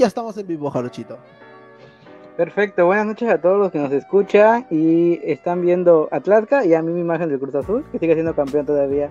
ya 0.00 0.06
estamos 0.06 0.34
en 0.38 0.46
vivo, 0.46 0.70
Jarochito. 0.70 1.18
Perfecto, 2.34 2.86
buenas 2.86 3.04
noches 3.04 3.28
a 3.28 3.38
todos 3.38 3.58
los 3.58 3.70
que 3.70 3.78
nos 3.78 3.92
escuchan 3.92 4.66
y 4.70 5.20
están 5.30 5.60
viendo 5.60 6.08
Atlasca 6.10 6.64
y 6.64 6.72
a 6.72 6.80
mí 6.80 6.90
mi 6.90 7.02
imagen 7.02 7.28
del 7.28 7.38
Cruz 7.38 7.54
Azul, 7.54 7.84
que 7.92 7.98
sigue 7.98 8.14
siendo 8.14 8.34
campeón 8.34 8.64
todavía 8.64 9.10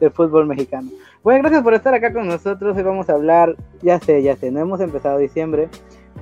del 0.00 0.10
fútbol 0.10 0.46
mexicano. 0.46 0.88
Bueno, 1.22 1.40
gracias 1.42 1.62
por 1.62 1.74
estar 1.74 1.92
acá 1.92 2.10
con 2.14 2.26
nosotros. 2.26 2.74
Hoy 2.74 2.82
vamos 2.82 3.10
a 3.10 3.12
hablar, 3.12 3.54
ya 3.82 4.00
sé, 4.00 4.22
ya 4.22 4.34
sé, 4.34 4.50
no 4.50 4.60
hemos 4.60 4.80
empezado 4.80 5.18
diciembre, 5.18 5.68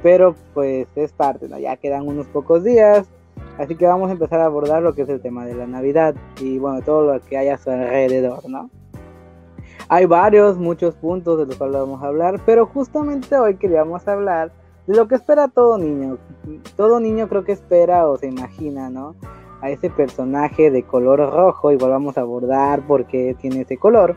pero 0.03 0.35
pues 0.53 0.89
es 0.97 1.13
parte, 1.13 1.49
¿no? 1.49 1.61
Ya 1.61 1.77
quedan 1.77 2.09
unos 2.09 2.27
pocos 2.27 2.65
días, 2.65 3.09
así 3.57 3.77
que 3.77 3.87
vamos 3.87 4.09
a 4.09 4.15
empezar 4.15 4.41
a 4.41 4.47
abordar 4.47 4.83
lo 4.83 4.97
que 4.97 5.03
es 5.03 5.09
el 5.09 5.21
tema 5.21 5.47
de 5.47 5.55
la 5.55 5.69
Navidad 5.69 6.17
y 6.41 6.59
bueno, 6.59 6.83
todo 6.83 7.15
lo 7.15 7.21
que 7.21 7.39
hay 7.39 7.51
a 7.51 7.59
su 7.59 7.71
alrededor, 7.71 8.51
¿no? 8.51 8.69
Hay 9.91 10.05
varios, 10.05 10.59
muchos 10.59 10.95
puntos 10.97 11.39
de 11.39 11.47
los 11.47 11.57
cuales 11.57 11.81
vamos 11.81 12.03
a 12.03 12.09
hablar, 12.09 12.41
pero 12.45 12.67
justamente 12.67 13.35
hoy 13.37 13.57
queríamos 13.57 14.07
hablar 14.07 14.53
de 14.87 14.95
lo 14.95 15.09
que 15.09 15.15
espera 15.15 15.49
todo 15.49 15.79
niño. 15.79 16.19
Todo 16.77 17.01
niño 17.01 17.27
creo 17.27 17.43
que 17.43 17.53
espera 17.53 18.07
o 18.07 18.19
se 18.19 18.27
imagina, 18.27 18.91
¿no? 18.91 19.15
A 19.63 19.71
ese 19.71 19.89
personaje 19.89 20.71
de 20.71 20.83
color 20.83 21.21
rojo, 21.33 21.73
igual 21.73 21.93
vamos 21.93 22.19
a 22.19 22.21
abordar 22.21 22.83
porque 22.87 23.35
tiene 23.41 23.63
ese 23.63 23.79
color, 23.79 24.15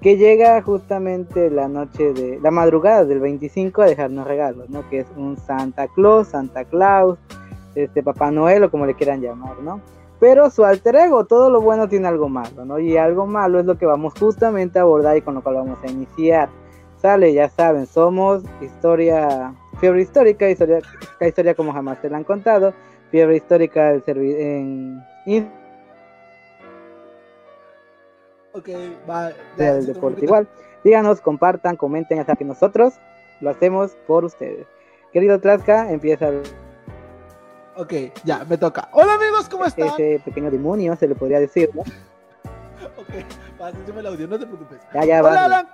que 0.00 0.16
llega 0.16 0.62
justamente 0.62 1.50
la 1.50 1.66
noche 1.66 2.12
de 2.12 2.38
la 2.40 2.52
madrugada 2.52 3.04
del 3.04 3.18
25 3.18 3.82
a 3.82 3.86
dejarnos 3.86 4.28
regalos, 4.28 4.70
¿no? 4.70 4.88
Que 4.88 5.00
es 5.00 5.06
un 5.16 5.36
Santa 5.36 5.88
Claus, 5.88 6.28
Santa 6.28 6.64
Claus, 6.64 7.18
este 7.74 8.04
Papá 8.04 8.30
Noel 8.30 8.62
o 8.62 8.70
como 8.70 8.86
le 8.86 8.94
quieran 8.94 9.20
llamar, 9.20 9.58
¿no? 9.60 9.80
Pero 10.20 10.50
su 10.50 10.64
alter 10.64 10.96
ego, 10.96 11.24
todo 11.24 11.50
lo 11.50 11.60
bueno 11.62 11.88
tiene 11.88 12.06
algo 12.06 12.28
malo, 12.28 12.64
¿no? 12.64 12.78
Y 12.78 12.96
algo 12.96 13.26
malo 13.26 13.58
es 13.58 13.66
lo 13.66 13.78
que 13.78 13.86
vamos 13.86 14.12
justamente 14.18 14.78
a 14.78 14.82
abordar 14.82 15.16
y 15.16 15.22
con 15.22 15.34
lo 15.34 15.42
cual 15.42 15.56
vamos 15.56 15.78
a 15.82 15.90
iniciar. 15.90 16.50
Sale, 16.98 17.32
ya 17.32 17.48
saben, 17.48 17.86
somos 17.86 18.44
historia 18.60 19.54
Fiebre 19.80 20.02
histórica, 20.02 20.48
historia, 20.48 20.80
historia 21.20 21.54
como 21.54 21.72
jamás 21.72 22.00
te 22.02 22.10
la 22.10 22.18
han 22.18 22.24
contado. 22.24 22.74
Fiebre 23.10 23.36
histórica 23.36 23.94
en... 24.06 25.02
Ok, 28.52 28.68
va. 29.08 29.30
Del 29.56 29.86
deporte 29.86 30.24
igual. 30.24 30.46
Díganos, 30.84 31.20
compartan, 31.22 31.76
comenten, 31.76 32.18
hasta 32.18 32.36
que 32.36 32.44
nosotros 32.44 32.94
lo 33.40 33.50
hacemos 33.50 33.96
por 34.06 34.24
ustedes. 34.26 34.66
Querido 35.12 35.40
Tlaxca, 35.40 35.90
empieza. 35.90 36.30
Ok, 37.76 37.92
ya, 38.24 38.44
me 38.44 38.58
toca. 38.58 38.88
Hola 38.92 39.14
amigos, 39.14 39.48
¿cómo 39.48 39.64
están? 39.64 39.88
Ese 39.88 40.20
pequeño 40.24 40.50
demonio, 40.50 40.96
se 40.96 41.06
le 41.06 41.14
podría 41.14 41.40
decir, 41.40 41.70
¿no? 41.74 41.82
ok, 42.98 43.24
pásame 43.58 44.00
el 44.00 44.06
audio, 44.06 44.28
no 44.28 44.38
te 44.38 44.46
preocupes. 44.46 44.80
Ya, 44.92 45.04
ya, 45.04 45.22
Hola, 45.22 45.44
Alan. 45.44 45.68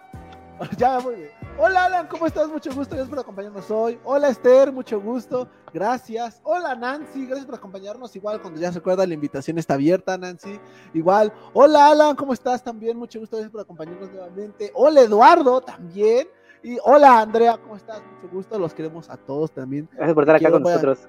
Ya, 0.78 1.00
muy 1.00 1.16
bien. 1.16 1.30
Hola 1.58 1.84
Alan, 1.84 2.06
¿cómo 2.06 2.26
estás? 2.26 2.48
Mucho 2.48 2.72
gusto, 2.74 2.94
gracias 2.94 3.08
por 3.08 3.18
acompañarnos 3.18 3.70
hoy. 3.70 3.98
Hola 4.04 4.28
Esther, 4.28 4.72
mucho 4.72 5.00
gusto, 5.00 5.48
gracias. 5.72 6.40
Hola 6.44 6.74
Nancy, 6.74 7.26
gracias 7.26 7.46
por 7.46 7.56
acompañarnos. 7.56 8.14
Igual 8.16 8.40
cuando 8.40 8.60
ya 8.60 8.72
se 8.72 8.78
acuerda 8.78 9.06
la 9.06 9.14
invitación 9.14 9.58
está 9.58 9.74
abierta, 9.74 10.16
Nancy. 10.16 10.58
Igual. 10.94 11.32
Hola 11.52 11.90
Alan, 11.90 12.16
¿cómo 12.16 12.32
estás? 12.32 12.62
También 12.62 12.96
mucho 12.96 13.20
gusto, 13.20 13.36
gracias 13.36 13.52
por 13.52 13.60
acompañarnos 13.60 14.10
nuevamente. 14.10 14.70
Hola 14.74 15.02
Eduardo, 15.02 15.60
también. 15.60 16.28
Y 16.62 16.78
hola 16.84 17.20
Andrea, 17.20 17.58
¿cómo 17.58 17.76
estás? 17.76 18.02
Mucho 18.14 18.34
gusto, 18.34 18.58
los 18.58 18.74
queremos 18.74 19.10
a 19.10 19.16
todos 19.16 19.52
también. 19.52 19.88
Gracias 19.92 20.14
por 20.14 20.22
estar 20.24 20.36
acá 20.36 20.50
con 20.50 20.62
nosotros. 20.62 21.06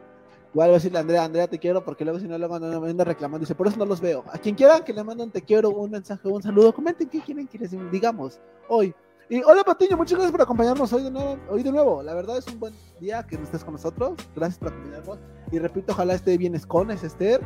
Igual 0.54 0.70
voy 0.70 0.76
a 0.76 0.78
decirle 0.78 0.98
a 0.98 1.02
Andrea, 1.02 1.24
Andrea 1.24 1.48
te 1.48 1.60
quiero 1.60 1.84
porque 1.84 2.04
luego 2.04 2.20
si 2.20 2.28
no 2.28 2.38
luego 2.38 2.60
no 2.60 2.82
me 2.82 3.04
reclamando, 3.04 3.40
dice, 3.40 3.56
por 3.56 3.68
eso 3.68 3.78
no 3.78 3.86
los 3.86 4.02
veo. 4.02 4.24
A 4.32 4.38
quien 4.38 4.56
quieran 4.56 4.84
que 4.84 4.94
le 4.94 5.04
manden 5.04 5.32
te 5.32 5.42
quiero, 5.42 5.70
un 5.70 5.92
mensaje, 5.92 6.28
un 6.28 6.42
saludo, 6.42 6.74
comenten 6.74 7.10
qué 7.10 7.22
quieren 7.22 7.48
que 7.48 7.58
les 7.58 7.72
digamos 7.92 8.40
hoy. 8.68 8.94
Y 9.30 9.44
hola 9.44 9.62
Patiño, 9.66 9.98
muchas 9.98 10.14
gracias 10.14 10.32
por 10.32 10.42
acompañarnos 10.42 10.94
hoy 10.94 11.04
de 11.04 11.12
nuevo. 11.12 11.38
Hoy 11.50 11.62
de 11.62 11.72
nuevo. 11.72 12.02
La 12.02 12.14
verdad 12.14 12.38
es 12.38 12.48
un 12.48 12.62
buen 12.62 12.74
día 13.02 13.24
que 13.28 13.36
estés 13.36 13.62
con 13.62 13.74
nosotros. 13.74 14.14
Gracias 14.34 14.58
por 14.58 14.70
acompañarnos. 14.70 15.20
Y 15.52 15.60
repito, 15.60 15.92
ojalá 15.92 16.14
esté 16.14 16.38
bien 16.38 16.56
Escones, 16.56 17.04
Esther. 17.04 17.42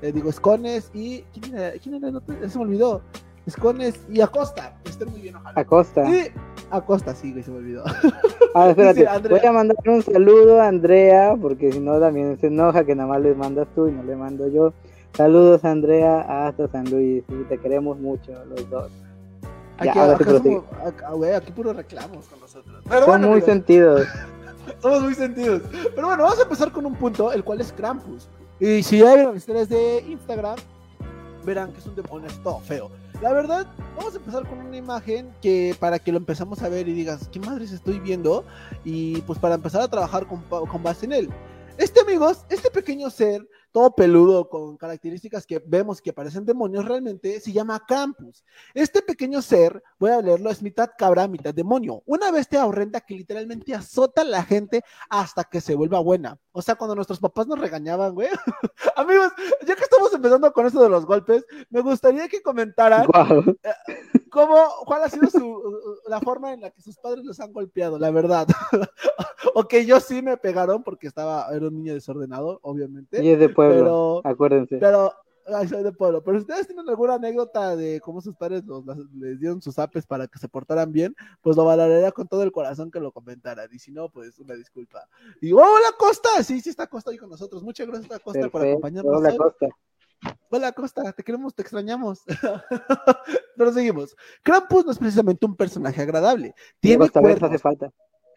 Eh, 0.00 0.12
digo 0.12 0.30
Escones 0.30 0.90
y. 0.94 1.20
¿Quién 1.34 1.54
era? 1.54 1.72
¿Quién 1.72 1.94
era? 1.96 2.48
se 2.48 2.58
me 2.58 2.64
olvidó. 2.64 3.02
Escones 3.46 4.00
y 4.10 4.20
Acosta. 4.20 4.76
Estén 4.84 5.10
muy 5.10 5.20
bien, 5.20 5.36
ojalá. 5.36 5.60
Acosta. 5.60 6.08
Y 6.10 6.32
Acosta, 6.70 7.14
sí, 7.14 7.30
güey, 7.32 7.44
se 7.44 7.50
me 7.50 7.58
olvidó. 7.58 7.84
Ah, 8.58 8.70
espérate. 8.70 9.28
Voy 9.28 9.44
a 9.44 9.52
mandar 9.52 9.76
un 9.86 10.02
saludo 10.02 10.62
a 10.62 10.68
Andrea, 10.68 11.36
porque 11.38 11.70
si 11.72 11.78
no 11.78 12.00
también 12.00 12.38
se 12.40 12.46
enoja 12.46 12.84
que 12.84 12.94
nada 12.94 13.06
más 13.06 13.20
le 13.20 13.34
mandas 13.34 13.68
tú 13.74 13.86
y 13.86 13.92
no 13.92 14.02
le 14.02 14.16
mando 14.16 14.48
yo. 14.48 14.72
Saludos, 15.12 15.62
Andrea, 15.66 16.46
hasta 16.46 16.66
San 16.68 16.90
Luis. 16.90 17.22
Y 17.28 17.44
te 17.50 17.58
queremos 17.58 17.98
mucho, 17.98 18.32
los 18.46 18.70
dos. 18.70 18.90
Aquí, 19.76 19.98
aquí, 19.98 21.52
puro 21.52 21.74
reclamos 21.74 22.26
con 22.28 22.40
nosotros. 22.40 22.82
Son 23.04 23.22
muy 23.22 23.42
sentidos. 23.42 24.06
Somos 24.80 25.02
muy 25.02 25.14
sentidos. 25.14 25.60
Pero 25.94 26.06
bueno, 26.06 26.22
vamos 26.22 26.38
a 26.38 26.42
empezar 26.44 26.72
con 26.72 26.86
un 26.86 26.94
punto, 26.94 27.32
el 27.32 27.44
cual 27.44 27.60
es 27.60 27.72
Krampus. 27.72 28.26
Y 28.58 28.82
si 28.82 29.00
ya 29.00 29.14
vieron 29.14 29.36
historias 29.36 29.68
de 29.68 30.02
Instagram, 30.08 30.56
verán 31.44 31.72
que 31.72 31.80
es 31.80 31.86
un 31.86 31.94
demonio, 31.94 32.28
todo 32.42 32.60
feo. 32.60 32.90
La 33.22 33.32
verdad, 33.32 33.66
vamos 33.96 34.14
a 34.14 34.18
empezar 34.18 34.46
con 34.46 34.58
una 34.58 34.76
imagen 34.76 35.32
que 35.40 35.74
para 35.80 35.98
que 35.98 36.12
lo 36.12 36.18
empezamos 36.18 36.62
a 36.62 36.68
ver 36.68 36.86
y 36.86 36.92
digas, 36.92 37.28
¿qué 37.32 37.40
madres 37.40 37.72
estoy 37.72 37.98
viendo? 37.98 38.44
Y 38.84 39.22
pues 39.22 39.38
para 39.38 39.54
empezar 39.54 39.80
a 39.80 39.88
trabajar 39.88 40.26
con, 40.26 40.42
con 40.42 40.82
base 40.82 41.06
en 41.06 41.12
él. 41.12 41.30
Este, 41.78 42.00
amigos, 42.00 42.44
este 42.50 42.70
pequeño 42.70 43.08
ser 43.10 43.46
todo 43.76 43.94
peludo 43.94 44.48
con 44.48 44.78
características 44.78 45.46
que 45.46 45.58
vemos 45.58 46.00
que 46.00 46.14
parecen 46.14 46.46
demonios 46.46 46.86
realmente, 46.86 47.38
se 47.40 47.52
llama 47.52 47.84
Campus. 47.86 48.42
Este 48.72 49.02
pequeño 49.02 49.42
ser, 49.42 49.82
voy 49.98 50.12
a 50.12 50.22
leerlo, 50.22 50.48
es 50.48 50.62
mitad 50.62 50.88
cabra, 50.96 51.28
mitad 51.28 51.52
demonio. 51.52 52.02
Una 52.06 52.30
bestia 52.30 52.64
horrenda 52.64 53.02
que 53.02 53.14
literalmente 53.14 53.74
azota 53.74 54.22
a 54.22 54.24
la 54.24 54.42
gente 54.42 54.82
hasta 55.10 55.44
que 55.44 55.60
se 55.60 55.74
vuelva 55.74 56.00
buena. 56.00 56.38
O 56.52 56.62
sea, 56.62 56.76
cuando 56.76 56.94
nuestros 56.94 57.20
papás 57.20 57.48
nos 57.48 57.58
regañaban, 57.58 58.14
güey. 58.14 58.30
Amigos, 58.96 59.32
ya 59.66 59.76
que 59.76 59.82
estamos 59.82 60.10
empezando 60.14 60.50
con 60.54 60.64
esto 60.64 60.82
de 60.82 60.88
los 60.88 61.04
golpes, 61.04 61.44
me 61.68 61.82
gustaría 61.82 62.28
que 62.28 62.40
comentaran 62.40 63.06
eh, 63.62 63.74
cómo, 64.30 64.56
cuál 64.84 65.02
ha 65.02 65.08
sido 65.08 65.28
su, 65.28 66.00
la 66.08 66.20
forma 66.20 66.52
en 66.52 66.60
la 66.60 66.70
que 66.70 66.82
sus 66.82 66.96
padres 66.96 67.24
los 67.24 67.40
han 67.40 67.52
golpeado, 67.52 67.98
la 67.98 68.10
verdad. 68.10 68.46
ok, 69.54 69.74
yo 69.86 70.00
sí 70.00 70.22
me 70.22 70.36
pegaron 70.36 70.82
porque 70.82 71.06
estaba, 71.06 71.48
era 71.54 71.68
un 71.68 71.76
niño 71.76 71.94
desordenado, 71.94 72.58
obviamente. 72.62 73.22
Y 73.22 73.30
es 73.30 73.38
de 73.38 73.48
pueblo, 73.48 74.20
pero, 74.22 74.32
acuérdense. 74.32 74.78
Pero, 74.78 75.12
ay, 75.46 75.68
soy 75.68 75.82
de 75.82 75.92
pueblo. 75.92 76.22
Pero 76.22 76.38
si 76.38 76.42
ustedes 76.42 76.66
tienen 76.66 76.88
alguna 76.88 77.14
anécdota 77.14 77.76
de 77.76 78.00
cómo 78.00 78.20
sus 78.20 78.36
padres 78.36 78.62
les 79.14 79.40
dieron 79.40 79.62
sus 79.62 79.78
apes 79.78 80.06
para 80.06 80.26
que 80.26 80.38
se 80.38 80.48
portaran 80.48 80.92
bien, 80.92 81.14
pues 81.42 81.56
lo 81.56 81.64
valoraría 81.64 82.12
con 82.12 82.28
todo 82.28 82.42
el 82.42 82.52
corazón 82.52 82.90
que 82.90 83.00
lo 83.00 83.12
comentaran. 83.12 83.68
Y 83.72 83.78
si 83.78 83.92
no, 83.92 84.08
pues 84.08 84.38
una 84.38 84.54
disculpa. 84.54 85.08
Y 85.40 85.52
hola 85.52 85.94
Costa, 85.98 86.42
sí, 86.42 86.60
sí 86.60 86.70
está 86.70 86.86
Costa 86.86 87.10
ahí 87.10 87.18
con 87.18 87.30
nosotros. 87.30 87.62
Muchas 87.62 87.86
gracias 87.86 88.20
Costa 88.20 88.48
por 88.48 88.66
acompañarnos. 88.66 89.16
Hola 89.16 89.36
Costa. 89.36 89.68
Hola 90.50 90.72
Costa, 90.72 91.12
te 91.12 91.22
queremos, 91.22 91.54
te 91.54 91.62
extrañamos. 91.62 92.22
Pero 93.56 93.72
seguimos. 93.72 94.16
Krampus 94.42 94.84
no 94.84 94.92
es 94.92 94.98
precisamente 94.98 95.46
un 95.46 95.56
personaje 95.56 96.00
agradable. 96.00 96.54
Tiene 96.80 97.08
cuernos. 97.08 97.42
hace 97.42 97.58
falta 97.58 97.92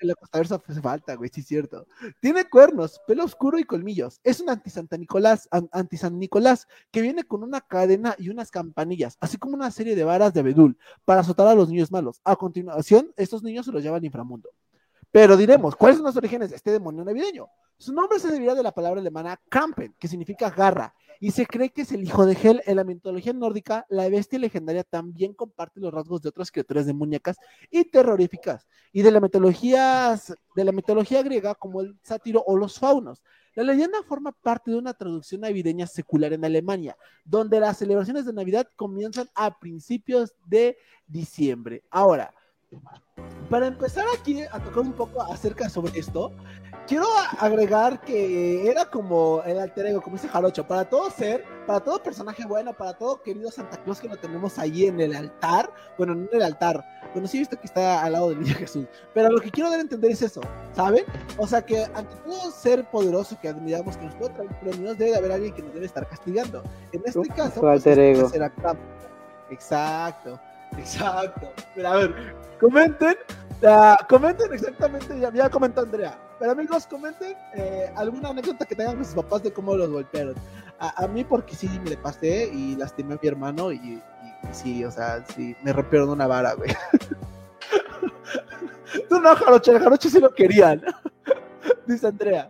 la 0.06 0.16
Costa 0.16 0.38
Versa 0.38 0.62
hace 0.66 0.82
falta, 0.82 1.16
güey, 1.16 1.30
sí 1.34 1.42
es 1.42 1.48
cierto. 1.48 1.88
Tiene 2.22 2.46
cuernos, 2.46 3.02
pelo 3.08 3.24
oscuro 3.24 3.60
y 3.60 3.64
colmillos. 3.64 4.20
Es 4.24 4.40
un 4.40 4.50
anti-Santa 4.50 4.98
Nicolás, 4.98 5.48
anti-San 5.72 6.18
Nicolás, 6.18 6.68
que 6.92 7.02
viene 7.02 7.24
con 7.24 7.44
una 7.44 7.62
cadena 7.62 8.16
y 8.18 8.30
unas 8.30 8.52
campanillas, 8.52 9.18
así 9.20 9.38
como 9.38 9.56
una 9.56 9.72
serie 9.72 9.96
de 9.96 10.04
varas 10.04 10.34
de 10.34 10.42
abedul 10.42 10.78
para 11.06 11.22
azotar 11.22 11.48
a 11.48 11.56
los 11.56 11.70
niños 11.70 11.92
malos. 11.92 12.22
A 12.24 12.36
continuación, 12.36 13.12
estos 13.18 13.44
niños 13.44 13.66
se 13.66 13.72
los 13.72 13.84
llevan 13.84 14.00
al 14.00 14.06
inframundo. 14.06 14.50
Pero 15.12 15.36
diremos, 15.38 15.76
¿cuáles 15.76 15.98
son 15.98 16.06
los 16.06 16.16
orígenes 16.18 16.52
de 16.52 16.56
este 16.56 16.72
demonio 16.72 17.04
navideño? 17.04 17.48
Su 17.78 17.94
nombre 17.94 18.20
se 18.20 18.30
debiera 18.30 18.54
de 18.54 18.62
la 18.62 18.72
palabra 18.72 19.02
alemana 19.02 19.40
Kampen, 19.50 19.96
que 20.00 20.08
significa 20.08 20.50
garra, 20.50 20.94
y 21.20 21.32
se 21.32 21.46
cree 21.46 21.70
que 21.70 21.82
es 21.82 21.92
el 21.92 22.04
hijo 22.04 22.26
de 22.26 22.38
Hel. 22.42 22.62
En 22.66 22.76
la 22.76 22.84
mitología 22.84 23.34
nórdica, 23.34 23.86
la 23.90 24.08
bestia 24.08 24.38
legendaria 24.38 24.84
también 24.84 25.34
comparte 25.34 25.80
los 25.80 25.94
rasgos 25.94 26.22
de 26.22 26.30
otras 26.30 26.52
criaturas 26.52 26.86
demoníacas 26.86 27.38
y 27.72 27.86
terroríficas, 27.86 28.68
y 28.92 29.02
de 29.02 29.12
la 29.12 29.20
mitología, 29.20 30.20
de 30.56 30.64
la 30.64 30.72
mitología 30.72 31.24
griega 31.24 31.56
como 31.56 31.82
el 31.82 31.98
sátiro 32.04 32.44
o 32.46 32.56
los 32.56 32.78
faunos. 32.78 33.24
La 33.56 33.64
leyenda 33.64 34.04
forma 34.04 34.32
parte 34.32 34.72
de 34.72 34.78
una 34.78 34.94
traducción 34.94 35.42
navideña 35.42 35.88
secular 35.88 36.34
en 36.34 36.46
Alemania, 36.46 36.96
donde 37.26 37.60
las 37.60 37.78
celebraciones 37.78 38.26
de 38.26 38.34
Navidad 38.34 38.68
comienzan 38.76 39.28
a 39.34 39.60
principios 39.60 40.34
de 40.46 40.78
diciembre. 41.08 41.84
Ahora, 41.90 42.34
para 43.50 43.68
empezar 43.68 44.06
aquí 44.18 44.44
a 44.44 44.60
tocar 44.60 44.80
un 44.80 44.94
poco 44.94 45.22
acerca 45.22 45.70
sobre 45.70 46.00
esto, 46.00 46.32
quiero 46.88 47.06
agregar 47.40 48.02
que 48.02 48.70
era 48.70 48.86
como 48.86 49.42
el 49.46 49.60
alter 49.60 49.88
ego, 49.88 50.02
como 50.02 50.16
dice 50.16 50.28
Jarocho, 50.28 50.68
para 50.68 50.86
todo 50.86 51.10
ser, 51.10 51.44
para 51.66 51.80
todo 51.80 52.02
personaje 52.02 52.46
bueno, 52.46 52.74
para 52.74 52.94
todo 52.94 53.22
querido 53.22 53.52
Santa 53.52 53.78
Claus 53.84 54.00
que 54.00 54.08
lo 54.08 54.18
tenemos 54.18 54.58
ahí 54.60 54.86
en 54.86 55.00
el 55.00 55.16
altar, 55.16 55.72
bueno, 55.98 56.16
no 56.16 56.28
en 56.32 56.38
el 56.38 56.44
altar, 56.44 56.84
bueno, 57.14 57.28
sí 57.28 57.38
he 57.38 57.42
visto 57.42 57.60
que 57.60 57.68
está 57.68 58.04
al 58.04 58.14
lado 58.14 58.30
del 58.30 58.40
niño 58.40 58.56
Jesús, 58.56 58.86
pero 59.14 59.30
lo 59.30 59.40
que 59.42 59.52
quiero 59.52 59.70
dar 59.70 59.80
a 59.80 59.84
entender 59.84 60.12
es 60.12 60.22
eso, 60.22 60.42
¿saben? 60.74 61.06
O 61.38 61.48
sea 61.48 61.62
que 61.62 61.84
ante 61.96 62.16
todo 62.26 62.52
ser 62.52 62.90
poderoso 62.90 63.40
que 63.42 63.50
admiramos 63.50 63.98
que 63.98 64.06
nos 64.06 64.16
puede 64.16 64.34
traer 64.34 64.60
premios, 64.60 64.98
debe 64.98 65.12
de 65.12 65.18
haber 65.18 65.32
alguien 65.32 65.54
que 65.54 65.64
nos 65.64 65.74
debe 65.74 65.86
estar 65.86 66.08
castigando. 66.08 66.64
En 66.92 67.02
este 67.06 67.28
caso, 67.30 67.62
pues, 67.62 67.86
alter 67.86 68.00
ego. 68.00 68.30
Exacto. 69.50 70.40
Exacto. 70.78 71.52
Pero 71.76 71.88
a 71.88 71.96
ver, 71.96 72.36
comenten 72.60 73.16
Ya, 73.62 73.98
comenten 74.08 74.54
exactamente, 74.54 75.20
ya, 75.20 75.34
ya 75.34 75.50
comentó 75.50 75.82
Andrea. 75.82 76.18
Pero 76.40 76.52
amigos, 76.52 76.88
comenten 76.88 77.36
eh, 77.56 77.92
alguna 77.96 78.30
anécdota 78.30 78.66
que 78.66 78.76
tengan 78.76 78.96
con 78.96 79.06
sus 79.06 79.16
papás 79.16 79.44
de 79.44 79.52
cómo 79.52 79.76
los 79.76 79.90
golpearon. 79.90 80.36
A, 80.80 81.04
a 81.04 81.08
mí 81.08 81.26
porque 81.26 81.56
sí 81.56 81.68
me 81.84 81.90
le 81.90 81.98
pasé 81.98 82.50
y 82.54 82.76
lastimé 82.78 83.16
a 83.16 83.20
mi 83.22 83.28
hermano 83.28 83.72
y, 83.74 84.02
sí, 84.54 84.86
o 84.86 84.92
sea, 84.92 85.26
sí, 85.36 85.56
me 85.62 85.74
rompieron 85.74 86.10
una 86.10 86.28
vara, 86.28 86.54
güey. 86.54 86.72
Tú 89.10 89.20
no, 89.20 89.36
Jaroche, 89.36 89.78
Jaroche 89.78 90.10
sí 90.10 90.20
lo 90.20 90.34
querían. 90.34 90.82
Dice 91.86 92.08
Andrea. 92.08 92.50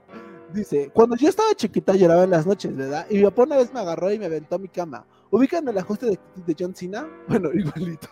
Dice, 0.53 0.89
cuando 0.93 1.15
yo 1.15 1.29
estaba 1.29 1.53
chiquita 1.53 1.93
lloraba 1.93 2.23
en 2.23 2.31
las 2.31 2.47
noches, 2.47 2.75
¿verdad? 2.75 3.05
Y 3.09 3.17
mi 3.17 3.23
papá 3.25 3.43
una 3.43 3.57
vez 3.57 3.71
me 3.73 3.79
agarró 3.79 4.11
y 4.11 4.17
me 4.17 4.25
aventó 4.25 4.55
a 4.55 4.59
mi 4.59 4.67
cama. 4.67 5.05
¿Ubican 5.29 5.67
el 5.67 5.77
ajuste 5.77 6.19
de 6.35 6.55
John 6.57 6.73
Cena? 6.73 7.07
Bueno, 7.27 7.49
igualito. 7.53 8.09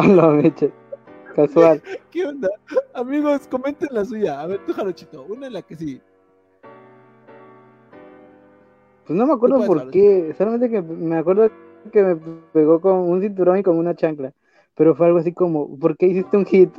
Hola, 0.00 0.28
Meche. 0.28 0.70
Casual. 1.34 1.82
¿Qué 2.12 2.24
onda? 2.24 2.48
Amigos, 2.94 3.48
comenten 3.48 3.88
la 3.90 4.04
suya. 4.04 4.40
A 4.40 4.46
ver, 4.46 4.64
tú, 4.64 4.72
Jarochito, 4.72 5.24
una 5.24 5.48
en 5.48 5.54
la 5.54 5.62
que 5.62 5.74
sí. 5.74 6.00
Pues 9.04 9.18
no 9.18 9.26
me 9.26 9.32
acuerdo 9.32 9.56
por 9.66 9.80
hablar. 9.80 9.90
qué. 9.92 10.32
Solamente 10.38 10.70
que 10.70 10.82
me 10.82 11.18
acuerdo 11.18 11.50
que 11.90 12.02
me 12.04 12.14
pegó 12.52 12.80
con 12.80 13.10
un 13.10 13.20
cinturón 13.20 13.58
y 13.58 13.64
con 13.64 13.76
una 13.76 13.96
chancla. 13.96 14.32
Pero 14.76 14.94
fue 14.94 15.06
algo 15.06 15.18
así 15.18 15.32
como, 15.32 15.76
¿por 15.76 15.96
qué 15.96 16.06
hiciste 16.06 16.36
un 16.36 16.46
hit? 16.46 16.70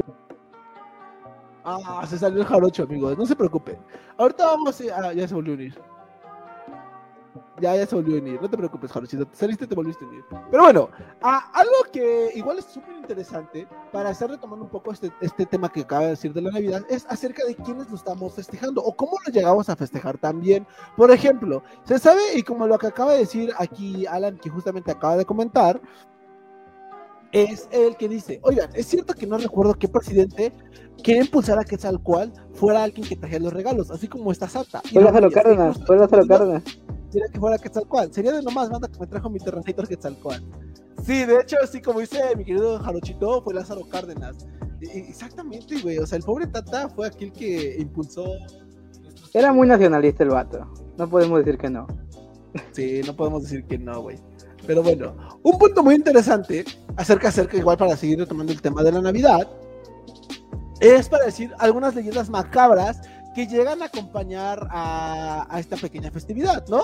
Ah, 1.66 2.06
se 2.08 2.18
salió 2.18 2.40
el 2.40 2.48
jarocho, 2.48 2.84
amigos. 2.84 3.18
No 3.18 3.26
se 3.26 3.36
preocupen. 3.36 3.76
Ahorita 4.18 4.46
vamos 4.46 4.80
a... 4.80 5.10
Ah, 5.10 5.14
ya 5.14 5.28
se 5.28 5.36
volvió 5.36 5.54
a 5.54 5.58
unir. 5.58 5.76
Ya, 7.60 7.76
ya 7.76 7.86
se 7.86 7.96
volvió 7.96 8.16
a 8.16 8.20
unir. 8.20 8.42
No 8.42 8.50
te 8.50 8.58
preocupes, 8.58 8.92
jarochito. 8.92 9.26
Te 9.26 9.36
saliste, 9.36 9.68
te 9.68 9.76
volviste 9.76 10.06
a 10.06 10.08
unir. 10.08 10.24
Pero 10.50 10.64
bueno, 10.64 10.90
ah, 11.22 11.52
algo 11.54 11.74
que 11.92 12.32
igual 12.36 12.60
es 12.60 12.66
súper 12.66 12.96
interesante 12.96 13.68
para 13.92 14.12
estar 14.12 14.30
retomando 14.30 14.66
un 14.66 14.72
poco 14.72 14.92
este, 14.92 15.12
este 15.22 15.46
tema 15.46 15.72
que 15.72 15.82
acaba 15.82 16.04
de 16.04 16.10
decir 16.10 16.34
de 16.34 16.42
la 16.42 16.52
Navidad 16.52 16.84
es 16.90 17.06
acerca 17.10 17.46
de 17.46 17.56
quiénes 17.56 17.90
lo 17.90 17.96
estamos 17.96 18.34
festejando 18.34 18.82
o 18.82 18.96
cómo 18.96 19.14
lo 19.26 19.34
llegamos 19.34 19.70
a 19.70 19.76
festejar 19.76 20.18
también. 20.18 20.66
Por 20.96 21.12
ejemplo, 21.12 21.64
se 21.84 22.00
sabe, 22.00 22.22
y 22.36 22.44
como 22.44 22.68
lo 22.68 22.78
que 22.78 22.88
acaba 22.88 23.14
de 23.14 23.20
decir 23.20 23.52
aquí 23.58 24.06
Alan, 24.06 24.38
que 24.38 24.50
justamente 24.50 24.92
acaba 24.92 25.18
de 25.18 25.26
comentar, 25.26 25.82
es 27.32 27.68
el 27.72 27.96
que 27.96 28.10
dice, 28.10 28.40
oigan, 28.44 28.70
es 28.74 28.88
cierto 28.88 29.14
que 29.14 29.28
no 29.28 29.38
recuerdo 29.38 29.76
qué 29.76 29.88
presidente 29.88 30.52
quiere 31.04 31.22
impulsar 31.22 31.60
a 31.60 31.64
que 31.64 31.78
tal 31.78 32.02
cual 32.02 32.34
fuera 32.54 32.84
alguien 32.84 33.08
que 33.08 33.16
trajera 33.16 33.44
los 33.44 33.54
regalos, 33.54 33.92
así 33.92 34.08
como 34.08 34.32
está 34.32 34.50
Santa. 34.50 34.82
Y 34.86 34.96
Fue 34.96 35.04
Lázaro 35.04 35.32
Cárdenas, 35.32 35.80
fue 35.86 35.98
Lázaro 35.98 36.28
Cárdenas. 36.28 36.64
Quería 37.12 37.28
que 37.28 37.40
fuera 37.40 37.58
Quetzalcoatl. 37.58 38.14
Sería 38.14 38.32
de 38.32 38.44
nomás 38.44 38.70
banda 38.70 38.88
que 38.88 39.00
me 39.00 39.08
trajo 39.08 39.30
mi 39.30 39.40
Terrenator 39.40 39.88
Quetzalcoatl. 39.88 40.44
Sí, 41.06 41.26
de 41.26 41.42
hecho, 41.42 41.58
sí, 41.72 41.82
como 41.82 42.00
dice 42.02 42.20
mi 42.38 42.46
querido 42.46 42.80
Jarochito, 42.80 43.42
fue 43.42 43.54
Lázaro 43.54 43.88
Cárdenas. 43.90 44.48
Exactamente, 44.82 45.82
güey. 45.82 45.98
O 45.98 46.06
sea, 46.06 46.18
el 46.18 46.24
pobre 46.24 46.48
Tata 46.48 46.90
fue 46.90 47.08
aquel 47.08 47.32
que 47.32 47.78
impulsó. 47.80 48.26
Era 49.34 49.52
muy 49.54 49.68
nacionalista 49.68 50.24
el 50.24 50.30
vato. 50.30 50.72
No 50.98 51.10
podemos 51.10 51.40
decir 51.40 51.58
que 51.58 51.70
no. 51.70 51.88
Sí, 52.72 53.02
no 53.06 53.16
podemos 53.16 53.44
decir 53.44 53.66
que 53.66 53.78
no, 53.78 54.02
güey. 54.02 54.18
Pero 54.66 54.84
bueno, 54.84 55.16
un 55.44 55.58
punto 55.58 55.84
muy 55.84 55.96
interesante 55.96 56.66
acerca, 56.96 57.30
acerca, 57.30 57.58
igual 57.58 57.78
para 57.78 57.96
seguir 57.96 58.20
retomando 58.20 58.52
el 58.52 58.62
tema 58.62 58.84
de 58.84 58.92
la 58.92 59.02
Navidad, 59.02 59.48
es 60.80 61.10
para 61.10 61.26
decir 61.26 61.52
algunas 61.60 61.96
leyendas 61.96 62.30
macabras 62.30 63.02
que 63.34 63.48
llegan 63.48 63.82
a 63.82 63.86
acompañar 63.86 64.68
a, 64.72 65.48
a 65.50 65.60
esta 65.60 65.78
pequeña 65.78 66.12
festividad, 66.12 66.68
¿no? 66.68 66.84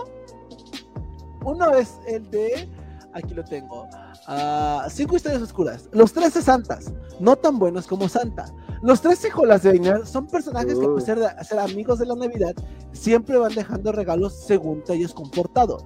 Uno 1.44 1.71
es 1.71 2.00
el 2.07 2.30
de, 2.31 2.68
aquí 3.13 3.33
lo 3.33 3.44
tengo, 3.44 3.88
ah, 4.27 4.88
cinco 4.89 5.15
historias 5.15 5.42
oscuras. 5.42 5.89
Los 5.92 6.12
trece 6.12 6.42
santas, 6.42 6.92
no 7.19 7.36
tan 7.36 7.59
buenos 7.59 7.88
como 7.88 8.09
Santa. 8.09 8.45
Los 8.81 9.01
trece 9.01 9.30
Jolasveiner 9.31 10.06
son 10.06 10.27
personajes 10.27 10.77
que 10.77 10.86
a 10.86 10.95
pesar 10.95 11.19
de 11.19 11.44
ser 11.44 11.59
amigos 11.59 12.00
de 12.00 12.07
la 12.07 12.15
Navidad, 12.15 12.56
siempre 12.91 13.38
van 13.38 13.53
dejando 13.53 13.91
regalos 13.91 14.33
según 14.45 14.83
te 14.83 14.94
hayas 14.94 15.13
comportado. 15.13 15.77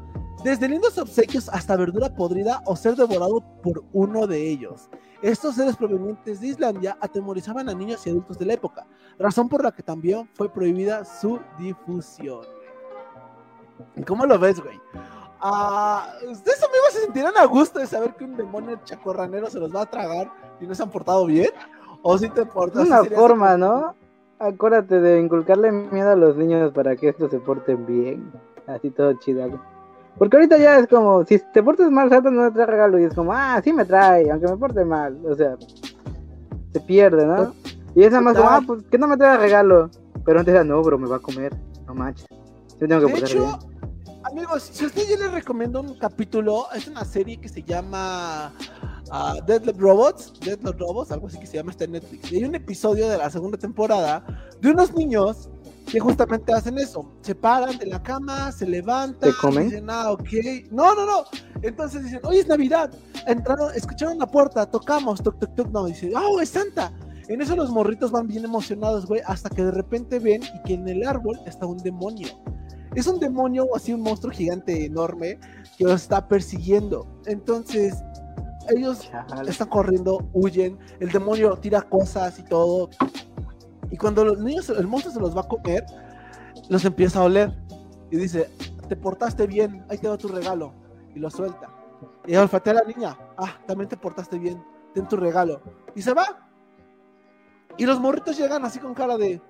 Desde 0.44 0.70
lindos 0.70 0.98
obsequios 0.98 1.50
hasta 1.50 1.76
verdura 1.76 2.16
podrida 2.16 2.62
o 2.66 2.78
ser 2.78 2.96
devorado 2.96 3.44
por 3.62 3.84
uno 3.92 4.26
de 4.26 4.50
ellos. 4.50 4.90
Estos 5.22 5.56
seres 5.56 5.76
provenientes 5.76 6.40
de 6.40 6.48
Islandia 6.48 6.98
atemorizaban 7.02 7.68
a 7.68 7.74
niños 7.74 8.08
y 8.08 8.10
adultos 8.10 8.38
de 8.38 8.46
la 8.46 8.54
época, 8.54 8.88
razón 9.20 9.50
por 9.50 9.64
la 9.64 9.72
que 9.72 9.84
también 9.84 10.28
fue 10.34 10.50
prohibida 10.50 11.06
su 11.06 11.40
difusión. 11.58 12.46
¿Cómo 14.08 14.26
lo 14.26 14.40
ves, 14.40 14.60
güey? 14.62 14.80
Ah, 15.42 16.14
¿Ustedes 16.30 16.64
amigos 16.64 16.90
se 16.92 17.02
sentirán 17.02 17.38
a 17.38 17.46
gusto 17.46 17.80
de 17.80 17.88
saber 17.88 18.16
que 18.16 18.26
un 18.26 18.36
demonio 18.36 18.80
chacorranero 18.84 19.50
se 19.50 19.60
los 19.60 19.74
va 19.74 19.84
a 19.84 19.90
tragar 19.90 20.32
y 20.60 20.66
no 20.66 20.76
se 20.76 20.84
han 20.84 20.90
portado 20.90 21.26
bien? 21.26 21.50
¿O 22.02 22.18
si 22.18 22.30
te 22.30 22.46
portas? 22.46 22.84
Es 22.84 22.88
una 22.88 23.04
forma, 23.04 23.58
¿no? 23.58 23.96
Acuérdate 24.40 25.00
de 25.00 25.20
inculcarle 25.20 25.72
miedo 25.72 26.12
a 26.12 26.16
los 26.16 26.36
niños 26.36 26.72
para 26.74 26.96
que 26.96 27.10
estos 27.10 27.30
se 27.30 27.40
porten 27.40 27.86
bien. 27.86 28.32
Así 28.68 28.90
todo 28.90 29.14
chido. 29.14 29.60
Porque 30.18 30.38
ahorita 30.38 30.58
ya 30.58 30.80
es 30.80 30.88
como, 30.88 31.26
si 31.26 31.40
te 31.54 31.64
portas 31.64 31.90
mal, 31.92 32.10
Santa 32.10 32.30
no 32.30 32.48
te 32.48 32.56
trae 32.56 32.66
regalo. 32.66 33.00
Y 33.00 33.04
es 33.04 33.14
como, 33.14 33.34
ah, 33.34 33.60
sí 33.64 33.74
me 33.74 33.86
trae, 33.86 34.30
aunque 34.30 34.48
me 34.48 34.58
porte 34.58 34.84
mal. 34.84 35.18
O 35.26 35.36
sea, 35.36 35.58
se 36.72 36.80
pierde, 36.82 37.26
¿no? 37.26 37.54
Y 38.00 38.04
es 38.04 38.12
nada 38.14 38.22
más 38.22 38.38
ah, 38.38 38.62
pues 38.66 38.82
que 38.90 38.98
no 38.98 39.10
me 39.10 39.18
trae 39.18 39.38
regalo. 39.38 39.90
Pero 40.24 40.40
antes 40.40 40.54
era, 40.54 40.64
no, 40.64 40.82
bro, 40.82 40.98
me 40.98 41.06
va 41.06 41.18
a 41.18 41.20
comer. 41.20 41.54
No 41.86 41.94
manches. 41.94 42.26
Yo 42.80 42.88
tengo 42.88 43.06
que 43.06 43.12
De 43.12 43.20
hecho, 43.20 43.40
bien. 43.40 44.20
amigos, 44.24 44.70
si 44.72 44.86
a 44.86 44.88
ustedes 44.88 45.10
yo 45.10 45.18
les 45.18 45.34
recomiendo 45.34 45.82
un 45.82 46.00
capítulo, 46.00 46.68
es 46.74 46.88
una 46.88 47.04
serie 47.04 47.42
que 47.42 47.50
se 47.50 47.62
llama 47.62 48.54
ah, 49.12 49.36
Deadlock 49.46 49.78
Robots, 49.78 50.32
Deadlock 50.40 50.80
Robots, 50.80 51.12
algo 51.12 51.28
así 51.28 51.38
que 51.40 51.46
se 51.46 51.58
llama 51.58 51.72
está 51.72 51.84
en 51.84 51.92
Netflix. 51.92 52.32
Y 52.32 52.38
hay 52.38 52.46
un 52.46 52.56
episodio 52.56 53.10
de 53.10 53.18
la 53.18 53.30
segunda 53.30 53.58
temporada 53.58 54.24
de 54.62 54.72
unos 54.72 54.94
niños 54.94 55.50
que 55.92 56.00
justamente 56.00 56.54
hacen 56.54 56.78
eso. 56.78 57.06
Se 57.20 57.36
paran 57.36 57.78
de 57.80 57.88
la 57.88 58.02
cama, 58.02 58.50
se 58.54 58.66
levantan, 58.66 59.30
¿Te 59.30 59.36
comen? 59.42 59.66
dicen, 59.66 59.90
ah, 59.90 60.12
ok. 60.12 60.30
No, 60.72 60.96
no, 60.96 61.06
no. 61.06 61.26
Entonces 61.64 62.06
dicen, 62.06 62.22
hoy 62.24 62.38
es 62.38 62.48
Navidad. 62.48 62.94
Entraron, 63.28 63.76
escucharon 63.76 64.18
la 64.20 64.28
puerta, 64.28 64.66
tocamos, 64.66 65.22
toc, 65.22 65.38
toc, 65.38 65.54
toc. 65.54 65.68
No, 65.72 65.86
dice, 65.86 66.14
oh, 66.16 66.40
es 66.40 66.48
Santa. 66.48 66.94
En 67.30 67.42
eso 67.42 67.56
los 67.56 67.70
morritos 67.70 68.12
van 68.12 68.28
bien 68.28 68.44
emocionados, 68.44 69.06
güey, 69.06 69.22
hasta 69.24 69.52
que 69.52 69.64
de 69.64 69.70
repente 69.70 70.18
ven 70.18 70.42
y 70.44 70.64
que 70.64 70.74
en 70.74 70.88
el 70.90 71.08
árbol 71.08 71.40
está 71.46 71.68
un 71.68 71.78
demonio. 71.78 72.28
Es 72.96 73.06
un 73.06 73.20
demonio 73.20 73.66
o 73.66 73.76
así 73.76 73.94
un 73.94 74.02
monstruo 74.02 74.34
gigante 74.34 74.86
enorme 74.86 75.40
que 75.78 75.84
los 75.84 76.02
está 76.02 76.28
persiguiendo. 76.28 77.08
Entonces, 77.28 78.04
ellos 78.70 79.12
Chale. 79.12 79.50
están 79.50 79.70
corriendo, 79.70 80.28
huyen, 80.34 80.80
el 81.00 81.12
demonio 81.12 81.56
tira 81.58 81.84
cosas 81.84 82.40
y 82.40 82.44
todo. 82.44 82.90
Y 83.92 83.98
cuando 83.98 84.26
los 84.26 84.40
niños, 84.40 84.68
el 84.72 84.88
monstruo 84.88 85.14
se 85.14 85.20
los 85.20 85.38
va 85.38 85.42
a 85.42 85.48
comer, 85.48 85.86
los 86.68 86.84
empieza 86.84 87.20
a 87.20 87.24
oler. 87.26 87.56
Y 88.10 88.18
dice, 88.18 88.50
te 88.88 88.96
portaste 88.96 89.46
bien, 89.46 89.86
ahí 89.88 90.00
te 90.00 90.08
va 90.08 90.18
tu 90.18 90.30
regalo. 90.30 90.74
Y 91.14 91.20
lo 91.20 91.30
suelta. 91.30 91.70
Y 92.26 92.36
olfatea 92.36 92.74
a 92.74 92.76
la 92.78 92.84
niña, 92.92 93.16
ah, 93.38 93.60
también 93.68 93.88
te 93.88 93.98
portaste 93.98 94.40
bien, 94.40 94.64
ten 94.96 95.08
tu 95.08 95.16
regalo. 95.16 95.62
Y 95.96 96.02
se 96.02 96.14
va. 96.14 96.49
Y 97.80 97.86
los 97.86 98.00
morritos 98.00 98.38
llegan 98.38 98.66
así 98.66 98.78
con 98.78 98.94
cara 98.94 99.18
de 99.18 99.42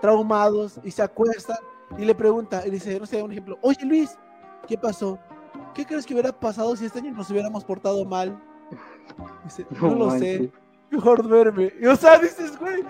traumados 0.00 0.80
y 0.82 0.90
se 0.90 1.02
acuestan 1.02 1.58
y 1.98 2.04
le 2.04 2.14
pregunta, 2.14 2.66
y 2.66 2.70
dice, 2.70 2.98
no 2.98 3.06
sé, 3.06 3.22
un 3.22 3.30
ejemplo, 3.32 3.58
oye 3.62 3.84
Luis, 3.84 4.18
¿qué 4.66 4.76
pasó? 4.78 5.18
¿Qué 5.74 5.84
crees 5.84 6.06
que 6.06 6.14
hubiera 6.14 6.32
pasado 6.32 6.74
si 6.74 6.86
este 6.86 6.98
año 7.00 7.12
nos 7.12 7.30
hubiéramos 7.30 7.64
portado 7.64 8.04
mal? 8.04 8.42
Dice, 9.44 9.66
no, 9.80 9.94
lo 9.94 10.10
sé, 10.12 10.50
mejor 10.90 11.22
duerme. 11.22 11.72
Y 11.80 11.86
o 11.86 11.94
sea, 11.96 12.18
dices, 12.18 12.58
güey, 12.58 12.82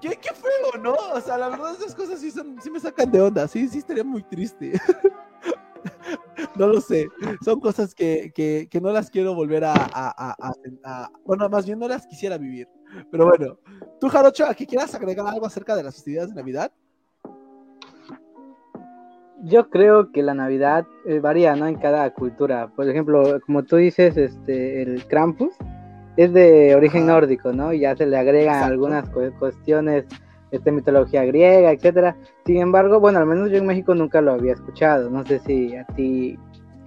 qué, 0.00 0.10
qué 0.20 0.30
feo, 0.34 0.82
¿no? 0.82 0.94
O 1.14 1.20
sea, 1.20 1.38
la 1.38 1.48
verdad 1.48 1.74
esas 1.74 1.94
cosas 1.94 2.20
sí, 2.20 2.30
son, 2.30 2.60
sí 2.60 2.70
me 2.70 2.80
sacan 2.80 3.10
de 3.10 3.20
onda, 3.22 3.46
sí, 3.46 3.68
sí 3.68 3.78
estaría 3.78 4.04
muy 4.04 4.22
triste. 4.24 4.72
no 6.56 6.66
lo 6.66 6.80
sé, 6.80 7.08
son 7.44 7.60
cosas 7.60 7.94
que, 7.94 8.32
que, 8.34 8.66
que 8.70 8.80
no 8.80 8.90
las 8.90 9.10
quiero 9.10 9.34
volver 9.34 9.64
a, 9.64 9.72
a- 9.74 10.34
a- 10.40 10.52
a- 10.84 11.10
Bueno, 11.24 11.48
más 11.48 11.64
bien 11.66 11.78
no 11.78 11.86
las 11.88 12.06
quisiera 12.06 12.36
vivir. 12.36 12.68
Pero 13.10 13.26
bueno, 13.26 13.58
tú, 14.00 14.08
Jarocho, 14.08 14.46
¿aquí 14.46 14.66
quieras 14.66 14.94
agregar 14.94 15.26
algo 15.26 15.46
acerca 15.46 15.74
de 15.76 15.82
las 15.82 15.94
festividades 15.94 16.30
de 16.30 16.36
Navidad? 16.36 16.72
Yo 19.44 19.68
creo 19.70 20.12
que 20.12 20.22
la 20.22 20.34
Navidad 20.34 20.86
eh, 21.04 21.18
varía, 21.18 21.56
¿no? 21.56 21.66
En 21.66 21.74
cada 21.76 22.08
cultura. 22.14 22.68
Por 22.76 22.88
ejemplo, 22.88 23.40
como 23.44 23.64
tú 23.64 23.76
dices, 23.76 24.16
este, 24.16 24.82
el 24.82 25.04
Krampus 25.08 25.52
es 26.16 26.32
de 26.32 26.76
origen 26.76 27.04
Ajá. 27.04 27.12
nórdico, 27.14 27.52
¿no? 27.52 27.72
Y 27.72 27.80
ya 27.80 27.96
se 27.96 28.06
le 28.06 28.16
agregan 28.18 28.54
Exacto. 28.54 28.72
algunas 28.72 29.08
cu- 29.08 29.32
cuestiones, 29.40 30.04
este, 30.52 30.70
mitología 30.70 31.24
griega, 31.24 31.72
etcétera. 31.72 32.14
Sin 32.46 32.58
embargo, 32.58 33.00
bueno, 33.00 33.18
al 33.18 33.26
menos 33.26 33.50
yo 33.50 33.56
en 33.56 33.66
México 33.66 33.94
nunca 33.96 34.20
lo 34.20 34.32
había 34.32 34.52
escuchado. 34.52 35.10
No 35.10 35.24
sé 35.26 35.40
si 35.40 35.74
a 35.74 35.86
ti 35.86 36.38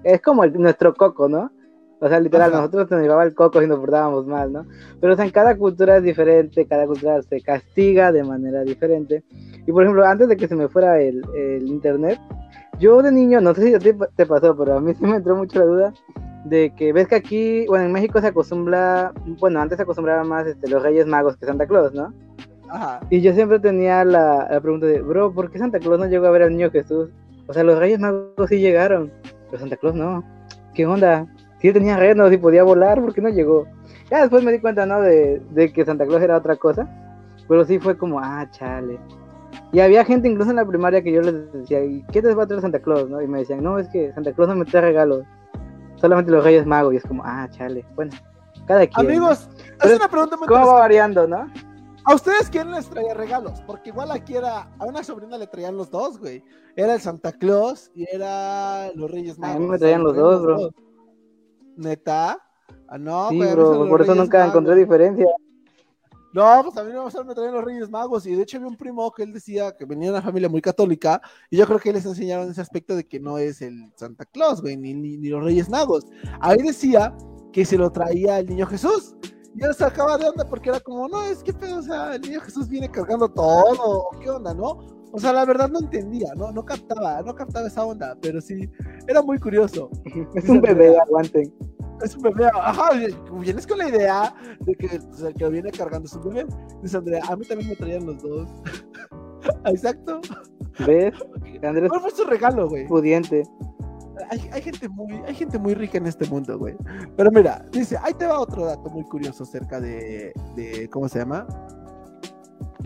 es 0.03 0.21
como 0.21 0.45
el- 0.45 0.53
nuestro 0.53 0.93
coco, 0.93 1.27
¿no? 1.27 1.51
O 2.01 2.09
sea, 2.09 2.19
literal, 2.19 2.51
Ajá. 2.51 2.57
nosotros 2.61 2.91
nos 2.91 3.01
llevaba 3.01 3.23
el 3.23 3.33
coco 3.33 3.61
y 3.61 3.67
nos 3.67 3.79
portábamos 3.79 4.25
mal, 4.27 4.51
¿no? 4.51 4.65
Pero 4.99 5.13
o 5.13 5.15
sea, 5.15 5.25
en 5.25 5.31
cada 5.31 5.55
cultura 5.57 5.97
es 5.97 6.03
diferente, 6.03 6.65
cada 6.65 6.85
cultura 6.85 7.21
se 7.21 7.41
castiga 7.41 8.11
de 8.11 8.23
manera 8.23 8.63
diferente. 8.63 9.23
Y 9.65 9.71
por 9.71 9.83
ejemplo, 9.83 10.05
antes 10.05 10.27
de 10.27 10.37
que 10.37 10.47
se 10.47 10.55
me 10.55 10.67
fuera 10.67 10.99
el, 10.99 11.23
el 11.35 11.67
internet, 11.67 12.19
yo 12.79 13.01
de 13.01 13.11
niño, 13.11 13.39
no 13.39 13.53
sé 13.53 13.63
si 13.63 13.73
a 13.73 13.79
ti 13.79 13.91
te 14.15 14.25
pasó, 14.25 14.55
pero 14.57 14.77
a 14.77 14.81
mí 14.81 14.93
sí 14.93 15.05
me 15.05 15.15
entró 15.17 15.35
mucho 15.35 15.59
la 15.59 15.65
duda 15.65 15.93
de 16.45 16.73
que 16.75 16.93
ves 16.93 17.07
que 17.07 17.15
aquí, 17.15 17.65
bueno, 17.67 17.85
en 17.85 17.91
México 17.91 18.21
se 18.21 18.27
acostumbra, 18.27 19.11
bueno, 19.39 19.59
antes 19.59 19.77
se 19.77 19.83
acostumbraba 19.83 20.23
más 20.23 20.45
este, 20.45 20.69
los 20.69 20.83
Reyes 20.83 21.07
Magos 21.07 21.37
que 21.37 21.45
Santa 21.45 21.65
Claus, 21.65 21.93
¿no? 21.93 22.13
Ajá. 22.69 22.99
Y 23.09 23.21
yo 23.21 23.33
siempre 23.33 23.59
tenía 23.59 24.03
la, 24.03 24.47
la 24.49 24.61
pregunta 24.61 24.85
de, 24.85 25.01
bro, 25.01 25.33
¿por 25.33 25.49
qué 25.49 25.57
Santa 25.57 25.79
Claus 25.79 25.99
no 25.99 26.05
llegó 26.07 26.27
a 26.27 26.31
ver 26.31 26.43
al 26.43 26.51
niño 26.51 26.69
Jesús? 26.69 27.09
O 27.47 27.53
sea, 27.53 27.63
los 27.63 27.79
Reyes 27.79 27.99
Magos 27.99 28.49
sí 28.49 28.59
llegaron, 28.59 29.11
pero 29.49 29.59
Santa 29.59 29.77
Claus 29.77 29.95
no. 29.95 30.23
¿Qué 30.73 30.85
onda? 30.85 31.27
Si 31.59 31.67
él 31.69 31.73
tenía 31.73 31.97
renos 31.97 32.31
y 32.31 32.37
podía 32.37 32.63
volar, 32.63 33.01
¿por 33.01 33.13
qué 33.13 33.21
no 33.21 33.29
llegó? 33.29 33.65
Ya 34.09 34.21
después 34.21 34.43
me 34.43 34.51
di 34.51 34.59
cuenta, 34.59 34.85
¿no? 34.85 35.01
De, 35.01 35.41
de 35.51 35.71
que 35.73 35.85
Santa 35.85 36.05
Claus 36.05 36.21
era 36.21 36.37
otra 36.37 36.55
cosa. 36.55 36.87
Pero 37.47 37.63
sí 37.65 37.79
fue 37.79 37.97
como, 37.97 38.19
ah, 38.19 38.47
chale. 38.51 38.99
Y 39.71 39.79
había 39.79 40.03
gente 40.05 40.27
incluso 40.27 40.49
en 40.51 40.57
la 40.57 40.65
primaria 40.65 41.01
que 41.01 41.11
yo 41.11 41.21
les 41.21 41.51
decía, 41.53 41.83
¿y 41.83 42.03
qué 42.11 42.21
te 42.21 42.33
va 42.33 42.43
a 42.43 42.47
traer 42.47 42.61
Santa 42.61 42.79
Claus? 42.79 43.09
¿no? 43.09 43.21
Y 43.21 43.27
me 43.27 43.39
decían, 43.39 43.63
no, 43.63 43.79
es 43.79 43.87
que 43.89 44.13
Santa 44.13 44.33
Claus 44.33 44.49
no 44.49 44.55
me 44.55 44.65
trae 44.65 44.81
regalos. 44.81 45.23
Solamente 45.97 46.31
los 46.31 46.43
Reyes 46.43 46.65
Magos. 46.65 46.93
Y 46.93 46.97
es 46.97 47.03
como, 47.03 47.23
ah, 47.25 47.47
chale. 47.51 47.85
Bueno, 47.95 48.11
cada 48.67 48.85
quien. 48.87 49.07
¿no? 49.07 49.13
Amigos, 49.13 49.49
Pero 49.79 49.93
es 49.93 49.99
una 49.99 50.09
pregunta 50.09 50.37
muy 50.37 50.47
¿Cómo 50.47 50.67
va 50.67 50.79
variando, 50.79 51.27
no? 51.27 51.47
¿A 52.07 52.13
ustedes 52.13 52.49
quién 52.51 52.69
les 52.71 52.87
traía 52.87 53.15
regalos? 53.15 53.61
Porque 53.65 53.89
igual 53.89 54.11
aquí 54.11 54.35
era, 54.35 54.69
a 54.77 54.85
una 54.85 55.03
sobrina 55.03 55.37
le 55.37 55.47
traían 55.47 55.75
los 55.75 55.89
dos, 55.89 56.19
güey. 56.19 56.43
Era 56.75 56.93
el 56.93 57.01
Santa 57.01 57.31
Claus 57.31 57.89
y 57.95 58.05
era 58.13 58.91
los 58.93 59.09
Reyes 59.09 59.37
A 59.37 59.41
Magos. 59.41 59.59
mí 59.59 59.67
me 59.67 59.79
traían 59.79 60.03
los 60.03 60.15
dos, 60.15 60.43
bro. 60.43 60.69
¿Neta? 61.77 62.39
Ah, 62.87 62.97
no, 62.97 63.29
sí, 63.29 63.37
güey, 63.37 63.51
bro, 63.51 63.87
por 63.87 64.01
eso 64.01 64.11
Reyes 64.11 64.23
nunca 64.25 64.37
Magos. 64.39 64.53
encontré 64.53 64.75
diferencia. 64.75 65.25
No, 66.33 66.63
pues 66.65 66.75
a 66.75 66.83
mí 66.83 66.91
no 66.91 67.05
me 67.23 67.33
traían 67.33 67.53
los 67.53 67.63
Reyes 67.63 67.89
Magos. 67.89 68.25
Y 68.25 68.35
de 68.35 68.43
hecho 68.43 68.57
había 68.57 68.67
un 68.67 68.75
primo 68.75 69.09
que 69.11 69.23
él 69.23 69.31
decía 69.31 69.75
que 69.75 69.85
venía 69.85 70.07
de 70.07 70.15
una 70.15 70.21
familia 70.21 70.49
muy 70.49 70.61
católica. 70.61 71.21
Y 71.49 71.55
yo 71.55 71.65
creo 71.65 71.79
que 71.79 71.93
les 71.93 72.05
enseñaron 72.05 72.49
ese 72.51 72.59
aspecto 72.59 72.93
de 72.93 73.07
que 73.07 73.21
no 73.21 73.37
es 73.37 73.61
el 73.61 73.91
Santa 73.95 74.25
Claus, 74.25 74.61
güey, 74.61 74.75
ni, 74.75 74.93
ni, 74.93 75.15
ni 75.15 75.29
los 75.29 75.43
Reyes 75.43 75.69
Magos. 75.69 76.05
Ahí 76.41 76.61
decía 76.61 77.15
que 77.53 77.63
se 77.63 77.77
lo 77.77 77.89
traía 77.89 78.39
el 78.39 78.47
niño 78.47 78.67
Jesús. 78.67 79.15
Y 79.55 79.61
yo 79.61 79.71
sacaba 79.71 80.17
de 80.17 80.27
onda 80.27 80.43
porque 80.43 80.69
era 80.69 80.81
como, 80.81 81.07
no, 81.07 81.23
es 81.23 81.41
que 81.41 81.53
pedo, 81.53 81.77
o 81.77 81.81
sea, 81.81 82.15
el 82.15 82.21
niño 82.21 82.41
Jesús 82.41 82.67
viene 82.67 82.91
cargando 82.91 83.29
todo, 83.29 84.09
qué 84.21 84.29
onda, 84.29 84.53
¿no? 84.53 84.94
O 85.11 85.19
sea, 85.19 85.31
la 85.31 85.45
verdad 85.45 85.69
no 85.69 85.79
entendía, 85.79 86.33
no, 86.35 86.51
no 86.51 86.65
captaba, 86.65 87.21
no 87.21 87.33
captaba 87.33 87.67
esa 87.67 87.85
onda, 87.85 88.17
pero 88.21 88.41
sí, 88.41 88.69
era 89.07 89.21
muy 89.21 89.37
curioso. 89.39 89.89
Es 90.35 90.49
un 90.49 90.61
bebé, 90.61 90.97
aguanten. 90.97 91.53
Es 92.03 92.15
un 92.15 92.23
bebé, 92.23 92.49
ajá, 92.53 92.89
vienes 93.39 93.65
con 93.65 93.77
la 93.77 93.87
idea 93.87 94.35
de 94.59 94.75
que 94.75 94.97
o 94.97 95.13
sea, 95.13 95.31
que 95.31 95.49
viene 95.49 95.71
cargando 95.71 96.07
es 96.07 96.13
un 96.15 96.23
bebé. 96.23 96.45
Dice 96.81 96.97
Andrea, 96.97 97.23
a 97.29 97.35
mí 97.35 97.45
también 97.45 97.69
me 97.69 97.75
traían 97.75 98.05
los 98.05 98.21
dos. 98.21 98.49
Exacto. 99.65 100.19
¿Ves? 100.85 101.13
Andrés 101.63 101.89
¿Cuál 101.89 102.01
fue 102.01 102.11
su 102.11 102.25
regalo, 102.25 102.67
güey? 102.67 102.85
pudiente. 102.87 103.43
Hay, 104.29 104.49
hay 104.51 104.61
gente 104.61 104.89
muy, 104.89 105.13
hay 105.25 105.35
gente 105.35 105.57
muy 105.57 105.73
rica 105.73 105.97
en 105.97 106.07
este 106.07 106.27
mundo, 106.27 106.57
güey. 106.57 106.75
Pero 107.15 107.31
mira, 107.31 107.65
dice, 107.71 107.97
ahí 108.01 108.13
te 108.13 108.25
va 108.25 108.39
otro 108.39 108.65
dato 108.65 108.89
muy 108.89 109.03
curioso 109.03 109.43
acerca 109.43 109.79
de, 109.79 110.33
de 110.55 110.89
¿cómo 110.89 111.07
se 111.07 111.19
llama? 111.19 111.47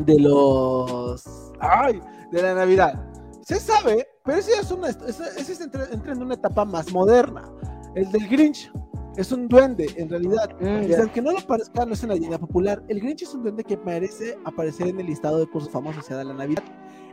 De 0.05 0.19
los, 0.19 1.23
ay, 1.59 2.01
de 2.31 2.41
la 2.41 2.55
Navidad. 2.55 3.05
Se 3.41 3.59
sabe, 3.59 4.07
pero 4.23 4.37
ese 4.37 4.53
es 4.53 4.71
una, 4.71 4.89
ese, 4.89 5.23
ese 5.37 5.53
es 5.53 5.61
entra, 5.61 5.87
entra 5.91 6.13
en 6.13 6.21
una 6.21 6.35
etapa 6.35 6.65
más 6.65 6.91
moderna. 6.91 7.51
El 7.95 8.11
del 8.11 8.27
Grinch 8.27 8.71
es 9.17 9.31
un 9.31 9.47
duende, 9.47 9.87
en 9.97 10.09
realidad. 10.09 10.55
Mm, 10.59 10.87
ya. 10.87 11.01
aunque 11.01 11.21
no 11.21 11.31
lo 11.31 11.39
parezca, 11.39 11.85
no 11.85 11.93
es 11.93 12.03
una 12.03 12.13
leyenda 12.13 12.37
popular. 12.37 12.81
El 12.87 12.99
Grinch 13.01 13.23
es 13.23 13.33
un 13.33 13.43
duende 13.43 13.63
que 13.63 13.77
merece 13.77 14.37
aparecer 14.45 14.87
en 14.87 14.99
el 14.99 15.07
listado 15.07 15.39
de 15.39 15.47
cursos 15.47 15.71
famosos 15.71 16.07
de 16.07 16.23
la 16.23 16.33
Navidad. 16.33 16.63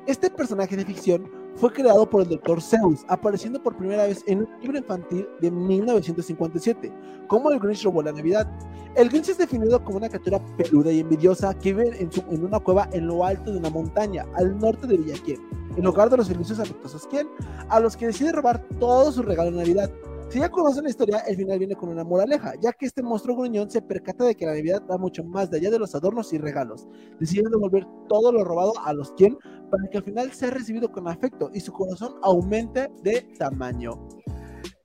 Este 0.06 0.30
personaje 0.30 0.76
de 0.76 0.84
ficción 0.84 1.28
fue 1.56 1.72
creado 1.72 2.08
por 2.08 2.22
el 2.22 2.28
Dr. 2.28 2.60
Zeus, 2.60 3.04
apareciendo 3.08 3.62
por 3.62 3.76
primera 3.76 4.04
vez 4.06 4.22
en 4.26 4.40
un 4.40 4.48
libro 4.60 4.78
infantil 4.78 5.26
de 5.40 5.50
1957, 5.50 6.92
como 7.28 7.50
el 7.50 7.58
Grinch 7.58 7.82
robó 7.84 8.02
la 8.02 8.12
Navidad. 8.12 8.46
El 8.94 9.08
Grinch 9.08 9.28
es 9.30 9.38
definido 9.38 9.82
como 9.82 9.96
una 9.98 10.08
criatura 10.08 10.38
peluda 10.56 10.92
y 10.92 11.00
envidiosa 11.00 11.52
que 11.58 11.72
vive 11.74 12.00
en, 12.00 12.12
su- 12.12 12.24
en 12.30 12.44
una 12.44 12.60
cueva 12.60 12.88
en 12.92 13.06
lo 13.06 13.24
alto 13.24 13.52
de 13.52 13.58
una 13.58 13.70
montaña, 13.70 14.26
al 14.34 14.58
norte 14.58 14.86
de 14.86 14.96
Villaquién, 14.98 15.40
en 15.76 15.86
hogar 15.86 16.10
de 16.10 16.16
los 16.18 16.28
felices 16.28 16.58
afectuosos 16.58 17.06
quien, 17.06 17.28
a 17.68 17.80
los 17.80 17.96
que 17.96 18.06
decide 18.06 18.32
robar 18.32 18.62
todo 18.78 19.10
su 19.12 19.22
regalo 19.22 19.50
de 19.50 19.56
Navidad. 19.58 19.90
Si 20.28 20.40
ya 20.40 20.48
conocen 20.50 20.84
la 20.84 20.90
historia, 20.90 21.18
el 21.28 21.36
final 21.36 21.58
viene 21.58 21.76
con 21.76 21.88
una 21.88 22.02
moraleja, 22.02 22.54
ya 22.60 22.72
que 22.72 22.86
este 22.86 23.02
monstruo 23.02 23.36
gruñón 23.36 23.70
se 23.70 23.80
percata 23.80 24.24
de 24.24 24.34
que 24.34 24.44
la 24.44 24.54
Navidad 24.54 24.82
va 24.90 24.98
mucho 24.98 25.22
más 25.22 25.50
de 25.50 25.58
allá 25.58 25.70
de 25.70 25.78
los 25.78 25.94
adornos 25.94 26.32
y 26.32 26.38
regalos, 26.38 26.88
decidiendo 27.20 27.50
devolver 27.50 27.86
todo 28.08 28.32
lo 28.32 28.42
robado 28.42 28.72
a 28.84 28.92
los 28.92 29.12
quien 29.12 29.38
para 29.70 29.88
que 29.88 29.98
al 29.98 30.04
final 30.04 30.32
sea 30.32 30.50
recibido 30.50 30.90
con 30.90 31.06
afecto 31.06 31.50
y 31.54 31.60
su 31.60 31.72
corazón 31.72 32.14
aumente 32.22 32.90
de 33.02 33.22
tamaño. 33.38 33.92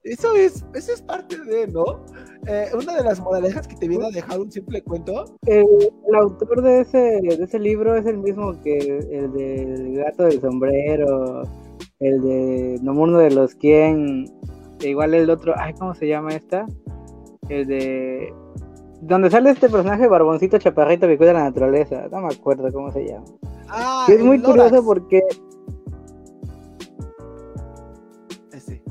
Eso 0.04 0.34
es, 0.34 0.64
eso 0.74 0.92
es 0.92 1.02
parte 1.02 1.36
de, 1.44 1.68
¿no? 1.68 2.04
Eh, 2.46 2.66
una 2.74 2.96
de 2.96 3.04
las 3.04 3.20
moralejas 3.20 3.68
que 3.68 3.76
te 3.76 3.86
viene 3.86 4.06
a 4.06 4.10
dejar 4.10 4.40
un 4.40 4.50
simple 4.50 4.82
cuento. 4.82 5.24
El, 5.46 5.64
el 6.08 6.14
autor 6.14 6.62
de 6.62 6.80
ese, 6.80 6.98
de 6.98 7.38
ese 7.40 7.58
libro 7.58 7.96
es 7.96 8.06
el 8.06 8.18
mismo 8.18 8.60
que 8.62 8.78
el 8.78 9.32
del 9.32 9.96
gato 9.96 10.24
del 10.24 10.40
sombrero, 10.40 11.42
el 12.00 12.20
de 12.20 12.78
Nomuno 12.82 13.18
de 13.18 13.30
los 13.30 13.54
quien, 13.54 14.26
igual 14.88 15.14
el 15.14 15.30
otro, 15.30 15.54
ay, 15.56 15.74
¿cómo 15.74 15.94
se 15.94 16.06
llama 16.08 16.30
esta? 16.30 16.66
El 17.48 17.66
de... 17.66 18.34
Donde 19.00 19.30
sale 19.30 19.50
este 19.50 19.68
personaje 19.68 20.06
barboncito 20.06 20.58
chaparrito 20.58 21.08
que 21.08 21.18
cuida 21.18 21.32
la 21.32 21.44
naturaleza, 21.44 22.06
no 22.10 22.20
me 22.20 22.28
acuerdo 22.34 22.70
cómo 22.72 22.90
se 22.92 23.04
llama. 23.06 23.24
Ah, 23.68 24.04
Que 24.06 24.14
es 24.14 24.20
muy 24.22 24.38
Lorax. 24.38 24.54
curioso 24.70 24.84
porque... 24.84 25.22
Ese. 28.52 28.82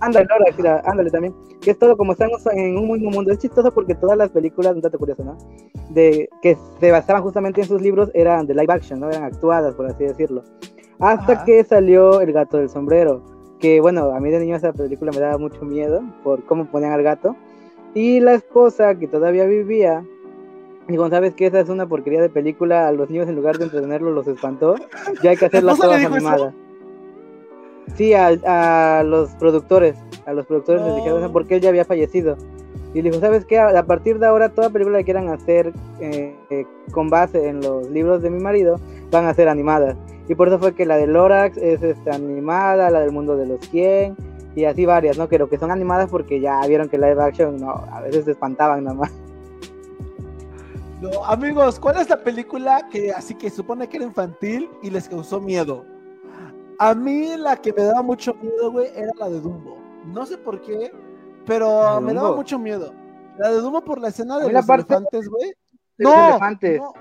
Ándale, 0.00 0.26
mira, 0.56 0.82
ándale 0.84 1.10
también. 1.10 1.34
Que 1.60 1.70
es 1.70 1.78
todo 1.78 1.96
como 1.96 2.12
estamos 2.12 2.46
en 2.52 2.76
un 2.76 2.92
mismo 2.92 3.10
mundo. 3.10 3.32
Es 3.32 3.38
chistoso 3.38 3.72
porque 3.72 3.94
todas 3.94 4.18
las 4.18 4.30
películas, 4.30 4.74
un 4.74 4.82
dato 4.82 4.98
curioso, 4.98 5.24
¿no? 5.24 5.36
De 5.90 6.28
que 6.42 6.56
se 6.78 6.90
basaban 6.90 7.22
justamente 7.22 7.62
en 7.62 7.66
sus 7.66 7.80
libros 7.80 8.10
eran 8.14 8.46
de 8.46 8.54
live 8.54 8.72
action, 8.72 9.00
¿no? 9.00 9.08
Eran 9.08 9.24
actuadas, 9.24 9.74
por 9.74 9.86
así 9.86 10.04
decirlo. 10.04 10.44
Hasta 11.00 11.32
Ajá. 11.32 11.44
que 11.44 11.64
salió 11.64 12.20
El 12.20 12.32
gato 12.32 12.58
del 12.58 12.68
sombrero. 12.68 13.24
Que 13.64 13.80
bueno, 13.80 14.10
a 14.14 14.20
mí 14.20 14.30
de 14.30 14.40
niño 14.40 14.56
esa 14.56 14.74
película 14.74 15.10
me 15.10 15.20
daba 15.20 15.38
mucho 15.38 15.64
miedo 15.64 16.02
por 16.22 16.44
cómo 16.44 16.66
ponían 16.66 16.92
al 16.92 17.02
gato. 17.02 17.34
Y 17.94 18.20
la 18.20 18.34
esposa 18.34 18.94
que 18.96 19.08
todavía 19.08 19.46
vivía. 19.46 20.04
Digo, 20.86 21.08
¿sabes 21.08 21.32
qué? 21.32 21.46
Esa 21.46 21.60
es 21.60 21.70
una 21.70 21.86
porquería 21.86 22.20
de 22.20 22.28
película. 22.28 22.86
A 22.88 22.92
los 22.92 23.08
niños 23.08 23.26
en 23.26 23.36
lugar 23.36 23.56
de 23.56 23.64
entretenerlos 23.64 24.12
los 24.12 24.28
espantó. 24.28 24.74
Ya 25.22 25.30
hay 25.30 25.38
que 25.38 25.46
hacerlas 25.46 25.78
todas 25.78 25.98
dijo 25.98 26.14
eso? 26.14 26.28
animadas. 26.28 26.54
Sí, 27.96 28.12
a, 28.12 28.98
a 28.98 29.02
los 29.02 29.30
productores. 29.36 29.96
A 30.26 30.34
los 30.34 30.44
productores 30.44 30.82
les 30.82 30.96
dijeron 30.96 31.22
No. 31.22 31.32
porque 31.32 31.54
él 31.54 31.62
ya 31.62 31.70
había 31.70 31.86
fallecido. 31.86 32.36
Y 32.92 33.00
le 33.00 33.08
dijo, 33.08 33.18
¿sabes 33.22 33.46
qué? 33.46 33.58
A 33.58 33.78
a 33.78 33.86
partir 33.86 34.18
de 34.18 34.26
ahora, 34.26 34.50
toda 34.50 34.68
película 34.68 34.98
que 34.98 35.04
quieran 35.04 35.30
hacer 35.30 35.72
eh, 36.00 36.36
eh, 36.50 36.66
con 36.92 37.08
base 37.08 37.48
en 37.48 37.62
los 37.62 37.88
libros 37.88 38.20
de 38.20 38.28
mi 38.28 38.40
marido, 38.42 38.78
van 39.10 39.24
a 39.24 39.32
ser 39.32 39.48
animadas. 39.48 39.96
Y 40.28 40.34
por 40.34 40.48
eso 40.48 40.58
fue 40.58 40.74
que 40.74 40.86
la 40.86 40.96
de 40.96 41.06
Lorax 41.06 41.56
es 41.58 41.82
este, 41.82 42.10
animada, 42.10 42.90
la 42.90 43.00
del 43.00 43.12
mundo 43.12 43.36
de 43.36 43.46
los 43.46 43.60
100, 43.68 44.16
y 44.56 44.64
así 44.64 44.86
varias, 44.86 45.18
¿no? 45.18 45.28
Pero 45.28 45.48
que 45.48 45.58
son 45.58 45.70
animadas 45.70 46.08
porque 46.10 46.40
ya 46.40 46.60
vieron 46.66 46.88
que 46.88 46.96
live 46.96 47.22
action, 47.22 47.56
no, 47.60 47.70
a 47.70 48.00
veces 48.00 48.24
se 48.24 48.30
espantaban 48.32 48.84
nada 48.84 48.96
más. 48.96 49.12
No, 51.00 51.24
amigos, 51.26 51.78
¿cuál 51.78 52.00
es 52.00 52.08
la 52.08 52.22
película 52.22 52.88
que 52.90 53.12
así 53.12 53.34
que 53.34 53.50
supone 53.50 53.88
que 53.88 53.98
era 53.98 54.06
infantil 54.06 54.70
y 54.82 54.90
les 54.90 55.08
causó 55.08 55.40
miedo? 55.40 55.84
A 56.78 56.94
mí 56.94 57.36
la 57.36 57.56
que 57.56 57.72
me 57.72 57.82
daba 57.82 58.02
mucho 58.02 58.34
miedo, 58.40 58.72
güey, 58.72 58.88
era 58.96 59.10
la 59.18 59.28
de 59.28 59.40
Dumbo. 59.40 59.76
No 60.06 60.24
sé 60.24 60.38
por 60.38 60.60
qué, 60.62 60.90
pero 61.46 61.82
¿La 61.82 61.94
de 61.96 62.00
me 62.00 62.14
daba 62.14 62.34
mucho 62.34 62.58
miedo. 62.58 62.92
La 63.38 63.50
de 63.50 63.60
Dumbo 63.60 63.84
por 63.84 64.00
la 64.00 64.08
escena 64.08 64.38
de 64.38 64.46
la 64.46 64.60
los 64.60 64.66
parte- 64.66 64.94
elefantes, 64.94 65.28
güey. 65.28 65.52
Elefantes. 65.98 66.78
No, 66.80 66.92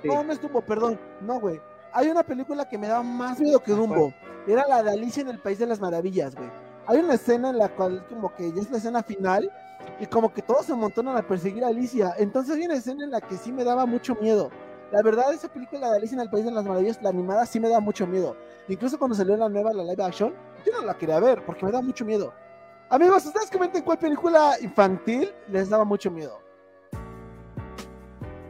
Sí. 0.00 0.08
no, 0.08 0.24
no 0.24 0.32
es 0.32 0.40
Dumbo, 0.40 0.62
perdón. 0.62 0.98
No, 1.20 1.38
güey. 1.40 1.60
Hay 1.92 2.08
una 2.08 2.22
película 2.22 2.68
que 2.68 2.78
me 2.78 2.86
daba 2.86 3.02
más 3.02 3.40
miedo 3.40 3.60
que 3.60 3.72
Dumbo. 3.72 4.14
Era 4.46 4.66
la 4.68 4.82
de 4.82 4.92
Alicia 4.92 5.22
en 5.22 5.28
el 5.28 5.38
País 5.40 5.58
de 5.58 5.66
las 5.66 5.80
Maravillas, 5.80 6.36
güey. 6.36 6.48
Hay 6.86 6.98
una 6.98 7.14
escena 7.14 7.50
en 7.50 7.58
la 7.58 7.68
cual 7.68 8.06
como 8.08 8.32
que 8.34 8.52
ya 8.52 8.62
es 8.62 8.70
la 8.70 8.78
escena 8.78 9.02
final 9.02 9.50
y 9.98 10.06
como 10.06 10.32
que 10.32 10.40
todos 10.40 10.66
se 10.66 10.72
amontonan 10.72 11.16
a 11.16 11.26
perseguir 11.26 11.64
a 11.64 11.68
Alicia. 11.68 12.14
Entonces 12.18 12.56
hay 12.56 12.64
una 12.64 12.74
escena 12.74 13.04
en 13.04 13.10
la 13.10 13.20
que 13.20 13.36
sí 13.36 13.52
me 13.52 13.64
daba 13.64 13.86
mucho 13.86 14.14
miedo. 14.14 14.50
La 14.92 15.02
verdad, 15.02 15.32
esa 15.32 15.48
película 15.48 15.90
de 15.90 15.96
Alicia 15.96 16.14
en 16.14 16.20
el 16.20 16.30
País 16.30 16.44
de 16.44 16.52
las 16.52 16.64
Maravillas, 16.64 17.02
la 17.02 17.10
animada, 17.10 17.44
sí 17.46 17.58
me 17.58 17.68
da 17.68 17.80
mucho 17.80 18.06
miedo. 18.06 18.36
Incluso 18.68 18.98
cuando 18.98 19.16
salió 19.16 19.36
la 19.36 19.48
nueva, 19.48 19.72
la 19.72 19.82
live 19.82 20.02
action, 20.02 20.32
yo 20.64 20.72
no 20.72 20.82
la 20.86 20.94
quería 20.94 21.18
ver 21.18 21.44
porque 21.44 21.64
me 21.64 21.72
da 21.72 21.82
mucho 21.82 22.04
miedo. 22.04 22.32
Amigos, 22.88 23.24
ustedes 23.24 23.50
comenten 23.50 23.82
cuál 23.82 23.98
película 23.98 24.54
infantil 24.60 25.32
les 25.48 25.68
daba 25.68 25.84
mucho 25.84 26.10
miedo. 26.10 26.40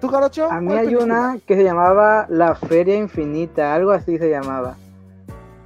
¿Tú, 0.01 0.09
Garocho? 0.09 0.51
A 0.51 0.61
mí 0.61 0.69
¿Cuál 0.69 0.79
hay 0.79 0.85
película? 0.87 1.05
una 1.05 1.39
que 1.47 1.57
se 1.57 1.65
llamaba 1.65 2.27
La 2.29 2.55
Feria 2.55 2.97
Infinita, 2.97 3.75
algo 3.75 3.91
así 3.91 4.19
se 4.19 4.31
llamaba. 4.31 4.77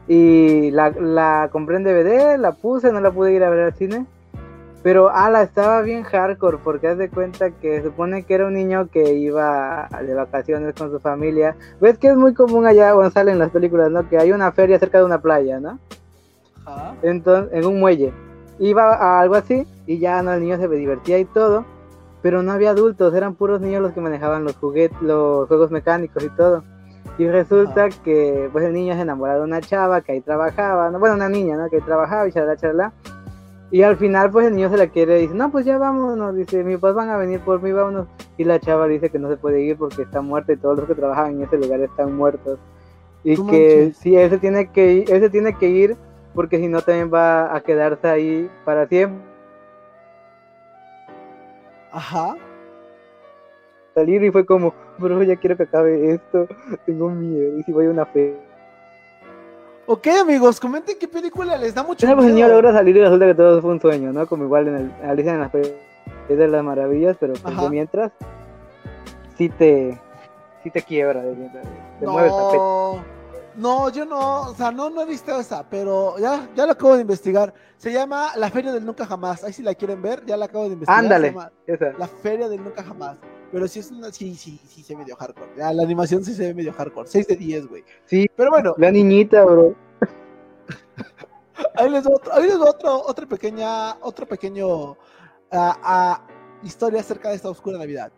Y 0.08 0.70
la, 0.72 0.90
la 0.90 1.48
compré 1.52 1.76
en 1.76 1.84
DVD, 1.84 2.36
la 2.38 2.52
puse, 2.52 2.92
no 2.92 3.00
la 3.00 3.10
pude 3.10 3.32
ir 3.32 3.44
a 3.44 3.50
ver 3.50 3.60
al 3.60 3.74
cine. 3.74 4.06
Pero, 4.82 5.08
ala, 5.08 5.42
estaba 5.42 5.80
bien 5.80 6.02
hardcore, 6.02 6.58
porque 6.62 6.88
haz 6.88 6.98
de 6.98 7.08
cuenta 7.08 7.50
que 7.52 7.82
supone 7.82 8.24
que 8.24 8.34
era 8.34 8.46
un 8.46 8.52
niño 8.52 8.88
que 8.92 9.14
iba 9.14 9.88
de 10.06 10.12
vacaciones 10.12 10.74
con 10.74 10.90
su 10.90 11.00
familia. 11.00 11.56
Ves 11.80 11.96
que 11.96 12.08
es 12.08 12.16
muy 12.16 12.34
común 12.34 12.66
allá, 12.66 12.92
cuando 12.92 13.10
salen 13.10 13.38
las 13.38 13.50
películas, 13.50 13.90
¿no? 13.90 14.06
Que 14.10 14.18
hay 14.18 14.32
una 14.32 14.52
feria 14.52 14.78
cerca 14.78 14.98
de 14.98 15.04
una 15.04 15.22
playa, 15.22 15.58
¿no? 15.58 15.78
Entonces 17.02 17.50
en 17.54 17.64
un 17.64 17.80
muelle. 17.80 18.12
Iba 18.58 18.94
a 18.94 19.20
algo 19.20 19.36
así 19.36 19.66
y 19.86 19.98
ya 19.98 20.22
no, 20.22 20.34
el 20.34 20.42
niño 20.42 20.58
se 20.58 20.68
divertía 20.68 21.18
y 21.18 21.24
todo, 21.24 21.64
pero 22.24 22.42
no 22.42 22.52
había 22.52 22.70
adultos, 22.70 23.12
eran 23.12 23.34
puros 23.34 23.60
niños 23.60 23.82
los 23.82 23.92
que 23.92 24.00
manejaban 24.00 24.44
los 24.44 24.56
juguetes, 24.56 24.96
los 25.02 25.46
juegos 25.46 25.70
mecánicos 25.70 26.24
y 26.24 26.30
todo. 26.30 26.64
Y 27.18 27.28
resulta 27.28 27.90
que 27.90 28.48
pues 28.50 28.64
el 28.64 28.72
niño 28.72 28.94
se 28.94 29.02
enamoró 29.02 29.34
de 29.34 29.40
una 29.42 29.60
chava 29.60 30.00
que 30.00 30.12
ahí 30.12 30.22
trabajaba, 30.22 30.88
¿no? 30.88 30.98
bueno, 30.98 31.16
una 31.16 31.28
niña, 31.28 31.58
¿no? 31.58 31.68
Que 31.68 31.76
ahí 31.76 31.82
trabajaba 31.82 32.26
y 32.26 32.32
charla, 32.32 32.56
charla. 32.56 32.94
Y 33.70 33.82
al 33.82 33.98
final 33.98 34.30
pues 34.30 34.46
el 34.46 34.56
niño 34.56 34.70
se 34.70 34.78
la 34.78 34.86
quiere 34.86 35.18
y 35.18 35.22
dice, 35.24 35.34
no, 35.34 35.52
pues 35.52 35.66
ya 35.66 35.76
vámonos, 35.76 36.34
dice, 36.34 36.64
mis 36.64 36.76
papás 36.78 36.94
van 36.94 37.10
a 37.10 37.18
venir 37.18 37.40
por 37.40 37.60
mí, 37.60 37.72
vámonos. 37.72 38.06
Y 38.38 38.44
la 38.44 38.58
chava 38.58 38.88
dice 38.88 39.10
que 39.10 39.18
no 39.18 39.28
se 39.28 39.36
puede 39.36 39.60
ir 39.60 39.76
porque 39.76 40.00
está 40.00 40.22
muerta 40.22 40.54
y 40.54 40.56
todos 40.56 40.78
los 40.78 40.86
que 40.86 40.94
trabajan 40.94 41.32
en 41.32 41.42
ese 41.42 41.58
lugar 41.58 41.80
están 41.80 42.16
muertos. 42.16 42.58
Y 43.22 43.36
que 43.48 43.92
sí, 43.94 44.16
ese 44.16 44.38
tiene 44.38 44.72
que 44.72 44.92
ir, 44.94 45.12
ese 45.12 45.28
tiene 45.28 45.58
que 45.58 45.68
ir 45.68 45.94
porque 46.34 46.56
si 46.56 46.68
no 46.68 46.80
también 46.80 47.12
va 47.12 47.54
a 47.54 47.60
quedarse 47.60 48.08
ahí 48.08 48.50
para 48.64 48.86
siempre. 48.86 49.33
Ajá. 51.94 52.36
Salir 53.94 54.24
y 54.24 54.30
fue 54.30 54.44
como, 54.44 54.74
bro, 54.98 55.22
ya 55.22 55.36
quiero 55.36 55.56
que 55.56 55.62
acabe 55.62 56.10
esto, 56.10 56.48
tengo 56.84 57.10
miedo, 57.10 57.56
y 57.56 57.62
si 57.62 57.72
voy 57.72 57.86
a 57.86 57.90
una 57.90 58.04
fe. 58.04 58.36
Ok, 59.86 60.08
amigos, 60.20 60.58
comenten 60.58 60.96
qué 60.98 61.06
película 61.06 61.56
les 61.56 61.72
da 61.74 61.84
mucho 61.84 62.04
miedo. 62.04 62.20
Niño 62.22 62.48
logra 62.48 62.72
salir 62.72 62.96
y 62.96 63.00
resulta 63.00 63.26
que 63.26 63.34
todo 63.34 63.62
fue 63.62 63.70
un 63.70 63.80
sueño, 63.80 64.12
¿no? 64.12 64.26
Como 64.26 64.44
igual 64.44 64.66
en 64.66 64.74
el, 64.74 64.92
Alicia 65.08 65.34
en 65.34 65.40
las 65.40 65.52
de 65.52 66.48
las 66.48 66.64
maravillas, 66.64 67.16
pero 67.20 67.34
pues 67.34 67.70
mientras 67.70 68.10
sí 69.36 69.48
te 69.50 70.00
sí 70.64 70.70
te 70.70 70.82
quiebra, 70.82 71.22
de 71.22 71.36
mientras, 71.36 71.64
te 72.00 72.06
mueve 72.06 72.28
el 72.28 72.34
tapete. 72.34 73.13
No, 73.56 73.88
yo 73.90 74.04
no, 74.04 74.50
o 74.50 74.54
sea, 74.54 74.72
no, 74.72 74.90
no 74.90 75.02
he 75.02 75.06
visto 75.06 75.38
esa, 75.38 75.68
pero 75.68 76.18
ya, 76.18 76.48
ya 76.56 76.66
lo 76.66 76.72
acabo 76.72 76.94
de 76.94 77.02
investigar. 77.02 77.54
Se 77.76 77.92
llama 77.92 78.32
La 78.36 78.50
Feria 78.50 78.72
del 78.72 78.84
Nunca 78.84 79.06
Jamás. 79.06 79.44
Ahí 79.44 79.52
si 79.52 79.62
la 79.62 79.74
quieren 79.74 80.02
ver, 80.02 80.24
ya 80.26 80.36
la 80.36 80.46
acabo 80.46 80.64
de 80.64 80.72
investigar. 80.72 81.04
Ándale, 81.04 81.34
La 81.98 82.08
Feria 82.08 82.48
del 82.48 82.62
Nunca 82.62 82.82
Jamás. 82.82 83.18
Pero 83.52 83.68
sí 83.68 83.78
es 83.78 83.90
una, 83.92 84.10
sí, 84.10 84.34
sí, 84.34 84.60
sí 84.66 84.82
se 84.82 84.94
ve 84.94 85.00
medio 85.00 85.14
hardcore. 85.14 85.52
Ya, 85.56 85.72
la 85.72 85.84
animación 85.84 86.24
sí 86.24 86.34
se 86.34 86.48
ve 86.48 86.54
medio 86.54 86.72
hardcore. 86.72 87.08
6 87.08 87.28
de 87.28 87.36
10, 87.36 87.68
güey. 87.68 87.84
Sí. 88.04 88.26
Pero 88.34 88.50
bueno. 88.50 88.74
La 88.78 88.90
niñita, 88.90 89.44
bro. 89.44 89.74
ahí 91.76 91.88
les 91.88 92.02
doy 92.02 92.14
otro, 92.14 92.34
ahí 92.34 92.42
les 92.42 92.58
doy 92.58 92.68
otro, 92.68 93.02
otro 93.06 93.28
pequeña, 93.28 93.96
otro 94.00 94.26
pequeño 94.26 94.92
uh, 94.92 94.96
historia 96.64 97.00
acerca 97.00 97.28
de 97.28 97.36
esta 97.36 97.48
oscura 97.48 97.78
Navidad. 97.78 98.10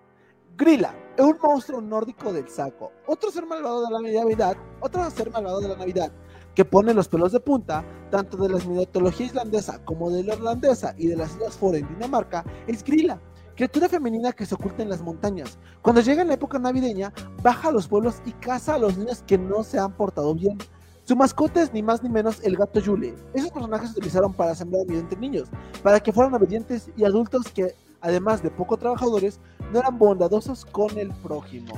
Grilla, 0.59 0.95
un 1.19 1.37
monstruo 1.43 1.83
nórdico 1.83 2.33
del 2.33 2.49
saco. 2.49 2.91
Otro 3.07 3.31
ser 3.31 3.45
malvado 3.45 3.85
de 3.85 3.91
la 3.91 4.01
Navidad, 4.01 4.57
otro 4.81 5.11
ser 5.11 5.31
malvado 5.31 5.61
de 5.61 5.69
la 5.69 5.77
Navidad, 5.77 6.11
que 6.55 6.65
pone 6.65 6.95
los 6.95 7.09
pelos 7.09 7.33
de 7.33 7.41
punta, 7.41 7.85
tanto 8.11 8.39
de 8.39 8.49
la 8.49 8.65
mitología 8.65 9.27
islandesa 9.27 9.85
como 9.85 10.11
de 10.11 10.25
la 10.25 10.33
irlandesa 10.33 10.95
y 10.97 11.09
de 11.09 11.17
las 11.17 11.33
Islas 11.33 11.59
Fore 11.59 11.81
en 11.81 11.89
Dinamarca, 11.89 12.43
es 12.67 12.83
Grilla, 12.83 13.21
criatura 13.55 13.87
femenina 13.87 14.33
que 14.33 14.47
se 14.47 14.55
oculta 14.55 14.83
en 14.83 14.89
las 14.89 15.03
montañas. 15.03 15.59
Cuando 15.83 16.01
llega 16.01 16.23
en 16.23 16.29
la 16.29 16.35
época 16.35 16.59
navideña, 16.59 17.13
baja 17.43 17.69
a 17.69 17.73
los 17.73 17.87
pueblos 17.87 18.23
y 18.25 18.33
caza 18.33 18.77
a 18.77 18.79
los 18.79 18.97
niños 18.97 19.23
que 19.27 19.37
no 19.37 19.63
se 19.63 19.79
han 19.79 19.93
portado 19.93 20.35
bien. 20.35 20.57
Su 21.05 21.17
mascota 21.17 21.63
es 21.63 21.73
ni 21.75 21.83
más 21.83 22.03
ni 22.03 22.09
menos 22.09 22.43
el 22.43 22.57
gato 22.57 22.81
Yule. 22.81 23.15
Esos 23.35 23.51
personajes 23.51 23.91
se 23.91 23.99
utilizaron 23.99 24.33
para 24.33 24.55
sembrar 24.55 24.87
miedo 24.87 25.03
entre 25.03 25.21
niños, 25.21 25.51
para 25.83 26.01
que 26.01 26.15
fueran 26.15 26.33
obedientes 26.33 26.91
y 26.97 27.05
adultos 27.05 27.45
que 27.53 27.75
además 28.07 28.41
de 28.41 28.51
poco 28.51 28.77
trabajadores, 28.77 29.41
no 29.73 29.81
eran 29.81 29.99
bondadosos 29.99 30.65
con 30.65 30.97
el 30.97 31.11
prójimo. 31.11 31.75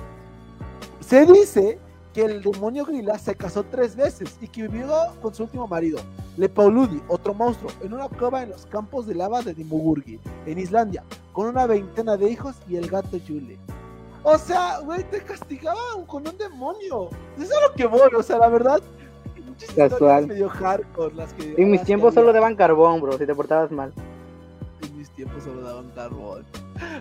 Se 1.00 1.24
dice 1.24 1.79
que 2.12 2.22
el 2.22 2.42
demonio 2.42 2.85
Grilla 2.85 3.18
se 3.18 3.35
casó 3.35 3.64
tres 3.64 3.96
veces 3.96 4.37
y 4.40 4.46
que 4.46 4.68
vivió 4.68 4.92
con 5.22 5.35
su 5.35 5.44
último 5.44 5.66
marido, 5.66 5.98
Lepauludi, 6.37 7.02
otro 7.09 7.33
monstruo, 7.33 7.70
en 7.81 7.94
una 7.94 8.09
cueva 8.09 8.42
en 8.42 8.50
los 8.50 8.66
campos 8.66 9.07
de 9.07 9.14
lava 9.14 9.40
de 9.40 9.55
Dimugurgi, 9.55 10.20
en 10.44 10.59
Islandia, 10.59 11.02
con 11.33 11.46
una 11.46 11.66
veintena 11.66 12.18
de 12.18 12.31
hijos 12.31 12.57
y 12.68 12.76
el 12.76 12.90
gato 12.90 13.16
Yule. 13.16 13.59
O 14.22 14.37
sea, 14.37 14.81
güey, 14.81 15.05
te 15.05 15.22
castigaban 15.22 16.05
con 16.07 16.29
un 16.29 16.37
demonio. 16.37 17.09
Eso 17.38 17.44
es 17.44 17.68
lo 17.68 17.74
que 17.74 17.87
voy, 17.87 18.11
o 18.14 18.22
sea, 18.22 18.37
la 18.37 18.48
verdad. 18.48 18.83
Casual. 19.74 20.26
Medio 20.26 20.48
hardcore 20.50 21.14
las 21.14 21.33
que. 21.33 21.55
En 21.57 21.70
mis 21.70 21.83
tiempos 21.83 22.14
solo 22.14 22.33
daban 22.33 22.55
carbón, 22.55 23.00
bro, 23.00 23.16
si 23.16 23.24
te 23.26 23.35
portabas 23.35 23.70
mal 23.70 23.92
tiempo 25.18 25.40
solo 25.40 25.62
daban 25.62 25.90
carbón. 25.90 26.46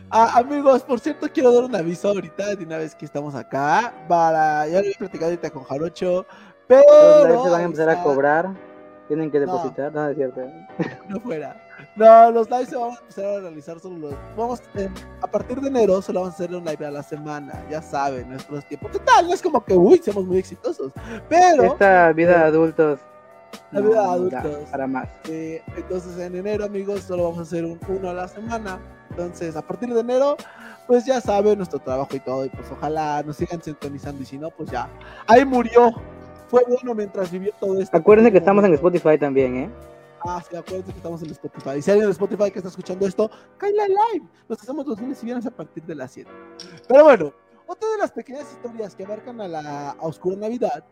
Ah, 0.10 0.40
amigos, 0.40 0.82
por 0.82 1.00
cierto, 1.00 1.28
quiero 1.32 1.54
dar 1.54 1.66
un 1.66 1.76
aviso 1.76 2.08
ahorita 2.08 2.56
de 2.56 2.66
una 2.66 2.78
vez 2.78 2.96
que 2.96 3.06
estamos 3.06 3.36
acá. 3.36 3.94
Para. 4.08 4.68
Ya 4.68 4.82
lo 4.82 4.88
he 4.88 4.96
platicado 4.96 5.30
ahorita 5.30 5.52
con 5.52 5.64
Jarocho. 5.64 6.26
Pero. 6.68 7.28
Los 7.28 7.44
se 7.44 7.50
van 7.52 7.62
a 7.62 7.64
empezar 7.64 7.90
a 7.90 8.02
cobrar. 8.02 8.56
Tienen 9.08 9.30
que 9.30 9.40
depositar. 9.40 9.94
No, 9.94 10.10
es 10.10 10.16
cierto. 10.18 10.42
No 11.08 11.20
fuera. 11.20 11.64
No, 11.96 12.32
los 12.32 12.50
lives 12.50 12.70
se 12.70 12.76
van 12.76 12.92
a 12.92 13.00
empezar 13.00 13.26
a 13.26 13.40
realizar 13.40 13.80
solo 13.80 14.00
los. 14.00 14.16
Vamos, 14.36 14.64
a 15.22 15.28
partir 15.28 15.62
de 15.62 15.68
enero 15.68 16.02
solo 16.02 16.22
vamos 16.22 16.34
a 16.34 16.44
hacer 16.44 16.56
un 16.56 16.66
live 16.66 16.88
a 16.88 16.92
la 16.92 17.04
semana. 17.04 17.64
Ya 17.70 17.84
saben, 17.84 18.30
nuestros 18.30 18.66
tiempos. 18.66 18.92
¿Qué 18.92 19.00
tal? 19.00 19.28
No 19.28 19.34
es 19.36 19.44
como 19.44 19.64
que, 19.64 19.76
uy, 19.76 20.02
somos 20.04 20.26
muy 20.26 20.40
exitosos. 20.40 20.92
Pero. 21.30 21.66
Esta 21.66 22.12
vida 22.14 22.40
de 22.40 22.46
adultos 22.46 23.00
la 23.72 23.82
vida 23.82 24.02
de 24.02 24.10
adultos. 24.10 24.70
para 24.72 24.88
más. 24.88 25.08
entonces 25.26 26.18
en 26.18 26.36
enero, 26.36 26.66
amigos, 26.66 27.02
solo 27.02 27.24
vamos 27.24 27.40
a 27.40 27.42
hacer 27.42 27.66
un, 27.66 27.80
uno 27.88 28.10
a 28.10 28.14
la 28.14 28.28
semana. 28.28 28.80
Entonces, 29.10 29.56
a 29.56 29.62
partir 29.62 29.94
de 29.94 30.00
enero, 30.00 30.38
pues 30.86 31.06
ya 31.06 31.20
saben 31.20 31.58
nuestro 31.58 31.80
trabajo 31.80 32.16
y 32.16 32.20
todo. 32.20 32.46
Y 32.46 32.50
pues 32.50 32.70
ojalá 32.72 33.24
nos 33.24 33.38
sigan 33.38 33.62
sintonizando. 33.62 34.22
Y 34.22 34.26
si 34.26 34.38
no, 34.38 34.52
pues 34.52 34.70
ya. 34.70 34.90
Ahí 35.28 35.46
murió. 35.46 35.94
Fue 36.48 36.64
bueno 36.68 36.94
mientras 36.94 37.32
vivió 37.32 37.52
todo 37.60 37.80
esto. 37.82 37.98
Acuérdense 37.98 38.32
que 38.32 38.38
estamos 38.38 38.64
en 38.64 38.74
Spotify 38.74 39.18
también, 39.18 39.58
¿eh? 39.58 39.70
Ah, 40.22 40.42
sí, 40.50 40.56
acuérdense 40.56 40.92
que 40.92 40.98
estamos 40.98 41.22
en 41.22 41.32
Spotify. 41.32 41.72
Y 41.78 41.82
si 41.82 41.92
alguien 41.92 42.08
de 42.08 42.12
Spotify 42.14 42.52
que 42.52 42.60
está 42.60 42.70
escuchando 42.70 43.06
esto, 43.06 43.30
cállale 43.58 43.90
live. 43.90 44.26
Nos 44.48 44.62
hacemos 44.62 44.88
los 44.88 45.00
lunes 45.00 45.22
y 45.22 45.26
viernes 45.26 45.46
a 45.46 45.52
partir 45.52 45.84
de 45.84 45.96
las 45.96 46.12
7. 46.12 46.30
Pero 46.88 47.04
bueno, 47.04 47.34
otra 47.66 47.90
de 47.90 47.98
las 47.98 48.12
pequeñas 48.12 48.50
historias 48.52 48.96
que 48.96 49.04
abarcan 49.04 49.42
a 49.42 49.48
la 49.48 49.96
Oscura 50.00 50.38
Navidad 50.38 50.86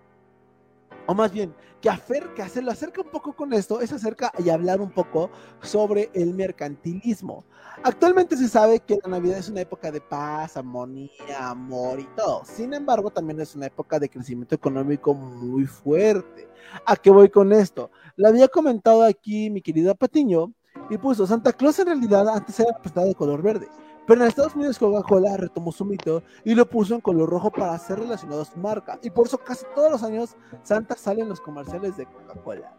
o 1.07 1.13
más 1.13 1.31
bien, 1.31 1.53
que, 1.81 1.89
acerca, 1.89 2.49
se 2.49 2.61
lo 2.61 2.71
acerca 2.71 3.01
un 3.01 3.09
poco 3.09 3.33
con 3.33 3.53
esto, 3.53 3.81
es 3.81 3.93
acerca 3.93 4.31
y 4.39 4.49
hablar 4.49 4.81
un 4.81 4.91
poco 4.91 5.29
sobre 5.61 6.09
el 6.13 6.33
mercantilismo. 6.33 7.45
Actualmente 7.83 8.37
se 8.37 8.47
sabe 8.47 8.79
que 8.79 8.97
la 9.03 9.09
Navidad 9.09 9.37
es 9.37 9.49
una 9.49 9.61
época 9.61 9.91
de 9.91 10.01
paz, 10.01 10.57
armonía, 10.57 11.49
amor 11.49 11.99
y 11.99 12.07
todo. 12.15 12.43
Sin 12.45 12.73
embargo, 12.73 13.11
también 13.11 13.39
es 13.39 13.55
una 13.55 13.67
época 13.67 13.99
de 13.99 14.09
crecimiento 14.09 14.55
económico 14.55 15.13
muy 15.13 15.65
fuerte. 15.65 16.47
¿A 16.85 16.95
qué 16.95 17.11
voy 17.11 17.29
con 17.29 17.53
esto? 17.53 17.91
Lo 18.15 18.29
había 18.29 18.47
comentado 18.47 19.03
aquí 19.03 19.49
mi 19.49 19.61
querida 19.61 19.93
Patiño 19.93 20.53
y 20.89 20.97
puso, 20.97 21.27
Santa 21.27 21.53
Claus 21.53 21.77
en 21.79 21.87
realidad 21.87 22.27
antes 22.29 22.59
era 22.59 22.71
representado 22.71 23.07
de 23.07 23.15
color 23.15 23.41
verde 23.41 23.67
pero 24.05 24.21
en 24.21 24.27
Estados 24.27 24.55
Unidos 24.55 24.77
Coca-Cola 24.77 25.37
retomó 25.37 25.71
su 25.71 25.85
mito 25.85 26.23
y 26.43 26.53
lo 26.53 26.69
puso 26.69 26.95
en 26.95 27.01
color 27.01 27.29
rojo 27.29 27.51
para 27.51 27.77
ser 27.79 27.99
relacionado 27.99 28.41
a 28.41 28.45
su 28.45 28.57
marca. 28.59 28.99
Y 29.01 29.09
por 29.09 29.27
eso 29.27 29.37
casi 29.37 29.65
todos 29.73 29.91
los 29.91 30.03
años 30.03 30.35
Santa 30.63 30.95
sale 30.95 31.21
en 31.21 31.29
los 31.29 31.41
comerciales 31.41 31.97
de 31.97 32.05
Coca-Cola. 32.05 32.73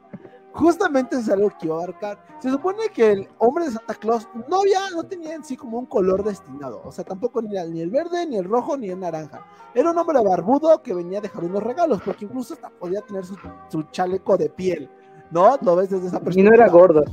Justamente 0.52 1.16
es 1.16 1.28
algo 1.28 1.50
que 1.50 1.66
iba 1.66 1.74
a 1.74 1.82
abarcar. 1.82 2.18
Se 2.40 2.48
supone 2.50 2.88
que 2.88 3.12
el 3.12 3.28
hombre 3.38 3.66
de 3.66 3.72
Santa 3.72 3.94
Claus 3.94 4.26
no 4.48 4.60
había, 4.60 4.88
no 4.94 5.02
tenía 5.02 5.34
en 5.34 5.44
sí 5.44 5.54
como 5.54 5.78
un 5.78 5.84
color 5.84 6.24
destinado. 6.24 6.80
O 6.82 6.90
sea, 6.90 7.04
tampoco 7.04 7.42
ni, 7.42 7.50
ni 7.70 7.80
el 7.82 7.90
verde, 7.90 8.26
ni 8.26 8.38
el 8.38 8.44
rojo, 8.44 8.76
ni 8.76 8.88
el 8.88 8.98
naranja. 8.98 9.44
Era 9.74 9.90
un 9.90 9.98
hombre 9.98 10.18
barbudo 10.22 10.82
que 10.82 10.94
venía 10.94 11.18
a 11.18 11.22
dejar 11.22 11.44
unos 11.44 11.62
regalos, 11.62 12.00
porque 12.02 12.24
incluso 12.24 12.54
hasta 12.54 12.70
podía 12.70 13.02
tener 13.02 13.26
su, 13.26 13.36
su 13.68 13.82
chaleco 13.90 14.38
de 14.38 14.48
piel. 14.48 14.90
¿No? 15.30 15.58
Lo 15.60 15.76
ves 15.76 15.90
desde 15.90 16.06
esa 16.06 16.20
perspectiva. 16.20 16.48
Y 16.48 16.50
no 16.50 16.54
era 16.54 16.72
gordo. 16.72 17.04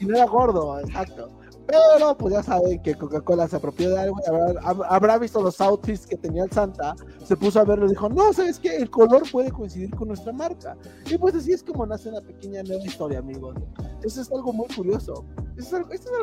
Y 0.00 0.06
no 0.06 0.16
era 0.16 0.26
gordo, 0.26 0.80
exacto. 0.80 1.28
Pero 1.66 2.16
pues 2.18 2.34
ya 2.34 2.42
saben 2.42 2.82
que 2.82 2.94
Coca-Cola 2.94 3.48
se 3.48 3.56
apropió 3.56 3.88
de 3.90 3.98
algo, 3.98 4.16
habrá, 4.62 5.18
visto 5.18 5.42
los 5.42 5.60
outfits 5.60 6.06
que 6.06 6.16
tenía 6.16 6.44
el 6.44 6.50
Santa, 6.50 6.94
se 7.24 7.36
puso 7.36 7.60
a 7.60 7.64
verlo 7.64 7.86
y 7.86 7.90
dijo, 7.90 8.08
no, 8.08 8.32
¿sabes 8.32 8.58
qué? 8.58 8.76
El 8.76 8.90
color 8.90 9.22
puede 9.30 9.50
coincidir 9.50 9.94
con 9.94 10.08
nuestra 10.08 10.32
marca. 10.32 10.76
Y 11.06 11.16
pues 11.16 11.34
así 11.34 11.52
es 11.52 11.62
como 11.62 11.86
nace 11.86 12.10
una 12.10 12.20
pequeña 12.20 12.62
nueva 12.62 12.84
historia, 12.84 13.20
amigos. 13.20 13.56
Eso 14.02 14.20
es 14.20 14.30
algo 14.30 14.52
muy 14.52 14.66
curioso. 14.68 15.24
Eso 15.56 15.68
es 15.68 15.74
algo, 15.74 15.92
eso 15.92 16.10
es 16.10 16.16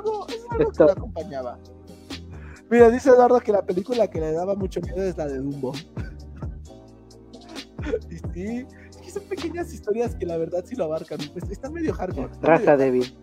algo, 0.51 0.71
que 0.71 0.84
lo 0.84 0.91
acompañaba. 0.91 1.58
Mira, 2.69 2.89
dice 2.89 3.10
Eduardo 3.10 3.39
que 3.39 3.51
la 3.51 3.65
película 3.65 4.08
que 4.08 4.19
le 4.19 4.34
daba 4.34 4.54
mucho 4.56 4.80
miedo 4.82 5.01
es 5.01 5.17
la 5.17 5.25
de 5.25 5.39
Dumbo. 5.39 5.73
y 8.12 8.17
sí, 8.34 8.67
es 8.89 8.97
que 8.97 9.10
son 9.10 9.23
pequeñas 9.23 9.73
historias 9.73 10.13
que 10.15 10.27
la 10.27 10.38
verdad 10.38 10.63
sí 10.65 10.75
lo 10.75 10.84
abarcan. 10.84 11.17
Pues 11.34 11.49
está 11.49 11.69
medio 11.69 11.93
hardcore. 11.93 12.30
Raza 12.41 12.77
débil 12.77 13.17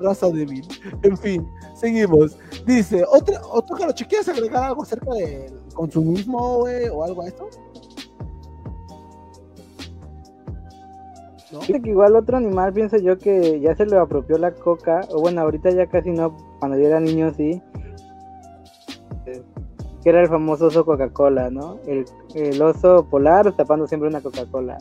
raza 0.00 0.28
débil. 0.28 0.66
En 1.02 1.16
fin, 1.16 1.48
seguimos. 1.74 2.36
Dice, 2.66 3.04
otra, 3.10 3.40
otro 3.50 3.76
Jaroche, 3.76 4.06
¿quieres 4.06 4.28
agregar 4.28 4.64
algo 4.64 4.82
acerca 4.82 5.12
del 5.14 5.52
consumismo, 5.74 6.58
güey, 6.58 6.88
o 6.88 7.04
algo 7.04 7.22
a 7.22 7.28
esto? 7.28 7.48
¿No? 11.50 11.60
que 11.60 11.80
igual 11.88 12.14
otro 12.14 12.36
animal 12.36 12.74
pienso 12.74 12.98
yo 12.98 13.16
que 13.16 13.58
ya 13.60 13.74
se 13.74 13.86
lo 13.86 14.00
apropió 14.02 14.36
la 14.36 14.52
coca, 14.52 15.00
o 15.10 15.20
bueno, 15.20 15.40
ahorita 15.40 15.70
ya 15.70 15.86
casi 15.86 16.10
no, 16.10 16.36
cuando 16.58 16.76
yo 16.76 16.86
era 16.86 17.00
niño 17.00 17.32
sí, 17.34 17.62
que 20.02 20.10
era 20.10 20.20
el 20.20 20.28
famoso 20.28 20.66
oso 20.66 20.84
Coca-Cola, 20.84 21.50
¿no? 21.50 21.78
El, 21.86 22.04
el 22.34 22.60
oso 22.60 23.06
polar 23.08 23.50
tapando 23.56 23.86
siempre 23.86 24.08
una 24.08 24.20
Coca-Cola. 24.20 24.78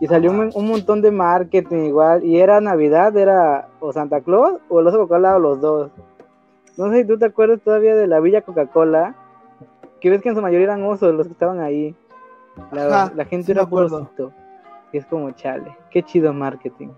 Y 0.00 0.06
salió 0.06 0.30
un, 0.30 0.50
un 0.54 0.66
montón 0.68 1.00
de 1.00 1.10
marketing 1.10 1.84
igual. 1.84 2.24
Y 2.24 2.38
era 2.38 2.60
Navidad, 2.60 3.16
era 3.16 3.68
o 3.80 3.92
Santa 3.92 4.20
Claus 4.20 4.60
o 4.68 4.80
el 4.80 4.86
oso 4.86 4.98
Coca-Cola 4.98 5.36
o 5.36 5.38
los 5.38 5.60
dos. 5.60 5.90
No 6.76 6.90
sé 6.90 7.02
si 7.02 7.04
tú 7.06 7.18
te 7.18 7.24
acuerdas 7.26 7.60
todavía 7.60 7.96
de 7.96 8.06
la 8.06 8.20
Villa 8.20 8.42
Coca-Cola. 8.42 9.14
Que 10.00 10.10
ves 10.10 10.20
que 10.20 10.28
en 10.28 10.34
su 10.34 10.42
mayoría 10.42 10.64
eran 10.64 10.84
osos 10.84 11.14
los 11.14 11.26
que 11.26 11.32
estaban 11.32 11.60
ahí. 11.60 11.94
La, 12.72 12.86
Ajá, 12.86 13.12
la 13.14 13.24
gente 13.24 13.46
sí 13.46 13.52
era 13.52 13.66
puro 13.66 13.86
osito. 13.86 14.32
Y 14.92 14.98
es 14.98 15.06
como 15.06 15.30
chale. 15.30 15.74
Qué 15.90 16.02
chido 16.02 16.32
marketing. 16.32 16.88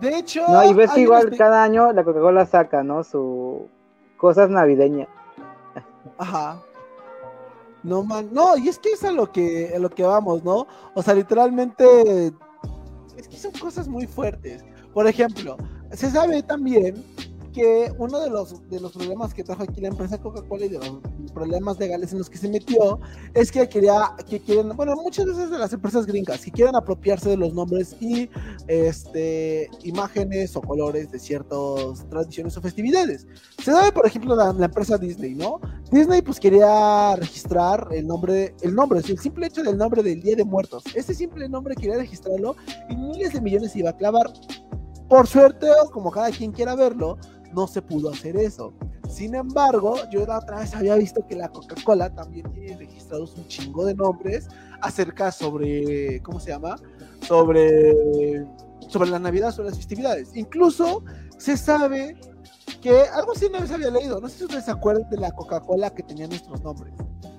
De 0.00 0.18
hecho, 0.18 0.42
No, 0.48 0.68
y 0.68 0.74
ves 0.74 0.90
que 0.92 1.00
igual 1.00 1.34
cada 1.36 1.62
año 1.62 1.92
la 1.92 2.04
Coca-Cola 2.04 2.44
saca, 2.46 2.82
¿no? 2.82 3.04
Su 3.04 3.68
cosas 4.16 4.50
navideñas. 4.50 5.08
Ajá. 6.18 6.58
No, 7.86 8.02
man, 8.02 8.28
no, 8.32 8.56
y 8.56 8.68
es 8.68 8.80
que 8.80 8.90
es 8.90 9.04
a 9.04 9.12
lo 9.12 9.30
que, 9.30 9.72
a 9.72 9.78
lo 9.78 9.88
que 9.88 10.02
vamos, 10.02 10.42
¿no? 10.42 10.66
O 10.92 11.02
sea, 11.04 11.14
literalmente, 11.14 12.32
es 13.16 13.28
que 13.28 13.36
son 13.36 13.52
cosas 13.52 13.86
muy 13.86 14.08
fuertes. 14.08 14.64
Por 14.92 15.06
ejemplo, 15.06 15.56
se 15.92 16.10
sabe 16.10 16.42
también 16.42 17.04
que 17.56 17.90
uno 17.96 18.20
de 18.20 18.28
los, 18.28 18.68
de 18.68 18.78
los 18.78 18.92
problemas 18.92 19.32
que 19.32 19.42
trajo 19.42 19.62
aquí 19.62 19.80
la 19.80 19.88
empresa 19.88 20.20
Coca-Cola 20.20 20.66
y 20.66 20.68
de 20.68 20.78
los 20.78 21.00
problemas 21.32 21.78
legales 21.78 22.12
en 22.12 22.18
los 22.18 22.28
que 22.28 22.36
se 22.36 22.50
metió 22.50 23.00
es 23.32 23.50
que 23.50 23.66
quería, 23.66 24.14
que 24.28 24.38
quieren, 24.40 24.76
bueno, 24.76 24.94
muchas 24.96 25.24
veces 25.24 25.50
de 25.50 25.58
las 25.58 25.72
empresas 25.72 26.04
gringas 26.04 26.44
que 26.44 26.50
quieren 26.50 26.76
apropiarse 26.76 27.30
de 27.30 27.38
los 27.38 27.54
nombres 27.54 27.96
y 27.98 28.28
este, 28.68 29.70
imágenes 29.84 30.54
o 30.54 30.60
colores 30.60 31.10
de 31.10 31.18
ciertas 31.18 32.06
tradiciones 32.10 32.58
o 32.58 32.60
festividades. 32.60 33.26
Se 33.56 33.72
sabe, 33.72 33.90
por 33.90 34.06
ejemplo, 34.06 34.36
la, 34.36 34.52
la 34.52 34.66
empresa 34.66 34.98
Disney, 34.98 35.34
¿no? 35.34 35.58
Disney 35.90 36.20
pues 36.20 36.38
quería 36.38 37.16
registrar 37.16 37.88
el 37.90 38.06
nombre, 38.06 38.54
el 38.60 38.74
nombre, 38.74 38.98
el 38.98 39.18
simple 39.18 39.46
hecho 39.46 39.62
del 39.62 39.78
nombre 39.78 40.02
del 40.02 40.20
Día 40.20 40.36
de 40.36 40.44
Muertos. 40.44 40.84
Ese 40.94 41.14
simple 41.14 41.48
nombre 41.48 41.74
quería 41.74 41.96
registrarlo 41.96 42.54
y 42.90 42.96
miles 42.96 43.32
de 43.32 43.40
millones 43.40 43.72
se 43.72 43.78
iba 43.78 43.88
a 43.88 43.96
clavar. 43.96 44.30
Por 45.08 45.28
suerte, 45.28 45.68
o 45.84 45.88
como 45.90 46.10
cada 46.10 46.30
quien 46.30 46.50
quiera 46.50 46.74
verlo, 46.74 47.16
no 47.56 47.66
se 47.66 47.80
pudo 47.80 48.10
hacer 48.10 48.36
eso. 48.36 48.74
Sin 49.08 49.34
embargo, 49.34 49.96
yo 50.10 50.26
la 50.26 50.38
otra 50.38 50.60
vez 50.60 50.74
había 50.74 50.94
visto 50.96 51.26
que 51.26 51.34
la 51.34 51.48
Coca-Cola 51.48 52.14
también 52.14 52.52
tiene 52.52 52.76
registrados 52.76 53.34
un 53.36 53.48
chingo 53.48 53.86
de 53.86 53.94
nombres 53.94 54.46
acerca 54.82 55.32
sobre, 55.32 56.20
¿cómo 56.22 56.38
se 56.38 56.50
llama? 56.50 56.76
Sobre, 57.22 58.44
sobre 58.88 59.08
la 59.08 59.18
Navidad, 59.18 59.52
sobre 59.52 59.70
las 59.70 59.78
festividades. 59.78 60.36
Incluso 60.36 61.02
se 61.38 61.56
sabe 61.56 62.20
que 62.82 63.00
algo 63.14 63.32
así 63.32 63.46
una 63.46 63.60
vez 63.60 63.70
había 63.70 63.90
leído, 63.90 64.20
no 64.20 64.28
sé 64.28 64.38
si 64.38 64.44
ustedes 64.44 64.66
se 64.66 64.70
acuerdan 64.70 65.08
de 65.08 65.16
la 65.16 65.32
Coca-Cola 65.32 65.90
que 65.90 66.02
tenía 66.02 66.28
nuestros 66.28 66.62
nombres. 66.62 66.92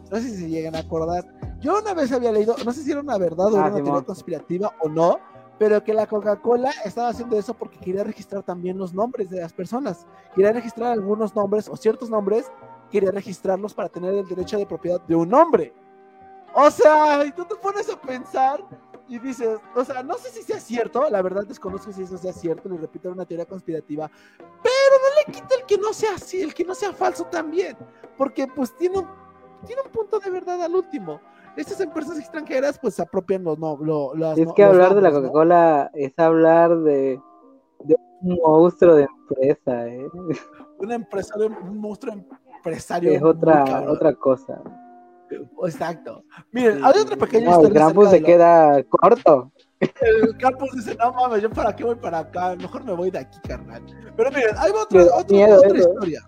No 0.09 0.17
sé 0.17 0.23
si 0.23 0.37
se 0.37 0.49
llegan 0.49 0.75
a 0.75 0.79
acordar. 0.79 1.25
Yo 1.59 1.79
una 1.79 1.93
vez 1.93 2.11
había 2.11 2.31
leído, 2.31 2.55
no 2.65 2.71
sé 2.71 2.81
si 2.81 2.91
era 2.91 3.01
una 3.01 3.17
verdad 3.19 3.53
o 3.53 3.57
Ah, 3.57 3.67
una 3.67 3.75
teoría 3.75 4.01
conspirativa 4.01 4.73
o 4.81 4.89
no, 4.89 5.17
pero 5.59 5.83
que 5.83 5.93
la 5.93 6.07
Coca-Cola 6.07 6.71
estaba 6.85 7.09
haciendo 7.09 7.37
eso 7.37 7.53
porque 7.53 7.79
quería 7.79 8.03
registrar 8.03 8.43
también 8.43 8.77
los 8.77 8.93
nombres 8.93 9.29
de 9.29 9.41
las 9.41 9.53
personas. 9.53 10.05
Quería 10.35 10.51
registrar 10.51 10.91
algunos 10.91 11.35
nombres 11.35 11.67
o 11.67 11.75
ciertos 11.75 12.09
nombres, 12.09 12.51
quería 12.91 13.11
registrarlos 13.11 13.73
para 13.73 13.89
tener 13.89 14.13
el 14.13 14.27
derecho 14.27 14.57
de 14.57 14.65
propiedad 14.65 15.01
de 15.01 15.15
un 15.15 15.29
nombre. 15.29 15.73
O 16.53 16.69
sea, 16.71 17.25
y 17.25 17.31
tú 17.31 17.45
te 17.45 17.55
pones 17.55 17.89
a 17.89 17.99
pensar 17.99 18.63
y 19.07 19.19
dices, 19.19 19.59
o 19.75 19.85
sea, 19.85 20.03
no 20.03 20.15
sé 20.17 20.29
si 20.29 20.43
sea 20.43 20.59
cierto, 20.59 21.09
la 21.09 21.21
verdad 21.21 21.45
desconozco 21.45 21.91
si 21.91 22.03
eso 22.03 22.17
sea 22.17 22.33
cierto, 22.33 22.67
le 22.67 22.77
repito, 22.77 23.09
una 23.09 23.25
teoría 23.25 23.45
conspirativa, 23.45 24.09
pero 24.37 24.95
no 25.01 25.31
le 25.31 25.33
quita 25.33 25.55
el 25.55 25.65
que 25.65 25.77
no 25.77 25.93
sea 25.93 26.15
así, 26.15 26.41
el 26.41 26.53
que 26.53 26.65
no 26.65 26.75
sea 26.75 26.91
falso 26.91 27.25
también, 27.25 27.77
porque 28.17 28.47
pues 28.47 28.75
tiene 28.75 28.99
un, 28.99 29.07
tiene 29.65 29.81
un 29.83 29.91
punto 29.91 30.19
de 30.19 30.29
verdad 30.29 30.61
al 30.61 30.75
último. 30.75 31.21
Estas 31.57 31.81
empresas 31.81 32.17
extranjeras 32.19 32.77
pues 32.79 32.93
se 32.93 33.01
apropian 33.01 33.43
los 33.43 33.57
no, 33.59 33.77
lo, 33.77 34.15
las- 34.15 34.37
Es 34.37 34.51
que 34.53 34.63
hablar 34.63 34.93
de 34.95 35.01
la. 35.01 35.11
Coca-Cola 35.11 35.91
es 35.93 36.13
hablar 36.17 36.77
de, 36.79 37.19
de 37.83 37.95
un 38.21 38.37
monstruo 38.43 38.95
de 38.95 39.03
empresa, 39.29 39.87
¿eh? 39.87 40.05
Un 40.79 40.91
empresario, 40.91 41.47
un 41.47 41.77
monstruo 41.79 42.13
empresario. 42.57 43.11
Es 43.11 43.23
otra, 43.23 43.83
otra 43.89 44.13
cosa. 44.13 44.61
Exacto. 45.65 46.23
Miren, 46.51 46.77
Sí, 46.77 46.81
hay 46.85 47.01
otra 47.01 47.15
pequeña 47.17 47.51
No, 47.51 47.61
el 47.61 47.73
campus 47.73 48.09
se 48.09 48.15
de 48.15 48.21
lo- 48.21 48.25
queda 48.27 48.83
corto. 48.83 49.51
El 49.79 50.37
campus 50.37 50.71
dice, 50.73 50.95
no 50.95 51.11
mames, 51.13 51.41
yo 51.41 51.49
para 51.49 51.75
qué 51.75 51.83
voy 51.83 51.95
para 51.95 52.19
acá, 52.19 52.55
mejor 52.55 52.83
me 52.83 52.93
voy 52.93 53.11
de 53.11 53.19
aquí, 53.19 53.37
carnal. 53.47 53.83
Pero 54.15 54.29
miren, 54.31 54.55
hay 54.57 54.71
otra, 54.71 55.03
otra- 55.15 55.37
eso. 55.67 55.75
historia. 55.75 56.21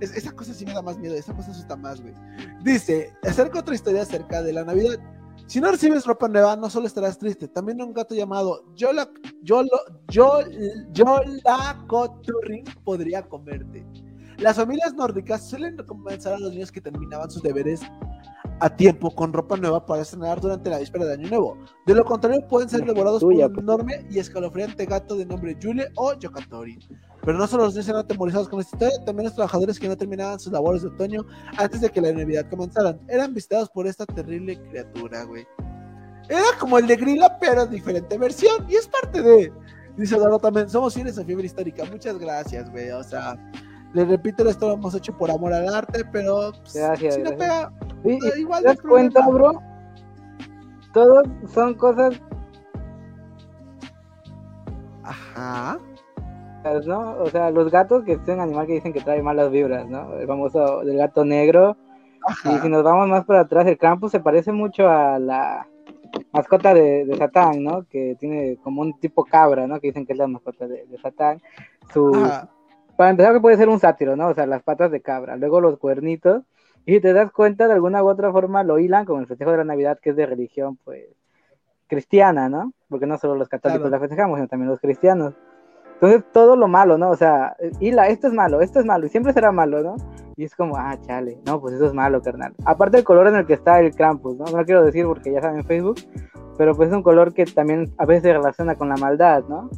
Es- 0.00 0.16
esa 0.16 0.32
cosa 0.32 0.52
sí 0.54 0.64
me 0.66 0.72
da 0.72 0.82
más 0.82 0.98
miedo, 0.98 1.14
esa 1.14 1.34
cosa 1.34 1.50
asusta 1.50 1.76
más, 1.76 2.00
güey. 2.00 2.14
Dice, 2.62 3.12
acerca 3.22 3.60
otra 3.60 3.74
historia 3.74 4.02
acerca 4.02 4.42
de 4.42 4.52
la 4.52 4.64
Navidad. 4.64 4.98
Si 5.46 5.60
no 5.60 5.70
recibes 5.70 6.04
ropa 6.06 6.28
nueva, 6.28 6.54
no 6.56 6.70
solo 6.70 6.86
estarás 6.86 7.18
triste, 7.18 7.48
también 7.48 7.82
un 7.82 7.92
gato 7.92 8.14
llamado 8.14 8.62
Yola, 8.76 9.10
Yolo, 9.42 9.68
Yol, 10.08 10.46
Yolacoturri 10.92 12.62
podría 12.84 13.22
comerte. 13.22 13.84
Las 14.38 14.56
familias 14.56 14.94
nórdicas 14.94 15.48
suelen 15.48 15.76
recompensar 15.76 16.34
a 16.34 16.38
los 16.38 16.52
niños 16.52 16.70
que 16.72 16.80
terminaban 16.80 17.30
sus 17.30 17.42
deberes 17.42 17.80
a 18.60 18.76
tiempo 18.76 19.14
con 19.14 19.32
ropa 19.32 19.56
nueva 19.56 19.84
para 19.84 20.02
estrenar 20.02 20.40
durante 20.40 20.70
la 20.70 20.78
víspera 20.78 21.06
de 21.06 21.14
Año 21.14 21.28
Nuevo. 21.28 21.58
De 21.86 21.94
lo 21.94 22.04
contrario, 22.04 22.46
pueden 22.46 22.68
ser 22.68 22.84
devorados 22.84 23.20
tuya, 23.20 23.48
por 23.48 23.58
un 23.58 23.64
pues. 23.64 23.64
enorme 23.64 24.06
y 24.10 24.18
escalofriante 24.18 24.84
gato 24.86 25.16
de 25.16 25.26
nombre 25.26 25.56
Yule 25.58 25.88
o 25.96 26.14
Yokatori. 26.14 26.78
Pero 27.24 27.38
no 27.38 27.46
solo 27.46 27.64
los 27.64 27.74
niños 27.74 27.88
eran 27.88 28.02
atemorizados 28.02 28.48
con 28.48 28.60
esta 28.60 28.76
historia, 28.76 29.04
también 29.04 29.24
los 29.24 29.34
trabajadores 29.34 29.78
que 29.78 29.88
no 29.88 29.96
terminaban 29.96 30.38
sus 30.38 30.52
labores 30.52 30.82
de 30.82 30.88
otoño 30.88 31.26
antes 31.56 31.80
de 31.80 31.90
que 31.90 32.00
la 32.00 32.12
Navidad 32.12 32.48
comenzaran. 32.48 33.00
Eran 33.08 33.34
visitados 33.34 33.70
por 33.70 33.86
esta 33.86 34.04
terrible 34.06 34.60
criatura, 34.60 35.24
güey. 35.24 35.46
Era 36.28 36.46
como 36.58 36.78
el 36.78 36.86
de 36.86 36.96
Grilla, 36.96 37.38
pero 37.40 37.62
en 37.62 37.70
diferente 37.70 38.16
versión. 38.16 38.66
Y 38.68 38.76
es 38.76 38.86
parte 38.86 39.20
de. 39.20 39.52
Dice 39.96 40.16
Eduardo 40.16 40.38
también, 40.38 40.70
somos 40.70 40.94
fieles 40.94 41.18
a 41.18 41.24
fiebre 41.24 41.46
histórica. 41.46 41.84
Muchas 41.90 42.18
gracias, 42.18 42.70
güey. 42.70 42.90
O 42.90 43.02
sea, 43.02 43.36
le 43.92 44.04
repito, 44.04 44.48
esto 44.48 44.68
lo 44.68 44.74
hemos 44.74 44.94
hecho 44.94 45.16
por 45.16 45.30
amor 45.30 45.52
al 45.52 45.72
arte, 45.72 46.04
pero 46.12 46.52
pues, 46.60 46.74
Gracias, 46.74 47.14
si 47.14 47.22
no 47.22 47.30
gracias. 47.30 47.70
pega, 48.04 48.34
y 48.36 48.40
igual 48.40 48.62
¿Te 48.62 48.68
no 48.68 48.74
das 48.74 48.82
cuenta, 48.82 49.28
bro? 49.28 49.62
Todos 50.92 51.28
son 51.52 51.74
cosas, 51.74 52.20
Ajá. 55.02 55.78
¿no? 56.86 57.12
O 57.18 57.26
sea, 57.30 57.50
los 57.50 57.70
gatos 57.70 58.04
que 58.04 58.12
es 58.12 58.28
un 58.28 58.40
animal 58.40 58.66
que 58.66 58.74
dicen 58.74 58.92
que 58.92 59.00
trae 59.00 59.22
malas 59.22 59.50
vibras, 59.50 59.88
¿no? 59.88 60.14
El 60.14 60.26
famoso 60.26 60.84
del 60.84 60.98
gato 60.98 61.24
negro. 61.24 61.76
Y 62.44 62.48
si 62.50 62.56
Ajá. 62.56 62.68
nos 62.68 62.82
vamos 62.82 63.08
más 63.08 63.24
para 63.24 63.40
atrás, 63.40 63.66
el 63.66 63.78
Krampus 63.78 64.12
se 64.12 64.20
parece 64.20 64.52
mucho 64.52 64.88
a 64.88 65.18
la 65.18 65.66
mascota 66.32 66.74
de, 66.74 67.06
de 67.06 67.16
Satán, 67.16 67.64
¿no? 67.64 67.86
Que 67.88 68.14
tiene 68.20 68.58
como 68.62 68.82
un 68.82 68.98
tipo 69.00 69.24
cabra, 69.24 69.66
¿no? 69.66 69.80
Que 69.80 69.88
dicen 69.88 70.04
que 70.04 70.12
es 70.12 70.18
la 70.18 70.26
mascota 70.28 70.66
de, 70.68 70.84
de 70.86 70.98
Satán. 70.98 71.40
Su, 71.92 72.14
Ajá. 72.14 72.50
Para 73.00 73.12
empezar 73.12 73.32
que 73.32 73.40
puede 73.40 73.56
ser 73.56 73.70
un 73.70 73.78
sátiro, 73.80 74.14
¿no? 74.14 74.28
O 74.28 74.34
sea, 74.34 74.44
las 74.44 74.62
patas 74.62 74.90
de 74.90 75.00
cabra, 75.00 75.34
luego 75.36 75.62
los 75.62 75.78
cuernitos. 75.78 76.42
Y 76.84 76.92
si 76.96 77.00
te 77.00 77.14
das 77.14 77.32
cuenta, 77.32 77.66
de 77.66 77.72
alguna 77.72 78.04
u 78.04 78.08
otra 78.10 78.30
forma 78.30 78.62
lo 78.62 78.78
hilan 78.78 79.06
con 79.06 79.20
el 79.20 79.26
festejo 79.26 79.52
de 79.52 79.56
la 79.56 79.64
Navidad, 79.64 79.98
que 80.02 80.10
es 80.10 80.16
de 80.16 80.26
religión, 80.26 80.76
pues, 80.84 81.06
cristiana, 81.86 82.50
¿no? 82.50 82.74
Porque 82.90 83.06
no 83.06 83.16
solo 83.16 83.36
los 83.36 83.48
católicos 83.48 83.88
Claro. 83.88 83.96
la 83.96 84.00
festejamos, 84.00 84.36
sino 84.36 84.48
también 84.48 84.68
los 84.68 84.80
cristianos. 84.80 85.32
Entonces, 85.94 86.24
todo 86.30 86.56
lo 86.56 86.68
malo, 86.68 86.98
¿no? 86.98 87.08
O 87.08 87.16
sea, 87.16 87.56
hila, 87.80 88.08
esto 88.08 88.26
es 88.26 88.34
malo, 88.34 88.60
esto 88.60 88.80
es 88.80 88.84
malo, 88.84 89.06
y 89.06 89.08
siempre 89.08 89.32
será 89.32 89.50
malo, 89.50 89.82
¿no? 89.82 89.96
Y 90.36 90.44
es 90.44 90.54
como, 90.54 90.76
ah, 90.76 90.94
chale, 91.00 91.38
no, 91.46 91.58
pues 91.58 91.76
eso 91.76 91.86
es 91.86 91.94
malo, 91.94 92.20
carnal. 92.20 92.52
Aparte 92.66 92.98
del 92.98 93.04
color 93.06 93.28
en 93.28 93.36
el 93.36 93.46
que 93.46 93.54
está 93.54 93.80
el 93.80 93.94
Krampus, 93.94 94.36
¿no? 94.36 94.44
No 94.44 94.58
lo 94.58 94.64
quiero 94.66 94.84
decir 94.84 95.06
porque 95.06 95.32
ya 95.32 95.40
saben 95.40 95.60
en 95.60 95.64
Facebook, 95.64 95.96
pero 96.58 96.74
pues 96.74 96.90
es 96.90 96.94
un 96.94 97.02
color 97.02 97.32
que 97.32 97.46
también 97.46 97.94
a 97.96 98.04
veces 98.04 98.24
se 98.24 98.32
relaciona 98.34 98.74
con 98.74 98.90
la 98.90 98.98
maldad, 98.98 99.42
¿no? 99.48 99.70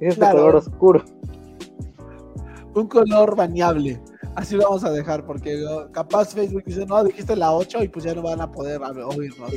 Es 0.00 0.08
este 0.14 0.20
Claro. 0.20 0.38
color 0.38 0.56
oscuro. 0.56 1.02
Un 2.74 2.86
color 2.88 3.36
bañable. 3.36 4.02
Así 4.34 4.56
lo 4.56 4.64
vamos 4.64 4.84
a 4.84 4.90
dejar, 4.90 5.24
porque 5.24 5.64
capaz 5.92 6.34
Facebook 6.34 6.64
dice, 6.64 6.84
no, 6.86 7.04
dijiste 7.04 7.36
la 7.36 7.52
8 7.52 7.84
y 7.84 7.88
pues 7.88 8.04
ya 8.04 8.14
no 8.14 8.22
van 8.22 8.40
a 8.40 8.50
poder 8.50 8.80
oírnos. 8.82 9.52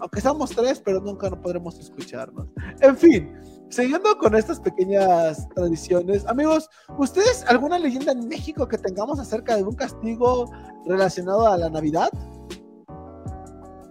Aunque 0.00 0.20
somos 0.20 0.50
tres, 0.50 0.80
pero 0.84 1.00
nunca 1.00 1.30
no 1.30 1.40
podremos 1.40 1.78
escucharnos. 1.78 2.48
En 2.80 2.96
fin, 2.96 3.32
siguiendo 3.68 4.16
con 4.18 4.34
estas 4.34 4.60
pequeñas 4.60 5.48
tradiciones, 5.54 6.26
amigos, 6.26 6.68
¿ustedes 6.98 7.44
alguna 7.48 7.78
leyenda 7.78 8.12
en 8.12 8.26
México 8.28 8.66
que 8.66 8.78
tengamos 8.78 9.18
acerca 9.20 9.56
de 9.56 9.62
un 9.62 9.74
castigo 9.74 10.50
relacionado 10.86 11.46
a 11.46 11.56
la 11.56 11.70
Navidad? 11.70 12.08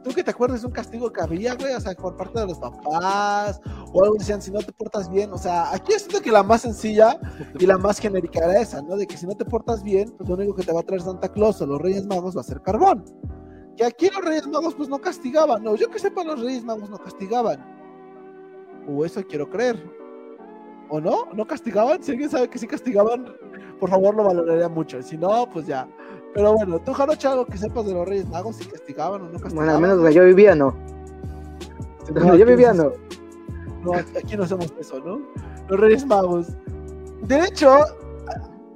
¿Tú 0.04 0.12
que 0.12 0.24
te 0.24 0.32
acuerdas 0.32 0.62
de 0.62 0.68
un 0.68 0.74
castigo 0.74 1.12
que 1.12 1.22
había, 1.22 1.56
güey? 1.56 1.74
O 1.74 1.80
sea, 1.80 1.94
por 1.94 2.18
parte 2.18 2.40
de 2.40 2.48
los 2.48 2.60
papás, 2.60 3.62
o 3.94 4.04
algo 4.04 4.16
decían, 4.20 4.42
si 4.42 4.52
no 4.52 4.60
te 4.60 4.74
portas 4.74 5.10
bien. 5.10 5.32
O 5.32 5.38
sea, 5.38 5.72
aquí 5.74 5.94
es 5.94 6.08
que 6.08 6.32
la 6.32 6.44
más 6.44 6.62
sencilla 6.62 7.18
y 7.58 7.66
la 7.66 7.78
más 7.78 8.00
genérica 8.00 8.40
era 8.40 8.60
esa, 8.60 8.82
¿no? 8.82 8.98
De 8.98 9.08
que 9.08 9.18
si 9.18 9.26
no 9.26 9.36
te 9.36 9.46
portas 9.46 9.82
bien, 9.82 10.12
pues 10.18 10.28
lo 10.28 10.36
único 10.36 10.56
que 10.56 10.64
te 10.64 10.74
va 10.74 10.82
a 10.82 10.84
traer 10.84 11.02
Santa 11.02 11.30
Claus 11.30 11.62
o 11.62 11.66
los 11.66 11.82
Reyes 11.82 12.06
Magos 12.06 12.36
va 12.36 12.42
a 12.42 12.44
ser 12.44 12.62
carbón. 12.62 13.06
Que 13.78 13.86
aquí 13.86 14.10
los 14.10 14.24
Reyes 14.24 14.48
Magos 14.48 14.76
pues 14.76 14.90
no 14.90 15.00
castigaban, 15.00 15.64
no, 15.64 15.76
yo 15.76 15.90
que 15.90 16.00
sepa 16.00 16.24
los 16.24 16.42
Reyes 16.42 16.64
Magos 16.64 16.90
no 16.90 16.98
castigaban. 16.98 17.64
O 18.88 19.06
eso 19.06 19.22
quiero 19.26 19.50
creer. 19.50 19.82
¿O 20.90 21.00
no? 21.00 21.28
¿No 21.34 21.48
castigaban? 21.48 22.04
Si 22.04 22.12
alguien 22.12 22.30
sabe 22.30 22.50
que 22.50 22.60
sí 22.60 22.68
castigaban, 22.68 23.26
por 23.80 23.90
favor 23.90 24.16
lo 24.16 24.26
valoraría 24.26 24.70
mucho. 24.70 25.02
Si 25.02 25.18
no, 25.18 25.50
pues 25.50 25.66
ya. 25.66 25.88
Pero 26.34 26.54
bueno, 26.54 26.80
tú, 26.80 26.94
Jarocha, 26.94 27.32
algo 27.32 27.46
que 27.46 27.58
sepas 27.58 27.86
de 27.86 27.94
los 27.94 28.08
Reyes 28.08 28.28
Magos, 28.28 28.56
si 28.56 28.66
castigaban 28.66 29.22
o 29.22 29.26
no 29.26 29.32
castigaban. 29.32 29.56
Bueno, 29.56 29.72
al 29.74 29.82
menos 29.82 29.98
donde 29.98 30.14
yo 30.14 30.26
vivía, 30.26 30.56
no. 30.56 30.76
Donde 32.12 32.38
yo 32.38 32.46
vivía 32.46 32.74
no. 32.74 32.92
No, 33.84 33.94
aquí 33.94 34.36
no 34.36 34.44
hacemos 34.44 34.74
eso, 34.80 35.00
¿no? 35.00 35.22
Los 35.68 35.80
Reyes 35.80 36.06
Magos. 36.06 36.48
De 37.24 37.40
hecho, 37.46 37.70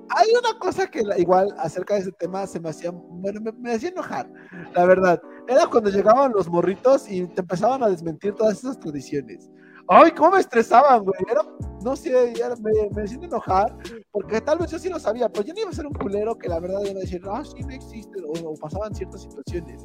hay 0.10 0.28
una 0.40 0.58
cosa 0.60 0.88
que 0.88 1.04
igual 1.18 1.54
acerca 1.58 1.96
de 1.96 2.02
ese 2.02 2.12
tema 2.14 2.46
se 2.48 2.60
me 2.60 2.70
hacía, 2.70 2.92
bueno, 2.92 3.42
me, 3.60 3.74
hacía 3.74 3.90
enojar, 3.90 4.30
la 4.74 4.86
verdad. 4.86 5.22
Era 5.48 5.68
cuando 5.68 5.90
llegaban 5.90 6.32
los 6.34 6.48
morritos 6.48 7.10
y 7.10 7.26
te 7.28 7.42
empezaban 7.42 7.84
a 7.84 7.90
desmentir 7.90 8.34
todas 8.34 8.60
esas 8.60 8.80
tradiciones. 8.80 9.50
Ay, 9.88 10.12
cómo 10.12 10.32
me 10.32 10.42
estresaban, 10.42 11.04
güey. 11.04 11.20
Era, 11.30 11.42
no 11.88 11.96
sé, 11.96 12.34
me, 12.62 12.90
me 12.94 13.04
hacían 13.04 13.24
enojar, 13.24 13.76
porque 14.12 14.42
tal 14.42 14.58
vez 14.58 14.72
yo 14.72 14.78
sí 14.78 14.90
lo 14.90 15.00
sabía, 15.00 15.30
pues 15.30 15.46
yo 15.46 15.54
no 15.54 15.62
iba 15.62 15.70
a 15.70 15.74
ser 15.74 15.88
un 15.88 15.94
culero 15.94 16.38
que 16.38 16.50
la 16.50 16.60
verdad 16.60 16.82
iba 16.82 17.00
a 17.00 17.02
decir, 17.02 17.22
ah, 17.32 17.44
sí, 17.46 17.62
no 17.64 17.74
existe, 17.74 18.20
o, 18.26 18.54
pasaban 18.56 18.94
ciertas 18.94 19.22
situaciones. 19.22 19.82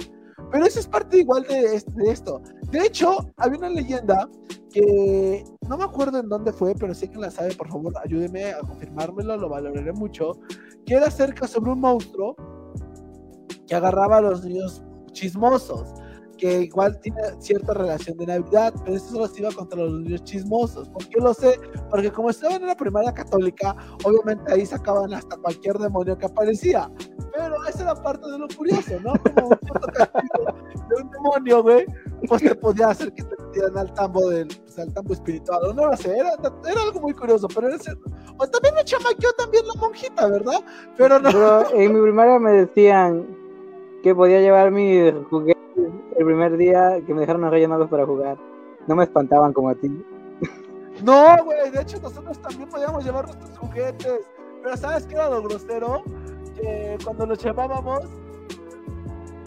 Pero 0.51 0.67
eso 0.67 0.81
es 0.81 0.87
parte 0.89 1.19
igual 1.19 1.45
de, 1.45 1.81
de, 1.87 2.11
esto. 2.11 2.43
De 2.71 2.81
hecho, 2.81 3.33
había 3.37 3.59
una 3.59 3.71
leyenda 3.71 4.29
que 4.73 5.45
no 5.69 5.79
me 5.79 5.85
acuerdo 5.85 6.19
en 6.19 6.29
dónde 6.29 6.53
fue, 6.53 6.75
pero 6.75 6.93
si 6.93 7.05
alguien 7.05 7.23
la 7.23 7.31
sabe, 7.31 7.55
por 7.55 7.69
favor, 7.69 7.93
ayúdeme 8.03 8.53
a 8.53 8.59
confirmármelo, 8.59 9.37
lo 9.37 9.49
valoraré 9.49 9.93
mucho. 9.93 10.33
Que 10.85 10.95
era 10.95 11.07
acerca 11.07 11.47
sobre 11.47 11.71
un 11.71 11.81
monstruo 11.81 12.35
que 13.67 13.75
agarraba 13.75 14.17
a 14.19 14.21
los 14.23 14.45
niños 14.45 14.83
chismosos 15.13 15.95
que 16.43 16.63
igual 16.63 16.99
tiene 16.99 17.23
cierta 17.39 17.73
relación 17.73 18.17
de 18.17 18.27
Navidad, 18.27 18.75
pero 18.85 18.97
eso 18.97 19.11
solo 19.11 19.29
se 19.29 19.43
iba 19.43 19.53
contra 19.53 19.79
los 19.79 20.01
niños 20.01 20.25
chismosos. 20.25 20.89
¿Por 20.89 21.09
qué 21.09 21.21
lo 21.21 21.33
sé? 21.33 21.57
Porque 21.89 22.11
como 22.11 22.31
estaba 22.31 22.57
en 22.57 22.67
la 22.67 22.75
primaria 22.75 23.15
católica, 23.15 23.77
obviamente 24.03 24.53
ahí 24.53 24.67
sacaban 24.67 25.15
hasta 25.15 25.37
cualquier 25.37 25.79
demonio 25.79 26.19
que 26.19 26.27
aparecía. 26.27 26.91
Pero 27.33 27.65
esa 27.69 27.83
era 27.85 27.95
parte 27.95 28.29
de 28.29 28.39
lo 28.41 28.49
curioso, 28.49 28.99
¿no? 29.05 29.13
Como 29.23 29.51
un 29.51 29.59
de 30.89 31.03
un 31.03 31.11
demonio, 31.13 31.63
güey, 31.63 31.87
pues 32.27 32.43
te 32.43 32.57
podía 32.57 32.89
hacer 32.89 33.13
que 33.13 33.23
te 33.23 33.41
metieran 33.41 33.79
al 33.79 33.95
tambo 33.95 34.29
del, 34.29 34.49
pues, 34.49 34.77
al 34.81 34.93
tambo 34.93 35.13
espiritual. 35.13 35.61
No 35.77 35.87
lo 35.87 35.97
sé, 35.97 36.11
era, 36.13 36.33
era 36.69 36.83
algo 36.83 37.01
muy 37.03 37.13
curioso, 37.13 37.47
pero 37.55 37.69
era 37.69 37.77
O 38.37 38.49
también 38.49 38.75
me 38.75 38.83
chamaqueó 38.83 39.33
también 39.35 39.65
la 39.69 39.75
monjita, 39.75 40.27
¿verdad? 40.27 40.61
Pero 40.97 41.21
no. 41.21 41.71
en 41.71 41.95
mi 41.95 42.01
primaria 42.03 42.41
me 42.41 42.51
decían 42.51 43.29
que 44.03 44.13
podía 44.13 44.41
llevar 44.41 44.73
mi 44.73 45.13
juguete 45.31 45.62
el 46.17 46.25
primer 46.25 46.57
día 46.57 47.01
que 47.07 47.15
me 47.15 47.21
dejaron 47.21 47.45
a 47.45 47.51
Reyes 47.51 47.69
Magos 47.69 47.89
para 47.89 48.07
jugar. 48.07 48.37
No 48.87 48.97
me 48.97 49.05
espantaban 49.05 49.53
como 49.53 49.69
a 49.69 49.75
ti. 49.75 50.05
No, 51.03 51.45
güey, 51.45 51.71
de 51.71 51.83
hecho 51.83 51.99
nosotros 52.01 52.39
también 52.41 52.69
podíamos 52.69 53.05
llevar 53.05 53.27
nuestros 53.27 53.59
juguetes. 53.59 54.21
Pero 54.63 54.77
¿sabes 54.77 55.07
qué 55.07 55.15
era 55.15 55.31
lo 55.31 55.43
grosero? 55.43 56.03
Que 56.55 56.99
cuando 57.05 57.27
los 57.27 57.43
llevábamos, 57.43 58.03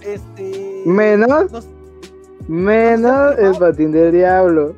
este... 0.01 0.84
Menos... 0.86 1.67
menos 2.47 3.38
el 3.38 3.56
patín 3.58 3.91
del 3.91 4.12
diablo. 4.12 4.75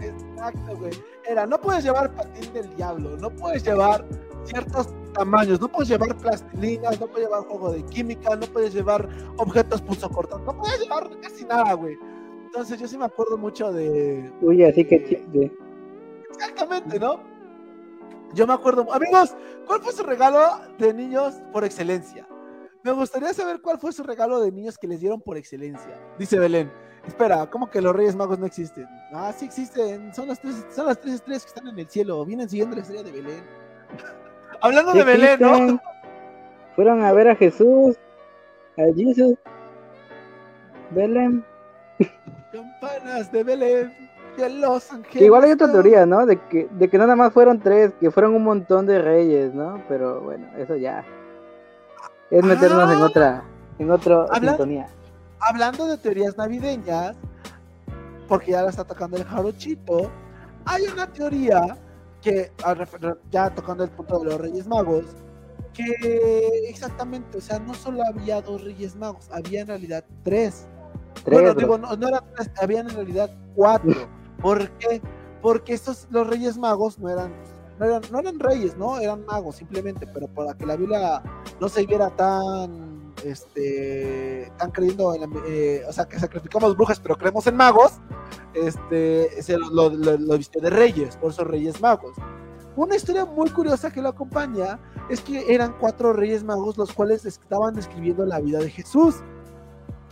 Exacto, 0.00 0.76
güey. 0.76 0.92
Era, 1.26 1.46
no 1.46 1.60
puedes 1.60 1.84
llevar 1.84 2.14
patín 2.14 2.52
del 2.52 2.74
diablo, 2.76 3.16
no 3.16 3.30
puedes 3.30 3.64
llevar 3.64 4.04
ciertos 4.44 4.88
tamaños. 5.14 5.60
No 5.60 5.68
puedes 5.68 5.88
llevar 5.88 6.14
plastilinas, 6.16 7.00
no 7.00 7.06
puedes 7.06 7.28
llevar 7.28 7.44
juego 7.44 7.72
de 7.72 7.82
química, 7.86 8.36
no 8.36 8.46
puedes 8.46 8.74
llevar 8.74 9.08
objetos 9.38 9.82
cortados, 10.12 10.44
no 10.44 10.58
puedes 10.58 10.80
llevar 10.80 11.08
casi 11.20 11.44
nada, 11.44 11.72
güey. 11.72 11.96
Entonces 12.44 12.78
yo 12.78 12.86
sí 12.86 12.98
me 12.98 13.06
acuerdo 13.06 13.38
mucho 13.38 13.72
de... 13.72 14.30
Uy, 14.42 14.62
así 14.64 14.84
que 14.84 15.02
chiste. 15.04 15.52
Exactamente, 16.30 17.00
¿no? 17.00 17.20
Yo 18.34 18.46
me 18.46 18.52
acuerdo... 18.52 18.92
Amigos, 18.92 19.34
¿cuál 19.66 19.80
fue 19.80 19.92
su 19.92 20.02
regalo 20.02 20.40
de 20.78 20.92
niños 20.92 21.34
por 21.52 21.64
excelencia? 21.64 22.28
Me 22.82 22.92
gustaría 22.92 23.32
saber 23.32 23.60
cuál 23.62 23.78
fue 23.78 23.92
su 23.92 24.02
regalo 24.02 24.40
de 24.40 24.52
niños 24.52 24.76
que 24.76 24.86
les 24.86 25.00
dieron 25.00 25.20
por 25.20 25.38
excelencia. 25.38 25.98
Dice 26.18 26.38
Belén. 26.38 26.70
Espera, 27.06 27.48
¿cómo 27.50 27.70
que 27.70 27.80
los 27.80 27.94
Reyes 27.94 28.14
Magos 28.14 28.38
no 28.38 28.46
existen? 28.46 28.86
Ah, 29.12 29.32
sí 29.36 29.46
existen. 29.46 30.14
Son 30.14 30.28
las 30.28 30.40
tres, 30.40 30.64
son 30.74 30.86
las 30.86 31.00
tres 31.00 31.14
estrellas 31.14 31.44
que 31.44 31.48
están 31.48 31.68
en 31.68 31.78
el 31.78 31.88
cielo. 31.88 32.24
Vienen 32.24 32.48
siguiendo 32.48 32.76
la 32.76 32.82
estrella 32.82 33.02
de 33.02 33.12
Belén. 33.12 33.42
Hablando 34.60 34.92
de 34.92 35.04
Belén, 35.04 35.40
¿no? 35.40 35.80
Fueron 36.76 37.02
a 37.04 37.12
ver 37.12 37.28
a 37.28 37.36
Jesús, 37.36 37.96
a 38.76 38.82
Jesús. 38.94 39.36
Belén. 40.90 41.44
Campanas 42.52 43.30
de 43.32 43.44
Belén. 43.44 43.94
De 44.36 44.48
los 44.50 44.92
ángeles. 44.92 45.22
igual 45.22 45.44
hay 45.44 45.52
otra 45.52 45.70
teoría, 45.70 46.06
¿no? 46.06 46.26
De 46.26 46.36
que, 46.48 46.66
de 46.68 46.88
que 46.88 46.98
nada 46.98 47.14
más 47.14 47.32
fueron 47.32 47.60
tres, 47.60 47.92
que 48.00 48.10
fueron 48.10 48.34
un 48.34 48.42
montón 48.42 48.84
de 48.84 49.00
reyes, 49.00 49.54
¿no? 49.54 49.80
Pero 49.88 50.22
bueno, 50.22 50.48
eso 50.58 50.74
ya. 50.74 51.04
Es 52.32 52.42
meternos 52.42 52.90
en 52.90 52.98
ah. 52.98 53.04
otra, 53.04 53.44
en 53.78 53.90
otra 53.92 54.26
sintonía. 54.34 54.88
Hablando 55.38 55.86
de 55.86 55.98
teorías 55.98 56.36
navideñas, 56.36 57.14
porque 58.26 58.52
ya 58.52 58.62
la 58.62 58.70
está 58.70 58.82
tocando 58.82 59.16
el 59.16 59.24
jarochito, 59.24 60.10
hay 60.64 60.84
una 60.86 61.06
teoría 61.06 61.76
que 62.24 62.50
ya 63.30 63.54
tocando 63.54 63.84
el 63.84 63.90
punto 63.90 64.18
de 64.20 64.24
los 64.24 64.40
Reyes 64.40 64.66
Magos, 64.66 65.04
que 65.74 65.92
exactamente, 66.66 67.36
o 67.36 67.40
sea, 67.40 67.58
no 67.58 67.74
solo 67.74 68.02
había 68.02 68.40
dos 68.40 68.64
Reyes 68.64 68.96
Magos, 68.96 69.28
había 69.30 69.60
en 69.60 69.66
realidad 69.66 70.04
tres. 70.22 70.66
bueno, 71.26 71.52
digo, 71.52 71.76
no, 71.76 71.94
no 71.94 72.08
eran 72.08 72.24
tres, 72.34 72.50
había 72.62 72.80
en 72.80 72.88
realidad 72.88 73.30
cuatro. 73.54 74.08
¿Por 74.40 74.70
qué? 74.78 75.02
Porque 75.42 75.74
estos, 75.74 76.08
los 76.10 76.26
Reyes 76.26 76.56
Magos 76.56 76.98
no 76.98 77.10
eran, 77.10 77.30
no 77.78 77.84
eran, 77.84 78.02
no 78.10 78.20
eran 78.20 78.40
reyes, 78.40 78.74
¿no? 78.78 78.98
Eran 78.98 79.26
magos 79.26 79.56
simplemente, 79.56 80.06
pero 80.06 80.26
para 80.28 80.54
que 80.54 80.64
la 80.64 80.76
Biblia 80.76 81.22
no 81.60 81.68
se 81.68 81.84
viera 81.84 82.08
tan 82.08 82.93
este, 83.22 84.44
están 84.44 84.70
creyendo 84.70 85.14
en 85.14 85.30
eh, 85.46 85.82
o 85.88 85.92
sea, 85.92 86.06
que 86.06 86.18
sacrificamos 86.18 86.76
brujas, 86.76 87.00
pero 87.00 87.16
creemos 87.16 87.46
en 87.46 87.56
magos, 87.56 87.92
este, 88.54 89.28
lo, 89.72 89.90
lo, 89.90 90.38
vistió 90.38 90.60
de 90.60 90.70
reyes, 90.70 91.16
por 91.16 91.30
eso 91.30 91.44
reyes 91.44 91.80
magos. 91.80 92.16
Una 92.76 92.96
historia 92.96 93.24
muy 93.24 93.50
curiosa 93.50 93.92
que 93.92 94.02
lo 94.02 94.08
acompaña 94.08 94.80
es 95.08 95.20
que 95.20 95.54
eran 95.54 95.76
cuatro 95.78 96.12
reyes 96.12 96.42
magos 96.42 96.76
los 96.76 96.92
cuales 96.92 97.24
estaban 97.24 97.74
describiendo 97.74 98.26
la 98.26 98.40
vida 98.40 98.58
de 98.58 98.70
Jesús. 98.70 99.16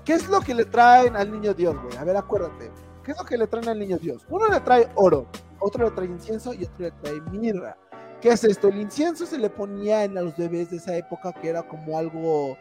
¿Qué 0.04 0.14
es 0.14 0.28
lo 0.28 0.40
que 0.40 0.54
le 0.54 0.64
traen 0.64 1.16
al 1.16 1.32
niño 1.32 1.54
Dios, 1.54 1.76
güey? 1.82 1.96
A 1.96 2.04
ver, 2.04 2.16
acuérdate. 2.16 2.70
¿Qué 3.02 3.12
es 3.12 3.18
lo 3.18 3.24
que 3.24 3.36
le 3.36 3.48
traen 3.48 3.68
al 3.68 3.78
niño 3.80 3.98
Dios? 3.98 4.24
Uno 4.30 4.46
le 4.46 4.60
trae 4.60 4.88
oro, 4.94 5.26
otro 5.58 5.84
le 5.84 5.90
trae 5.90 6.06
incienso 6.06 6.54
y 6.54 6.64
otro 6.64 6.76
le 6.78 6.90
trae 6.92 7.20
mirra. 7.32 7.76
¿Qué 8.20 8.28
es 8.28 8.44
esto? 8.44 8.68
El 8.68 8.80
incienso 8.80 9.26
se 9.26 9.38
le 9.38 9.50
ponía 9.50 10.04
en 10.04 10.14
los 10.14 10.36
bebés 10.36 10.70
de 10.70 10.76
esa 10.76 10.96
época 10.96 11.32
que 11.32 11.48
era 11.48 11.64
como 11.64 11.98
algo 11.98 12.56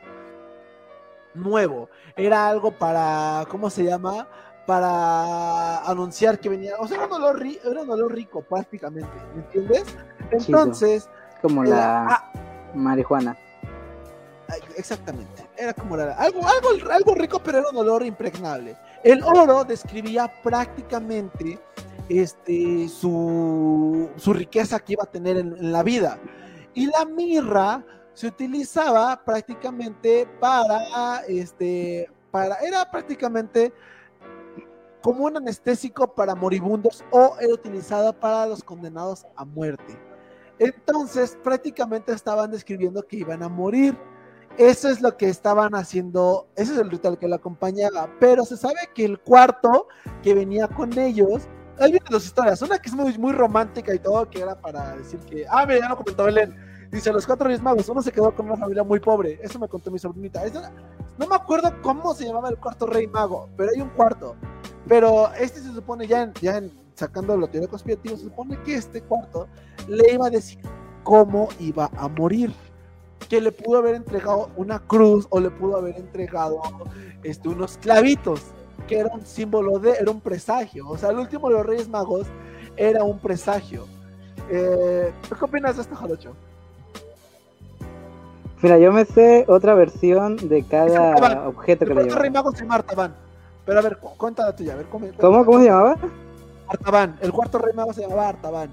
nuevo. 1.33 1.89
Era 2.15 2.47
algo 2.47 2.71
para, 2.71 3.45
¿cómo 3.49 3.69
se 3.69 3.83
llama? 3.83 4.27
Para 4.65 5.79
anunciar 5.79 6.39
que 6.39 6.49
venía, 6.49 6.75
o 6.79 6.87
sea, 6.87 6.97
era 6.97 7.07
un 7.07 7.13
olor, 7.13 7.43
era 7.45 7.81
un 7.81 7.89
olor 7.89 8.13
rico 8.13 8.41
prácticamente, 8.41 9.11
¿me 9.35 9.41
entiendes? 9.41 9.85
Entonces... 10.31 11.09
Como 11.41 11.63
la 11.63 12.05
ah, 12.05 12.31
marihuana. 12.75 13.35
Exactamente, 14.77 15.47
era 15.57 15.73
como 15.73 15.97
la, 15.97 16.13
algo, 16.13 16.41
algo, 16.45 16.91
algo 16.91 17.15
rico, 17.15 17.41
pero 17.43 17.59
era 17.59 17.69
un 17.69 17.77
olor 17.77 18.05
impregnable. 18.05 18.75
El 19.03 19.23
oro 19.23 19.63
describía 19.63 20.31
prácticamente 20.43 21.59
este, 22.09 22.87
su, 22.89 24.09
su 24.17 24.33
riqueza 24.33 24.79
que 24.79 24.93
iba 24.93 25.03
a 25.03 25.07
tener 25.07 25.37
en 25.37 25.71
la 25.71 25.83
vida. 25.83 26.19
Y 26.73 26.87
la 26.87 27.05
mirra 27.05 27.83
se 28.13 28.27
utilizaba 28.27 29.21
prácticamente 29.23 30.27
para, 30.39 31.21
este, 31.27 32.09
para, 32.31 32.55
era 32.57 32.89
prácticamente 32.89 33.73
como 35.01 35.25
un 35.25 35.37
anestésico 35.37 36.13
para 36.13 36.35
moribundos 36.35 37.03
o 37.11 37.35
era 37.39 37.53
utilizada 37.53 38.13
para 38.13 38.45
los 38.45 38.63
condenados 38.63 39.25
a 39.35 39.45
muerte. 39.45 39.97
Entonces, 40.59 41.37
prácticamente 41.43 42.13
estaban 42.13 42.51
describiendo 42.51 43.01
que 43.01 43.17
iban 43.17 43.41
a 43.41 43.49
morir. 43.49 43.97
Eso 44.57 44.89
es 44.89 45.01
lo 45.01 45.17
que 45.17 45.27
estaban 45.29 45.73
haciendo, 45.73 46.47
ese 46.55 46.73
es 46.73 46.79
el 46.79 46.91
ritual 46.91 47.17
que 47.17 47.27
lo 47.27 47.35
acompañaba. 47.35 48.09
Pero 48.19 48.45
se 48.45 48.57
sabe 48.57 48.75
que 48.93 49.05
el 49.05 49.19
cuarto 49.19 49.87
que 50.21 50.35
venía 50.35 50.67
con 50.67 50.95
ellos, 50.99 51.47
ahí 51.79 51.91
vienen 51.91 52.11
dos 52.11 52.25
historias. 52.25 52.61
Una 52.61 52.77
que 52.77 52.89
es 52.89 52.95
muy, 52.95 53.17
muy 53.17 53.31
romántica 53.31 53.95
y 53.95 53.99
todo, 53.99 54.29
que 54.29 54.41
era 54.41 54.59
para 54.59 54.97
decir 54.97 55.19
que, 55.21 55.45
ah, 55.49 55.65
mira, 55.65 55.79
ya 55.79 55.89
lo 55.89 55.97
comentó 55.97 56.25
Belén 56.25 56.70
Dice, 56.91 57.13
los 57.13 57.25
cuatro 57.25 57.47
reyes 57.47 57.61
magos, 57.61 57.87
uno 57.87 58.01
se 58.01 58.11
quedó 58.11 58.35
con 58.35 58.47
una 58.47 58.57
familia 58.57 58.83
muy 58.83 58.99
pobre. 58.99 59.39
Eso 59.41 59.57
me 59.57 59.69
contó 59.69 59.89
mi 59.89 59.97
sobrinita. 59.97 60.43
no 61.17 61.25
me 61.25 61.35
acuerdo 61.35 61.73
cómo 61.81 62.13
se 62.13 62.25
llamaba 62.25 62.49
el 62.49 62.57
cuarto 62.57 62.85
rey 62.85 63.07
mago, 63.07 63.47
pero 63.55 63.71
hay 63.73 63.81
un 63.81 63.89
cuarto. 63.89 64.35
Pero 64.87 65.31
este 65.33 65.61
se 65.61 65.71
supone, 65.73 66.05
ya, 66.05 66.23
en, 66.23 66.33
ya 66.41 66.57
en, 66.57 66.69
sacando 66.95 67.37
la 67.37 67.47
teoría 67.47 67.69
conspirativa, 67.69 68.17
se 68.17 68.23
supone 68.23 68.61
que 68.63 68.75
este 68.75 69.01
cuarto 69.01 69.47
le 69.87 70.13
iba 70.13 70.27
a 70.27 70.29
decir 70.29 70.59
cómo 71.03 71.47
iba 71.59 71.89
a 71.95 72.09
morir. 72.09 72.53
Que 73.29 73.39
le 73.39 73.53
pudo 73.53 73.77
haber 73.77 73.95
entregado 73.95 74.49
una 74.57 74.79
cruz 74.79 75.27
o 75.29 75.39
le 75.39 75.49
pudo 75.49 75.77
haber 75.77 75.95
entregado 75.95 76.61
este, 77.23 77.47
unos 77.47 77.77
clavitos, 77.77 78.41
que 78.89 78.99
era 78.99 79.13
un 79.13 79.25
símbolo 79.25 79.79
de, 79.79 79.91
era 79.91 80.11
un 80.11 80.19
presagio. 80.19 80.89
O 80.89 80.97
sea, 80.97 81.11
el 81.11 81.19
último 81.19 81.47
de 81.47 81.53
los 81.53 81.65
reyes 81.65 81.87
magos 81.87 82.27
era 82.75 83.05
un 83.05 83.17
presagio. 83.19 83.85
Eh, 84.49 85.13
¿Qué 85.29 85.45
opinas 85.45 85.77
de 85.77 85.83
esto, 85.83 85.95
Jarocho? 85.95 86.35
Mira, 88.61 88.77
yo 88.77 88.91
me 88.91 89.05
sé 89.05 89.45
otra 89.47 89.73
versión 89.73 90.37
de 90.37 90.63
cada 90.63 91.47
objeto 91.47 91.85
que 91.85 91.95
le 91.95 92.03
lleva. 92.03 92.15
Rey 92.19 92.29
Magos 92.29 92.61
y 92.61 92.65
Marta 92.65 92.95
van. 92.95 93.13
Pero 93.65 93.79
a 93.79 93.81
ver, 93.81 93.97
cuéntala 93.97 94.55
tuya, 94.55 94.73
a 94.73 94.77
ver, 94.77 94.85
¿cómo, 94.87 95.07
¿Cómo, 95.19 95.45
¿Cómo 95.45 95.59
se 95.59 95.65
llamaba? 95.65 95.97
Artaban, 96.67 97.17
el 97.21 97.31
cuarto 97.31 97.57
rey 97.57 97.73
mago 97.75 97.93
se 97.93 98.01
llamaba 98.01 98.29
Artaban. 98.29 98.69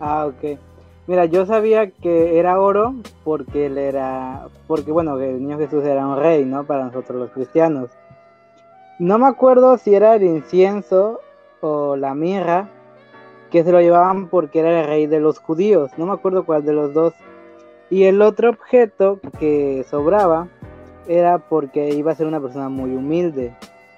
Ah, 0.00 0.26
ok. 0.26 0.58
Mira, 1.06 1.24
yo 1.24 1.46
sabía 1.46 1.90
que 1.90 2.38
era 2.38 2.60
oro 2.60 2.94
porque 3.24 3.66
él 3.66 3.78
era, 3.78 4.48
porque 4.66 4.92
bueno, 4.92 5.18
el 5.18 5.40
niño 5.40 5.56
Jesús 5.56 5.84
era 5.84 6.06
un 6.06 6.18
rey, 6.18 6.44
¿no? 6.44 6.64
Para 6.64 6.84
nosotros 6.84 7.18
los 7.18 7.30
cristianos. 7.30 7.90
No 8.98 9.18
me 9.18 9.26
acuerdo 9.26 9.78
si 9.78 9.94
era 9.94 10.16
el 10.16 10.24
incienso 10.24 11.20
o 11.60 11.96
la 11.96 12.14
mirra, 12.14 12.68
que 13.50 13.64
se 13.64 13.72
lo 13.72 13.80
llevaban 13.80 14.28
porque 14.28 14.60
era 14.60 14.80
el 14.80 14.86
rey 14.86 15.06
de 15.06 15.20
los 15.20 15.38
judíos, 15.38 15.90
no 15.96 16.06
me 16.06 16.12
acuerdo 16.12 16.44
cuál 16.44 16.64
de 16.64 16.72
los 16.72 16.92
dos. 16.92 17.14
Y 17.90 18.04
el 18.04 18.20
otro 18.22 18.50
objeto 18.50 19.18
que 19.38 19.84
sobraba 19.88 20.48
era 21.06 21.38
porque 21.38 21.90
iba 21.90 22.12
a 22.12 22.14
ser 22.14 22.26
una 22.26 22.40
persona 22.40 22.68
muy 22.68 22.94
humilde. 22.94 23.54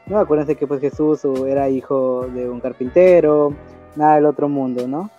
No 0.06 0.18
acuérdense 0.18 0.56
que 0.56 0.66
pues 0.66 0.80
Jesús 0.80 1.24
era 1.46 1.68
hijo 1.68 2.26
de 2.32 2.48
un 2.48 2.60
carpintero, 2.60 3.52
nada 3.96 4.14
del 4.16 4.26
otro 4.26 4.48
mundo, 4.48 4.86
¿no? 4.86 5.10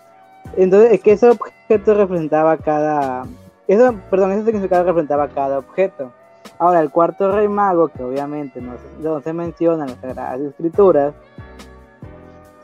Entonces, 0.56 0.94
es 0.94 1.02
que 1.02 1.14
ese 1.14 1.30
objeto 1.30 1.94
representaba 1.94 2.58
cada... 2.58 3.26
Eso, 3.68 3.94
perdón, 4.10 4.32
ese 4.32 4.46
significado 4.46 4.84
representaba 4.84 5.28
cada 5.30 5.60
objeto. 5.60 6.12
Ahora, 6.58 6.82
el 6.82 6.90
cuarto 6.90 7.32
rey 7.32 7.48
mago, 7.48 7.90
que 7.90 8.04
obviamente 8.04 8.62
no, 8.62 8.74
no 9.02 9.22
se 9.22 9.34
menciona 9.34 9.84
en 9.84 9.92
las 9.92 10.00
Sagradas 10.00 10.42
Escrituras, 10.42 11.14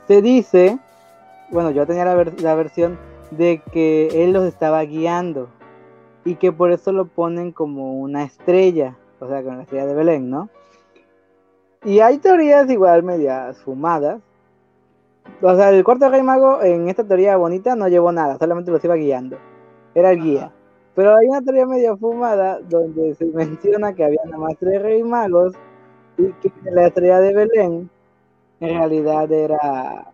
se 0.08 0.22
dice, 0.22 0.78
bueno, 1.50 1.72
yo 1.72 1.86
tenía 1.86 2.06
la, 2.06 2.24
la 2.42 2.56
versión 2.56 2.98
de 3.32 3.62
que 3.72 4.24
él 4.24 4.34
los 4.34 4.46
estaba 4.46 4.82
guiando 4.84 5.50
y 6.28 6.36
que 6.36 6.52
por 6.52 6.74
eso 6.74 6.92
lo 6.92 7.06
ponen 7.06 7.54
como 7.54 7.94
una 8.02 8.24
estrella, 8.24 8.98
o 9.22 9.28
sea, 9.30 9.42
con 9.44 9.56
la 9.56 9.64
estrella 9.64 9.86
de 9.86 9.94
Belén, 9.94 10.30
¿no? 10.30 10.50
Y 11.86 12.02
hay 12.02 12.18
teorías 12.18 12.70
igual 12.70 13.02
medias 13.02 13.58
fumadas. 13.60 14.22
O 15.42 15.56
sea, 15.56 15.70
el 15.70 15.86
cuarto 15.86 16.10
rey 16.10 16.22
mago 16.22 16.62
en 16.62 16.90
esta 16.90 17.06
teoría 17.06 17.38
bonita 17.38 17.78
no 17.78 17.88
llevó 17.88 18.12
nada, 18.12 18.38
solamente 18.38 18.72
los 18.72 18.84
iba 18.84 18.96
guiando. 18.96 19.38
Era 19.96 20.12
el 20.12 20.22
guía. 20.22 20.52
Pero 20.96 21.16
hay 21.16 21.28
una 21.28 21.42
teoría 21.42 21.66
media 21.66 21.96
fumada 21.96 22.60
donde 22.60 23.16
se 23.16 23.26
menciona 23.28 23.94
que 23.94 24.04
había 24.04 24.20
nada 24.26 24.38
más 24.38 24.58
tres 24.60 24.82
reyes 24.82 25.06
magos 25.06 25.54
y 26.18 26.34
que 26.34 26.52
la 26.72 26.88
estrella 26.88 27.22
de 27.22 27.34
Belén 27.34 27.90
en 28.60 28.70
realidad 28.70 29.32
era 29.32 30.12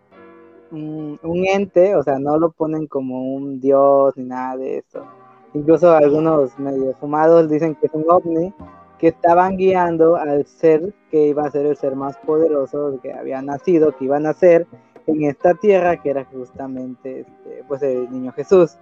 un, 0.70 1.18
un, 1.24 1.44
ente, 1.44 1.96
o 1.96 2.04
sea, 2.04 2.20
no 2.20 2.38
lo 2.38 2.52
ponen 2.52 2.86
como 2.86 3.34
un 3.34 3.58
dios 3.58 4.16
ni 4.16 4.26
nada 4.26 4.56
de 4.58 4.78
eso. 4.78 5.04
Incluso 5.54 5.92
algunos 5.92 6.58
medio 6.58 6.94
fumados 6.94 7.48
dicen 7.48 7.76
que 7.76 7.86
es 7.86 7.94
un 7.94 8.04
ovni 8.08 8.52
que 8.98 9.08
estaban 9.08 9.56
guiando 9.56 10.16
al 10.16 10.46
ser 10.46 10.92
que 11.10 11.28
iba 11.28 11.44
a 11.44 11.50
ser 11.50 11.66
el 11.66 11.76
ser 11.76 11.94
más 11.94 12.16
poderoso 12.18 12.98
que 13.02 13.12
había 13.12 13.40
nacido, 13.40 13.96
que 13.96 14.04
iba 14.04 14.16
a 14.16 14.20
nacer 14.20 14.66
en 15.06 15.24
esta 15.24 15.54
tierra, 15.54 16.00
que 16.00 16.10
era 16.10 16.24
justamente 16.24 17.20
este, 17.20 17.64
pues 17.68 17.82
el 17.82 18.10
niño 18.10 18.32
Jesús. 18.32 18.76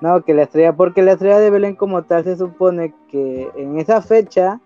No, 0.00 0.22
que 0.22 0.34
la 0.34 0.42
estrella, 0.42 0.74
porque 0.74 1.02
la 1.02 1.12
estrella 1.12 1.38
de 1.38 1.50
Belén 1.50 1.74
como 1.74 2.02
tal 2.02 2.24
se 2.24 2.36
supone 2.36 2.94
que 3.08 3.50
en 3.56 3.78
esa 3.78 4.02
fecha 4.02 4.60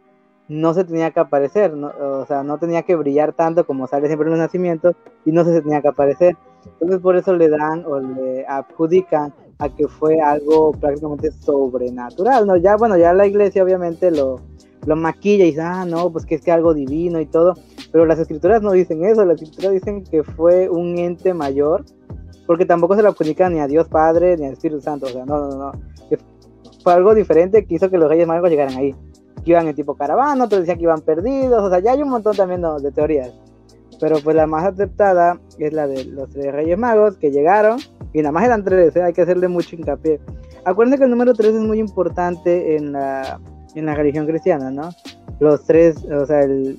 no 0.48 0.74
se 0.74 0.84
tenía 0.84 1.12
que 1.12 1.20
aparecer, 1.20 1.74
no, 1.74 1.92
o 2.00 2.26
sea, 2.26 2.42
no 2.42 2.58
tenía 2.58 2.82
que 2.82 2.96
brillar 2.96 3.32
tanto 3.32 3.64
como 3.64 3.86
sale 3.86 4.08
siempre 4.08 4.26
en 4.26 4.32
los 4.32 4.40
nacimientos 4.40 4.96
y 5.24 5.30
no 5.30 5.44
se 5.44 5.62
tenía 5.62 5.80
que 5.80 5.88
aparecer. 5.88 6.36
Entonces 6.64 6.98
por 6.98 7.16
eso 7.16 7.32
le 7.34 7.48
dan 7.48 7.84
o 7.86 8.00
le 8.00 8.44
adjudican 8.46 9.32
a 9.60 9.68
que 9.68 9.86
fue 9.86 10.20
algo 10.20 10.72
prácticamente 10.72 11.30
sobrenatural, 11.30 12.46
¿no? 12.46 12.56
Ya, 12.56 12.76
bueno, 12.76 12.96
ya 12.96 13.12
la 13.12 13.26
iglesia 13.26 13.62
obviamente 13.62 14.10
lo, 14.10 14.40
lo 14.86 14.96
maquilla 14.96 15.44
y 15.44 15.50
dice, 15.50 15.60
ah, 15.60 15.84
no, 15.84 16.10
pues 16.10 16.26
que 16.26 16.34
es 16.34 16.42
que 16.42 16.50
algo 16.50 16.74
divino 16.74 17.20
y 17.20 17.26
todo, 17.26 17.54
pero 17.92 18.06
las 18.06 18.18
escrituras 18.18 18.62
no 18.62 18.72
dicen 18.72 19.04
eso, 19.04 19.24
las 19.24 19.40
escrituras 19.40 19.72
dicen 19.72 20.02
que 20.02 20.24
fue 20.24 20.68
un 20.68 20.98
ente 20.98 21.34
mayor, 21.34 21.84
porque 22.46 22.66
tampoco 22.66 22.96
se 22.96 23.02
lo 23.02 23.10
adjudican 23.10 23.52
ni 23.52 23.60
a 23.60 23.68
Dios 23.68 23.86
Padre 23.88 24.36
ni 24.36 24.46
al 24.46 24.54
Espíritu 24.54 24.80
Santo, 24.80 25.06
o 25.06 25.10
sea, 25.10 25.24
no, 25.24 25.48
no, 25.48 25.56
no, 25.56 25.72
que 26.08 26.18
fue 26.82 26.92
algo 26.92 27.14
diferente 27.14 27.64
que 27.64 27.74
hizo 27.74 27.90
que 27.90 27.98
los 27.98 28.08
Reyes 28.08 28.26
Magos 28.26 28.50
llegaran 28.50 28.76
ahí 28.76 28.94
que 29.44 29.50
iban 29.52 29.68
en 29.68 29.74
tipo 29.74 29.94
caravana, 29.94 30.44
otros 30.44 30.60
decían 30.60 30.78
que 30.78 30.84
iban 30.84 31.00
perdidos, 31.00 31.62
o 31.62 31.70
sea, 31.70 31.80
ya 31.80 31.92
hay 31.92 32.02
un 32.02 32.10
montón 32.10 32.36
también 32.36 32.60
¿no? 32.60 32.78
de 32.78 32.92
teorías. 32.92 33.32
Pero 34.00 34.18
pues 34.22 34.34
la 34.34 34.46
más 34.46 34.64
aceptada 34.64 35.40
es 35.58 35.72
la 35.72 35.86
de 35.86 36.04
los 36.04 36.30
tres 36.30 36.52
Reyes 36.52 36.78
Magos 36.78 37.16
que 37.18 37.30
llegaron, 37.30 37.78
y 38.12 38.18
nada 38.18 38.32
más 38.32 38.44
eran 38.44 38.64
tres, 38.64 38.96
¿eh? 38.96 39.02
hay 39.02 39.12
que 39.12 39.22
hacerle 39.22 39.48
mucho 39.48 39.76
hincapié. 39.76 40.20
Acuérdense 40.64 40.98
que 40.98 41.04
el 41.04 41.10
número 41.10 41.34
tres 41.34 41.54
es 41.54 41.60
muy 41.60 41.78
importante 41.78 42.76
en 42.76 42.92
la, 42.92 43.40
en 43.74 43.86
la 43.86 43.94
religión 43.94 44.26
cristiana, 44.26 44.70
¿no? 44.70 44.90
Los 45.38 45.64
tres, 45.64 46.04
o 46.04 46.26
sea, 46.26 46.42
el, 46.42 46.78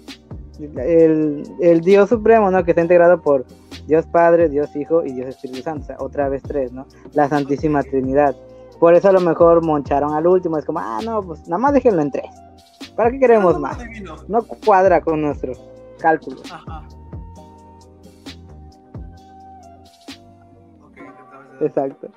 el, 0.78 1.44
el, 1.62 1.82
Dios 1.82 2.10
Supremo, 2.10 2.52
¿no? 2.52 2.64
Que 2.64 2.72
está 2.72 2.82
integrado 2.82 3.22
por 3.22 3.46
Dios 3.88 4.06
Padre, 4.08 4.50
Dios 4.50 4.76
Hijo 4.76 5.04
y 5.06 5.14
Dios 5.14 5.30
Espíritu 5.30 5.64
Santo, 5.64 5.84
o 5.84 5.88
sea, 5.88 5.98
otra 6.00 6.30
vez 6.30 6.44
tres, 6.44 6.72
¿no? 6.72 6.86
La 7.14 7.28
Santísima 7.30 7.82
Trinidad. 7.82 8.36
Por 8.80 8.94
eso 8.94 9.10
a 9.10 9.14
lo 9.14 9.22
mejor 9.22 9.64
moncharon 9.64 10.14
al 10.14 10.28
último, 10.28 10.58
es 10.58 10.66
como, 10.66 10.80
ah, 10.80 11.00
no, 11.04 11.22
pues 11.22 11.48
nada 11.48 11.60
más 11.60 11.74
déjenlo 11.74 12.02
en 12.02 12.12
tres. 12.12 12.30
¿Para 12.96 13.12
qué 13.12 13.20
queremos 13.20 13.60
más? 13.60 13.78
No 14.28 14.44
cuadra 14.44 15.02
con 15.02 15.22
nuestros 15.22 15.60
cálculos. 15.98 16.52
Ajá. 16.52 16.88
Exacto. 21.62 22.08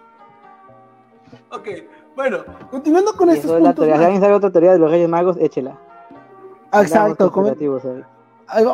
Ok, 1.50 1.68
bueno, 2.16 2.44
continuando 2.70 3.14
con 3.16 3.30
estos 3.30 3.50
puntos. 3.52 3.84
Si 3.84 3.92
alguien 3.92 4.20
sabe 4.20 4.34
otra 4.34 4.50
teoría 4.50 4.72
de 4.72 4.78
los 4.78 4.90
Reyes 4.90 5.08
Magos, 5.08 5.36
échela. 5.38 5.78
Exacto. 6.72 7.30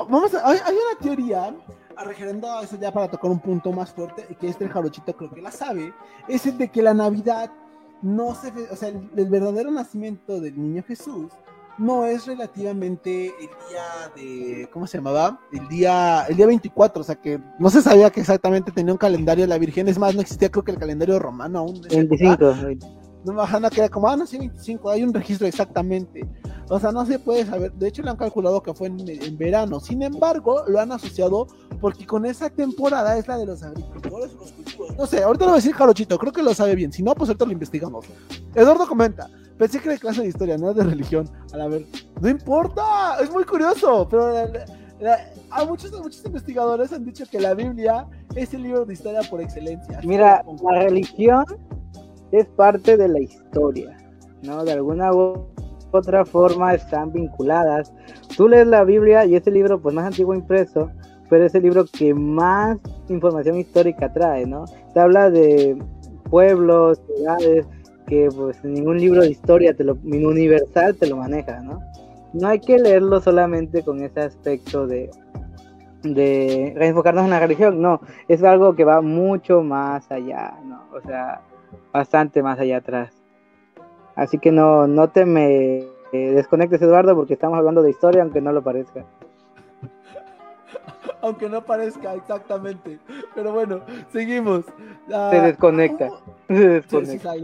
Vamos 0.08 0.34
a, 0.34 0.48
hay, 0.48 0.58
hay, 0.64 0.74
una 0.74 1.00
teoría 1.00 1.54
regerendo 2.04 2.48
eso 2.60 2.76
ya 2.76 2.92
para 2.92 3.08
tocar 3.08 3.30
un 3.30 3.40
punto 3.40 3.72
más 3.72 3.92
fuerte, 3.92 4.26
que 4.36 4.48
este 4.48 4.64
el 4.64 4.70
jarochito 4.70 5.14
creo 5.14 5.30
que 5.30 5.42
la 5.42 5.50
sabe, 5.50 5.92
es 6.28 6.46
el 6.46 6.56
de 6.56 6.68
que 6.68 6.82
la 6.82 6.94
Navidad 6.94 7.50
no 8.02 8.34
se, 8.34 8.48
o 8.70 8.76
sea, 8.76 8.88
el, 8.88 9.10
el 9.16 9.28
verdadero 9.28 9.70
nacimiento 9.70 10.40
del 10.40 10.60
niño 10.60 10.82
Jesús 10.82 11.30
no 11.80 12.04
es 12.04 12.26
relativamente 12.26 13.32
el 13.40 13.48
día 13.68 14.12
de, 14.14 14.68
¿cómo 14.70 14.86
se 14.86 14.98
llamaba? 14.98 15.40
El 15.50 15.66
día, 15.68 16.26
el 16.28 16.36
día 16.36 16.46
24, 16.46 17.00
o 17.00 17.04
sea 17.04 17.14
que 17.14 17.40
no 17.58 17.70
se 17.70 17.80
sabía 17.80 18.10
que 18.10 18.20
exactamente 18.20 18.70
tenía 18.70 18.92
un 18.92 18.98
calendario 18.98 19.44
de 19.44 19.48
la 19.48 19.58
Virgen, 19.58 19.88
es 19.88 19.98
más, 19.98 20.14
no 20.14 20.20
existía 20.20 20.50
creo 20.50 20.62
que 20.62 20.72
el 20.72 20.78
calendario 20.78 21.18
romano 21.18 21.60
aún. 21.60 21.80
25. 21.80 22.36
No, 23.24 23.34
me 23.34 23.70
que 23.70 23.80
era 23.80 23.88
como, 23.88 24.08
ah, 24.08 24.16
no, 24.16 24.26
sí, 24.26 24.38
25, 24.38 24.90
hay 24.90 25.02
un 25.02 25.12
registro 25.12 25.46
exactamente. 25.46 26.26
O 26.70 26.78
sea, 26.78 26.90
no 26.90 27.04
se 27.04 27.18
puede 27.18 27.44
saber. 27.44 27.72
De 27.72 27.88
hecho, 27.88 28.02
le 28.02 28.10
han 28.10 28.16
calculado 28.16 28.62
que 28.62 28.72
fue 28.72 28.86
en, 28.86 29.36
verano. 29.36 29.78
Sin 29.78 30.02
embargo, 30.02 30.62
lo 30.68 30.80
han 30.80 30.92
asociado 30.92 31.46
porque 31.80 32.06
con 32.06 32.24
esa 32.24 32.48
temporada 32.48 33.18
es 33.18 33.28
la 33.28 33.36
de 33.36 33.44
los 33.44 33.62
agricultores, 33.62 34.32
los 34.32 34.52
cultivos. 34.52 34.96
No 34.96 35.06
sé, 35.06 35.22
ahorita 35.22 35.44
lo 35.44 35.50
voy 35.50 35.58
a 35.58 35.62
decir 35.62 35.74
Jarochito, 35.74 36.18
creo 36.18 36.32
que 36.32 36.42
lo 36.42 36.54
sabe 36.54 36.74
bien. 36.74 36.92
Si 36.92 37.02
no, 37.02 37.14
pues 37.14 37.28
ahorita 37.28 37.44
lo 37.44 37.52
investigamos. 37.52 38.06
Eduardo 38.54 38.86
comenta. 38.86 39.28
Pensé 39.60 39.78
que 39.78 39.90
era 39.90 39.98
clase 39.98 40.22
de 40.22 40.28
historia, 40.28 40.56
no 40.56 40.72
de 40.72 40.82
religión. 40.82 41.28
A 41.52 41.58
la 41.58 41.68
ver, 41.68 41.84
no 42.18 42.30
importa, 42.30 43.18
es 43.22 43.30
muy 43.30 43.44
curioso, 43.44 44.08
pero 44.08 44.32
a 45.50 45.64
muchos, 45.66 45.92
muchos 46.00 46.24
investigadores 46.24 46.94
han 46.94 47.04
dicho 47.04 47.26
que 47.30 47.38
la 47.38 47.52
Biblia 47.52 48.06
es 48.34 48.54
el 48.54 48.62
libro 48.62 48.86
de 48.86 48.94
historia 48.94 49.20
por 49.28 49.42
excelencia. 49.42 50.00
Mira, 50.02 50.42
la 50.62 50.84
religión 50.84 51.44
es 52.32 52.46
parte 52.46 52.96
de 52.96 53.06
la 53.06 53.20
historia, 53.20 53.98
¿no? 54.42 54.64
De 54.64 54.72
alguna 54.72 55.12
u 55.12 55.44
otra 55.90 56.24
forma 56.24 56.72
están 56.72 57.12
vinculadas. 57.12 57.92
Tú 58.38 58.48
lees 58.48 58.66
la 58.66 58.82
Biblia 58.84 59.26
y 59.26 59.36
ese 59.36 59.50
libro, 59.50 59.78
pues 59.78 59.94
más 59.94 60.06
antiguo 60.06 60.34
impreso, 60.34 60.90
pero 61.28 61.44
es 61.44 61.54
el 61.54 61.64
libro 61.64 61.84
que 61.84 62.14
más 62.14 62.78
información 63.10 63.58
histórica 63.58 64.10
trae, 64.10 64.46
¿no? 64.46 64.64
Te 64.94 65.00
habla 65.00 65.28
de 65.28 65.76
pueblos, 66.30 66.98
ciudades, 67.14 67.66
que 68.10 68.28
pues 68.36 68.62
ningún 68.64 68.98
libro 68.98 69.22
de 69.22 69.30
historia 69.30 69.72
te 69.72 69.84
lo, 69.84 69.94
universal 70.02 70.96
te 70.96 71.06
lo 71.06 71.16
maneja, 71.16 71.60
¿no? 71.60 71.80
No 72.32 72.48
hay 72.48 72.58
que 72.60 72.76
leerlo 72.78 73.20
solamente 73.20 73.82
con 73.82 74.02
ese 74.02 74.20
aspecto 74.20 74.86
de, 74.86 75.10
de 76.02 76.72
reenfocarnos 76.76 77.24
en 77.24 77.30
la 77.30 77.38
religión, 77.38 77.80
no, 77.80 78.00
es 78.26 78.42
algo 78.42 78.74
que 78.74 78.84
va 78.84 79.00
mucho 79.00 79.62
más 79.62 80.10
allá, 80.10 80.54
¿no? 80.64 80.84
O 80.92 81.00
sea, 81.00 81.40
bastante 81.92 82.42
más 82.42 82.58
allá 82.58 82.78
atrás. 82.78 83.14
Así 84.16 84.38
que 84.38 84.50
no, 84.50 84.88
no 84.88 85.08
te 85.08 85.24
me 85.24 85.78
eh, 86.12 86.32
desconectes, 86.32 86.82
Eduardo, 86.82 87.14
porque 87.14 87.34
estamos 87.34 87.58
hablando 87.58 87.82
de 87.82 87.90
historia, 87.90 88.22
aunque 88.22 88.40
no 88.40 88.52
lo 88.52 88.62
parezca. 88.62 89.04
aunque 91.22 91.48
no 91.48 91.64
parezca 91.64 92.14
exactamente. 92.14 92.98
Pero 93.36 93.52
bueno, 93.52 93.82
seguimos. 94.12 94.64
se 95.06 95.14
ah, 95.14 95.30
desconecta. 95.30 96.10
Se 96.48 96.68
desconecta. 96.68 97.34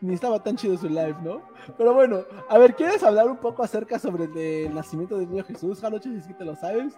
Ni 0.00 0.14
estaba 0.14 0.42
tan 0.42 0.56
chido 0.56 0.76
su 0.76 0.88
live, 0.88 1.16
¿no? 1.22 1.42
Pero 1.76 1.94
bueno, 1.94 2.20
a 2.48 2.58
ver, 2.58 2.74
¿quieres 2.74 3.02
hablar 3.02 3.28
un 3.28 3.38
poco 3.38 3.62
acerca 3.62 3.98
sobre 3.98 4.24
el, 4.64 4.74
nacimiento 4.74 5.18
del 5.18 5.28
niño 5.28 5.44
Jesús, 5.44 5.80
Jaloche, 5.80 6.10
si 6.10 6.16
es 6.16 6.26
que 6.26 6.34
te 6.34 6.44
lo 6.44 6.54
sabes? 6.54 6.96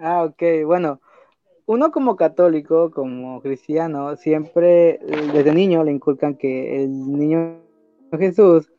Ah, 0.00 0.24
ok, 0.24 0.64
bueno, 0.66 1.00
uno 1.66 1.90
como 1.90 2.16
católico, 2.16 2.90
como 2.90 3.40
cristiano, 3.40 4.16
siempre 4.16 4.98
desde 5.32 5.52
niño 5.52 5.84
le 5.84 5.92
inculcan 5.92 6.34
que 6.34 6.82
el 6.82 7.12
niño 7.12 7.58
Jesús 8.18 8.70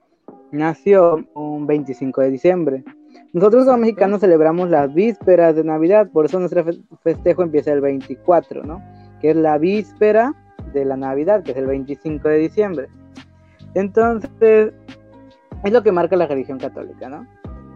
nació 0.51 1.25
un 1.33 1.67
25 1.67 2.21
de 2.21 2.29
diciembre. 2.31 2.83
Nosotros 3.33 3.65
como 3.65 3.77
mexicanos 3.77 4.19
celebramos 4.19 4.69
las 4.69 4.93
vísperas 4.93 5.55
de 5.55 5.63
Navidad, 5.63 6.09
por 6.11 6.25
eso 6.25 6.39
nuestro 6.39 6.65
festejo 7.01 7.43
empieza 7.43 7.71
el 7.71 7.81
24, 7.81 8.63
¿no? 8.63 8.81
Que 9.21 9.31
es 9.31 9.35
la 9.37 9.57
víspera 9.57 10.35
de 10.73 10.85
la 10.85 10.97
Navidad, 10.97 11.43
que 11.43 11.51
es 11.51 11.57
el 11.57 11.67
25 11.67 12.27
de 12.27 12.37
diciembre. 12.37 12.87
Entonces, 13.73 14.73
es 15.63 15.71
lo 15.71 15.83
que 15.83 15.91
marca 15.91 16.15
la 16.15 16.27
religión 16.27 16.57
católica, 16.57 17.09
¿no? 17.09 17.27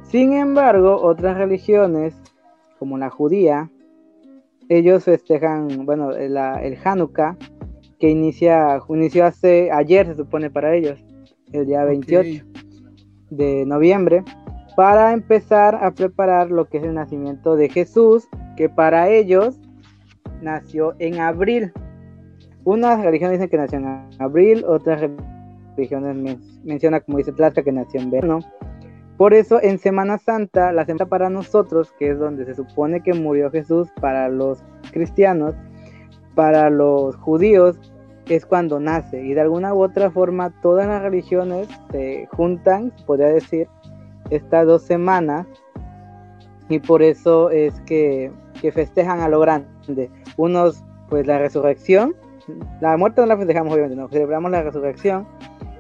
Sin 0.04 0.34
embargo, 0.34 1.02
otras 1.02 1.38
religiones, 1.38 2.16
como 2.80 2.98
la 2.98 3.10
judía, 3.10 3.70
ellos 4.70 5.04
festejan, 5.04 5.86
bueno, 5.86 6.12
el 6.12 6.78
Hanukkah, 6.84 7.38
que 8.00 8.10
inicia, 8.10 8.82
inició 8.90 9.26
hace, 9.26 9.72
ayer 9.72 10.08
se 10.08 10.16
supone 10.16 10.50
para 10.50 10.76
ellos, 10.76 11.04
el 11.52 11.66
día 11.66 11.84
28 11.86 12.46
de 13.30 13.66
noviembre, 13.66 14.24
para 14.76 15.14
empezar 15.14 15.76
a 15.76 15.92
preparar 15.92 16.52
lo 16.52 16.66
que 16.66 16.80
es 16.80 16.84
el 16.84 16.94
nacimiento 16.94 17.56
de 17.56 17.70
Jesús, 17.70 18.28
que 18.58 18.68
para 18.70 19.10
ellos 19.10 19.60
nació 20.42 20.96
en 21.00 21.20
abril. 21.20 21.72
Unas 22.66 23.04
religiones 23.04 23.40
dicen 23.40 23.50
que 23.50 23.58
nació 23.58 23.78
en 23.80 24.10
abril, 24.20 24.66
otras 24.68 25.10
religiones 25.78 26.40
mencionan, 26.64 27.02
como 27.06 27.20
dice 27.20 27.32
Tlaxca, 27.32 27.64
que 27.64 27.72
nació 27.72 28.02
en 28.02 28.12
verano. 28.12 28.40
Por 29.18 29.34
eso 29.34 29.62
en 29.62 29.78
Semana 29.78 30.18
Santa, 30.18 30.74
la 30.74 30.84
Semana 30.86 31.06
para 31.06 31.30
nosotros, 31.30 31.94
que 31.98 32.10
es 32.10 32.20
donde 32.20 32.44
se 32.44 32.56
supone 32.56 33.02
que 33.02 33.14
murió 33.14 33.50
Jesús 33.50 33.88
para 34.02 34.28
los 34.28 34.64
cristianos, 34.92 35.56
para 36.34 36.70
los 36.70 37.16
judíos, 37.16 37.80
es 38.28 38.46
cuando 38.46 38.80
nace. 38.80 39.24
Y 39.24 39.34
de 39.34 39.42
alguna 39.42 39.74
u 39.74 39.84
otra 39.84 40.12
forma 40.12 40.52
todas 40.62 40.88
las 40.88 41.02
religiones 41.02 41.68
se 41.92 42.28
juntan, 42.32 42.92
podría 43.06 43.28
decir, 43.28 43.68
estas 44.32 44.66
dos 44.66 44.82
semanas. 44.82 45.46
Y 46.68 46.80
por 46.80 47.04
eso 47.04 47.52
es 47.52 47.80
que, 47.82 48.32
festejan 48.74 49.20
a 49.20 49.30
lo 49.30 49.40
grande. 49.40 50.10
Unos, 50.38 50.84
pues 51.10 51.28
la 51.28 51.38
resurrección. 51.38 52.16
La 52.82 52.98
muerte 52.98 53.22
no 53.22 53.28
la 53.28 53.38
festejamos, 53.38 53.74
obviamente, 53.74 53.96
no, 53.96 54.08
celebramos 54.10 54.52
la 54.52 54.62
resurrección 54.62 55.28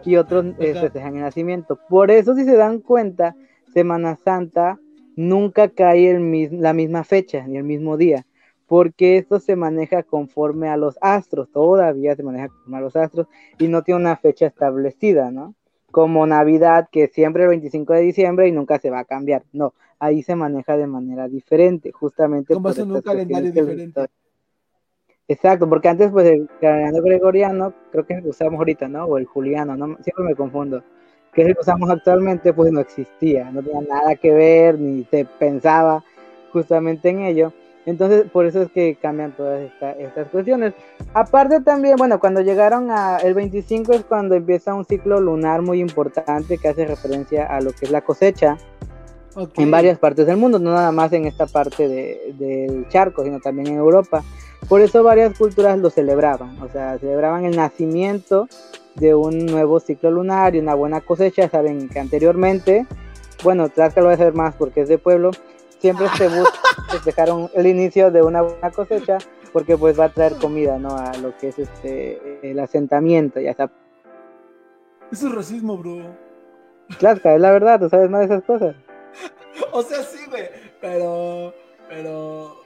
y 0.03 0.15
otros 0.15 0.45
eh, 0.59 0.73
festejan 0.73 1.15
el 1.15 1.21
nacimiento. 1.21 1.79
Por 1.89 2.11
eso, 2.11 2.35
si 2.35 2.45
se 2.45 2.55
dan 2.55 2.79
cuenta, 2.79 3.35
Semana 3.73 4.15
Santa 4.15 4.79
nunca 5.15 5.69
cae 5.69 6.11
el 6.11 6.61
la 6.61 6.73
misma 6.73 7.03
fecha 7.03 7.45
ni 7.47 7.57
el 7.57 7.63
mismo 7.63 7.97
día, 7.97 8.25
porque 8.67 9.17
esto 9.17 9.39
se 9.39 9.55
maneja 9.55 10.03
conforme 10.03 10.69
a 10.69 10.77
los 10.77 10.97
astros, 11.01 11.49
todavía 11.51 12.15
se 12.15 12.23
maneja 12.23 12.49
conforme 12.49 12.77
a 12.77 12.81
los 12.81 12.95
astros 12.95 13.27
y 13.59 13.67
no 13.67 13.83
tiene 13.83 14.01
una 14.01 14.17
fecha 14.17 14.47
establecida, 14.47 15.31
¿no? 15.31 15.55
Como 15.91 16.27
Navidad, 16.27 16.89
que 16.91 17.07
siempre 17.07 17.43
el 17.43 17.49
25 17.49 17.93
de 17.93 18.01
diciembre 18.01 18.47
y 18.47 18.51
nunca 18.51 18.79
se 18.79 18.89
va 18.89 18.99
a 18.99 19.05
cambiar, 19.05 19.43
no, 19.53 19.73
ahí 19.99 20.23
se 20.23 20.35
maneja 20.35 20.77
de 20.77 20.87
manera 20.87 21.27
diferente, 21.27 21.91
justamente. 21.91 22.53
Como 22.53 22.69
es 22.69 22.77
un 22.79 23.01
calendario 23.01 23.51
diferente. 23.51 24.09
Exacto, 25.27 25.67
porque 25.67 25.89
antes 25.89 26.11
pues 26.11 26.27
el 26.27 26.47
calendario 26.61 27.01
gregoriano, 27.01 27.73
creo 27.91 28.05
que 28.05 28.21
usamos 28.25 28.59
ahorita, 28.59 28.87
¿no? 28.87 29.05
O 29.05 29.17
el 29.17 29.25
juliano, 29.25 29.75
¿no? 29.75 29.97
Siempre 30.01 30.23
me 30.23 30.35
confundo. 30.35 30.83
Que 31.33 31.41
es 31.41 31.47
el 31.47 31.55
que 31.55 31.61
usamos 31.61 31.89
actualmente, 31.89 32.53
pues 32.53 32.71
no 32.71 32.79
existía, 32.79 33.49
no 33.51 33.61
tenía 33.63 33.81
nada 33.81 34.15
que 34.15 34.31
ver, 34.31 34.79
ni 34.79 35.03
se 35.05 35.25
pensaba 35.25 36.03
justamente 36.53 37.09
en 37.09 37.21
ello. 37.21 37.53
Entonces, 37.87 38.25
por 38.31 38.45
eso 38.45 38.61
es 38.61 38.71
que 38.71 38.95
cambian 38.95 39.31
todas 39.35 39.61
estas 39.99 40.27
cuestiones. 40.29 40.73
Aparte 41.13 41.59
también, 41.61 41.97
bueno, 41.97 42.19
cuando 42.19 42.41
llegaron 42.41 42.89
a 42.89 43.17
el 43.17 43.33
25 43.33 43.93
es 43.93 44.05
cuando 44.05 44.35
empieza 44.35 44.73
un 44.73 44.85
ciclo 44.85 45.19
lunar 45.19 45.61
muy 45.61 45.81
importante 45.81 46.57
que 46.57 46.67
hace 46.67 46.85
referencia 46.85 47.45
a 47.45 47.61
lo 47.61 47.71
que 47.71 47.85
es 47.85 47.91
la 47.91 48.01
cosecha 48.01 48.57
en 49.35 49.71
varias 49.71 49.99
partes 49.99 50.25
del 50.27 50.37
mundo, 50.37 50.59
no 50.59 50.71
nada 50.71 50.91
más 50.91 51.11
en 51.13 51.25
esta 51.25 51.45
parte 51.45 51.87
del 51.87 52.87
charco, 52.89 53.23
sino 53.23 53.39
también 53.39 53.67
en 53.67 53.75
Europa. 53.75 54.23
Por 54.67 54.81
eso 54.81 55.03
varias 55.03 55.37
culturas 55.37 55.77
lo 55.77 55.89
celebraban, 55.89 56.59
o 56.61 56.69
sea, 56.69 56.97
celebraban 56.97 57.45
el 57.45 57.55
nacimiento 57.55 58.47
de 58.95 59.13
un 59.13 59.45
nuevo 59.45 59.79
ciclo 59.79 60.09
lunar 60.09 60.55
y 60.55 60.59
una 60.59 60.73
buena 60.73 61.01
cosecha. 61.01 61.49
Saben 61.49 61.89
que 61.89 61.99
anteriormente, 61.99 62.87
bueno, 63.43 63.69
Tlaxcala 63.69 64.03
lo 64.03 64.07
voy 64.07 64.15
a 64.15 64.17
saber 64.17 64.33
más 64.33 64.55
porque 64.55 64.81
es 64.81 64.87
de 64.87 64.97
pueblo, 64.97 65.31
siempre 65.79 66.07
se 66.17 66.27
busca 66.29 66.59
dejaron 67.05 67.49
el 67.53 67.67
inicio 67.67 68.11
de 68.11 68.21
una 68.21 68.41
buena 68.41 68.71
cosecha 68.71 69.17
porque 69.53 69.77
pues 69.77 69.99
va 69.99 70.05
a 70.05 70.09
traer 70.09 70.35
comida, 70.35 70.79
¿no? 70.79 70.95
A 70.95 71.13
lo 71.17 71.35
que 71.37 71.49
es 71.49 71.59
este 71.59 72.39
el 72.49 72.59
asentamiento, 72.59 73.39
ya 73.39 73.51
está. 73.51 73.71
Eso 75.11 75.27
es 75.27 75.35
racismo, 75.35 75.77
bro. 75.77 75.97
Tlaxcala, 76.99 77.35
es 77.35 77.41
la 77.41 77.51
verdad, 77.51 77.79
tú 77.79 77.89
sabes 77.89 78.09
más 78.09 78.21
de 78.21 78.25
esas 78.25 78.43
cosas. 78.43 78.75
O 79.71 79.83
sea, 79.83 80.03
sí, 80.03 80.19
güey, 80.29 80.49
pero, 80.81 81.53
pero 81.87 82.57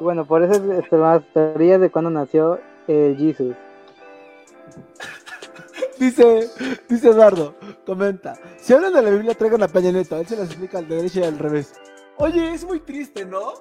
bueno, 0.00 0.26
por 0.26 0.42
eso 0.42 0.54
es 0.72 0.92
más 0.92 1.22
teorías 1.32 1.80
de 1.80 1.90
cuando 1.90 2.10
nació 2.10 2.58
el 2.88 3.16
Jesus. 3.16 3.54
dice, 5.98 6.48
dice 6.88 7.08
Eduardo, 7.08 7.54
comenta, 7.86 8.34
si 8.58 8.72
hablan 8.72 8.92
de 8.92 9.02
la 9.02 9.10
Biblia 9.10 9.34
traigan 9.34 9.62
a 9.62 9.68
Peña 9.68 9.92
Neto, 9.92 10.18
él 10.18 10.26
se 10.26 10.36
las 10.36 10.46
explica 10.46 10.78
al 10.78 10.88
de 10.88 10.96
derecha 10.96 11.20
y 11.20 11.24
al 11.24 11.38
revés. 11.38 11.74
Oye, 12.16 12.52
es 12.52 12.64
muy 12.64 12.80
triste, 12.80 13.24
¿no? 13.24 13.52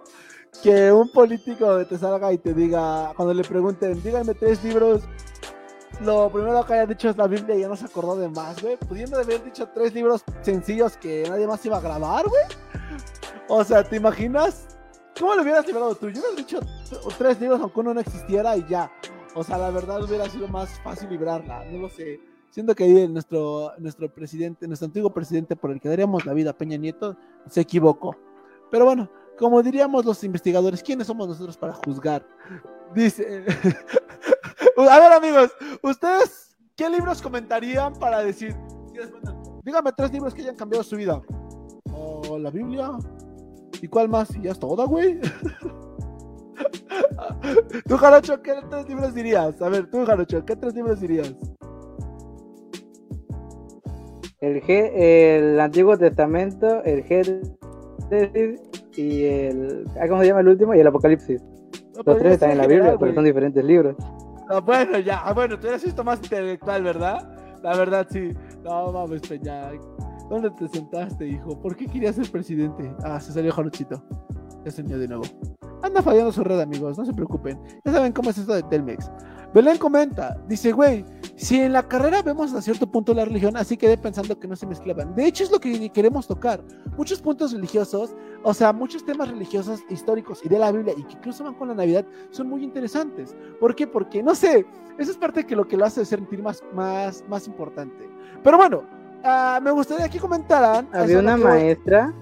Que 0.64 0.92
un 0.92 1.12
político 1.12 1.86
te 1.86 1.98
salga 1.98 2.34
y 2.34 2.38
te 2.38 2.54
diga, 2.54 3.14
cuando 3.16 3.34
le 3.34 3.44
pregunten, 3.44 4.02
díganme 4.04 4.34
tres 4.34 4.64
libros, 4.64 5.04
lo 6.00 6.32
primero 6.32 6.66
que 6.66 6.74
haya 6.74 6.86
dicho 6.86 7.10
es 7.10 7.18
la 7.18 7.28
Biblia 7.28 7.56
y 7.56 7.62
ya 7.62 7.68
no 7.68 7.76
se 7.76 7.86
acordó 7.86 8.16
de 8.16 8.30
más, 8.30 8.62
güey. 8.62 8.78
Pudiendo 8.78 9.20
haber 9.20 9.44
dicho 9.44 9.68
tres 9.74 9.94
libros 9.94 10.24
sencillos 10.42 10.98
que 10.98 11.26
nadie 11.30 11.46
más 11.48 11.66
iba 11.66 11.78
a 11.78 11.82
grabar, 11.82 12.26
güey. 12.28 12.44
O 13.48 13.64
sea, 13.64 13.84
¿te 13.84 13.98
imaginas 13.98 14.72
¿Cómo 15.20 15.36
lo 15.36 15.44
hubieras 15.44 15.68
librado 15.68 15.94
tú? 15.94 16.10
Yo 16.10 16.20
hubiera 16.22 16.36
dicho 16.36 16.60
tres 17.18 17.40
libros 17.40 17.62
aunque 17.62 17.80
uno 17.80 17.94
no 17.94 18.00
existiera 18.00 18.58
y 18.58 18.66
ya. 18.68 18.92
O 19.36 19.44
sea, 19.44 19.58
la 19.58 19.70
verdad 19.70 20.04
hubiera 20.04 20.28
sido 20.28 20.48
más 20.48 20.80
fácil 20.82 21.10
librarla. 21.10 21.64
No 21.66 21.80
lo 21.80 21.90
sé. 21.90 22.20
Siento 22.50 22.74
que 22.74 22.84
ahí 22.84 23.08
nuestro, 23.08 23.72
nuestro 23.78 24.12
presidente, 24.12 24.68
nuestro 24.68 24.88
antiguo 24.88 25.14
presidente 25.14 25.56
por 25.56 25.72
el 25.72 25.80
que 25.80 25.90
daríamos 25.90 26.26
la 26.26 26.34
vida, 26.34 26.54
Peña 26.54 26.76
Nieto, 26.76 27.16
se 27.48 27.62
equivocó. 27.62 28.16
Pero 28.70 28.86
bueno, 28.86 29.10
como 29.38 29.62
diríamos 29.62 30.06
los 30.06 30.24
investigadores, 30.24 30.82
¿quiénes 30.82 31.08
somos 31.08 31.28
nosotros 31.28 31.56
para 31.56 31.74
juzgar? 31.74 32.26
Dice. 32.96 33.46
A 34.78 35.00
ver, 35.00 35.12
amigos, 35.12 35.52
¿ustedes 35.82 36.56
qué 36.76 36.90
libros 36.90 37.22
comentarían 37.22 37.94
para 37.94 38.24
decir? 38.24 38.56
Dígame 39.64 39.92
tres 39.96 40.12
libros 40.12 40.34
que 40.34 40.42
hayan 40.42 40.56
cambiado 40.56 40.84
su 40.84 40.96
vida. 40.96 41.22
O 41.94 42.38
la 42.38 42.50
Biblia, 42.50 42.98
¿Y 43.82 43.88
cuál 43.88 44.10
más? 44.10 44.36
¿Y 44.36 44.42
ya 44.44 44.52
es 44.52 44.60
toda, 44.60 44.86
güey? 44.86 45.20
tú, 47.88 47.98
Jarocho, 47.98 48.42
¿qué 48.44 48.54
tres 48.70 48.88
libros 48.88 49.16
dirías? 49.16 49.60
A 49.62 49.70
ver, 49.70 49.90
tú, 49.90 50.06
Jarocho, 50.06 50.46
¿qué 50.46 50.56
tres 50.56 50.76
libros 50.76 51.00
dirías? 51.00 51.34
El, 54.40 54.62
G, 54.62 54.92
el 54.94 55.60
Antiguo 55.60 55.98
Testamento, 55.98 56.84
el 56.84 57.04
Génesis 57.04 57.52
y 58.96 59.24
el. 59.24 59.86
Ah, 60.00 60.08
¿Cómo 60.08 60.22
se 60.22 60.28
llama 60.28 60.42
el 60.42 60.50
último? 60.50 60.76
Y 60.76 60.80
el 60.80 60.88
Apocalipsis. 60.88 61.42
Los 62.06 62.18
tres 62.18 62.34
están 62.34 62.52
en 62.52 62.60
la 62.60 62.68
Biblia, 62.68 62.98
pero 63.00 63.14
son 63.14 63.24
diferentes 63.24 63.64
libros. 63.64 63.96
Ah, 64.52 64.60
bueno, 64.60 65.00
ya. 65.00 65.22
Ah, 65.24 65.32
bueno, 65.32 65.58
tú 65.58 65.68
eres 65.68 65.84
esto 65.86 66.04
más 66.04 66.20
intelectual, 66.22 66.84
¿verdad? 66.84 67.60
La 67.64 67.78
verdad, 67.78 68.06
sí. 68.10 68.34
No, 68.64 68.92
vamos, 68.92 69.22
ya. 69.42 69.72
¿Dónde 70.30 70.52
te 70.52 70.68
sentaste, 70.68 71.26
hijo? 71.26 71.58
¿Por 71.62 71.76
qué 71.76 71.88
querías 71.88 72.16
ser 72.16 72.30
presidente? 72.30 72.94
Ah, 73.04 73.20
se 73.22 73.32
salió 73.32 73.54
Jarochito. 73.54 74.04
Ya 74.66 74.72
se 74.72 74.82
unió 74.82 75.00
de 75.00 75.08
nuevo. 75.08 75.24
Anda 75.82 76.02
fallando 76.02 76.34
su 76.34 76.44
red, 76.44 76.60
amigos, 76.60 76.98
no 76.98 77.06
se 77.06 77.14
preocupen. 77.14 77.60
Ya 77.86 77.94
saben 77.94 78.12
cómo 78.12 78.30
es 78.30 78.38
esto 78.38 78.54
de 78.54 78.64
Telmex. 78.64 79.10
Belén 79.54 79.78
comenta, 79.78 80.38
dice, 80.48 80.74
güey, 80.74 81.06
si 81.42 81.60
en 81.60 81.74
la 81.74 81.88
carrera 81.88 82.22
vemos 82.22 82.54
a 82.54 82.62
cierto 82.62 82.88
punto 82.88 83.14
la 83.14 83.26
religión, 83.26 83.58
así 83.58 83.78
quedé 83.78 83.98
pensando 83.98 84.40
que 84.40 84.48
no 84.48 84.56
se 84.56 84.66
mezclaban. 84.66 85.16
De 85.16 85.26
hecho, 85.26 85.44
es 85.44 85.52
lo 85.52 85.60
que 85.60 85.90
queremos 85.90 86.28
tocar. 86.28 86.64
Muchos 86.98 87.22
puntos 87.22 87.52
religiosos, 87.52 88.16
o 88.44 88.54
sea, 88.54 88.74
muchos 88.74 89.06
temas 89.06 89.30
religiosos 89.30 89.82
históricos 89.90 90.42
y 90.44 90.50
de 90.50 90.60
la 90.60 90.72
Biblia, 90.72 90.94
y 90.98 91.04
que 91.04 91.14
incluso 91.14 91.44
van 91.44 91.56
con 91.56 91.68
la 91.68 91.76
Navidad, 91.76 92.06
son 92.30 92.48
muy 92.48 92.64
interesantes. 92.64 93.36
¿Por 93.60 93.76
qué? 93.76 93.88
Porque, 93.88 94.22
no 94.24 94.36
sé, 94.36 94.66
eso 94.98 95.12
es 95.12 95.18
parte 95.18 95.42
de 95.42 95.48
que 95.48 95.56
lo 95.56 95.68
que 95.68 95.78
lo 95.78 95.86
hace 95.86 96.06
sentir 96.06 96.42
más, 96.42 96.64
más, 96.74 97.24
más 97.28 97.48
importante. 97.48 98.10
Pero 98.44 98.58
bueno, 98.58 98.84
Ah, 99.24 99.60
me 99.62 99.72
gustaría 99.72 100.10
que 100.10 100.20
comentaran. 100.20 100.88
Había 100.92 101.20
una 101.20 101.38
maestra 101.38 102.14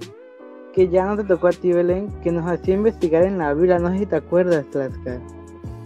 que 0.74 0.90
ya 0.90 1.06
no 1.06 1.16
te 1.16 1.24
tocó 1.24 1.48
a 1.48 1.52
ti, 1.52 1.72
Belén, 1.72 2.10
que 2.22 2.32
nos 2.32 2.46
hacía 2.46 2.76
investigar 2.76 3.24
en 3.24 3.38
la 3.38 3.54
Biblia. 3.54 3.80
No 3.80 3.90
sé 3.92 4.00
si 4.00 4.06
te 4.06 4.18
acuerdas, 4.18 4.66
Tlaxca. 4.70 5.22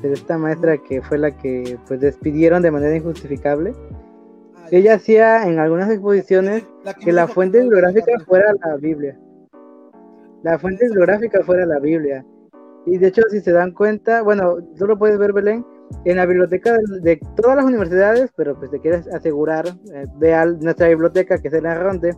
Pero 0.03 0.15
esta 0.15 0.37
maestra 0.37 0.77
que 0.77 1.01
fue 1.01 1.17
la 1.17 1.31
que 1.31 1.77
pues 1.87 2.01
despidieron 2.01 2.61
de 2.61 2.71
manera 2.71 2.93
injustificable. 2.93 3.73
Ella 4.69 4.95
hacía 4.95 5.47
en 5.47 5.59
algunas 5.59 5.89
exposiciones 5.89 6.65
que 6.99 7.13
la 7.13 7.25
fuente 7.29 7.61
bibliográfica 7.61 8.11
fuera 8.25 8.53
la 8.65 8.75
Biblia. 8.75 9.17
La 10.43 10.59
fuente 10.59 10.83
bibliográfica 10.83 11.41
fuera 11.43 11.65
la 11.65 11.79
Biblia. 11.79 12.25
Y 12.85 12.97
de 12.97 13.07
hecho, 13.07 13.21
si 13.29 13.39
se 13.39 13.53
dan 13.53 13.71
cuenta, 13.71 14.23
bueno, 14.23 14.57
tú 14.77 14.87
lo 14.87 14.99
puedes 14.99 15.17
ver, 15.17 15.31
Belén, 15.31 15.65
en 16.03 16.17
la 16.17 16.25
biblioteca 16.25 16.77
de, 17.01 17.21
todas 17.37 17.55
las 17.55 17.65
universidades, 17.65 18.29
pero 18.35 18.59
pues 18.59 18.71
te 18.71 18.81
quieres 18.81 19.07
asegurar, 19.07 19.65
eh, 19.93 20.05
ve 20.17 20.33
a 20.33 20.45
nuestra 20.45 20.89
biblioteca 20.89 21.37
que 21.37 21.47
es 21.47 21.53
el 21.53 21.65
Arronte, 21.65 22.11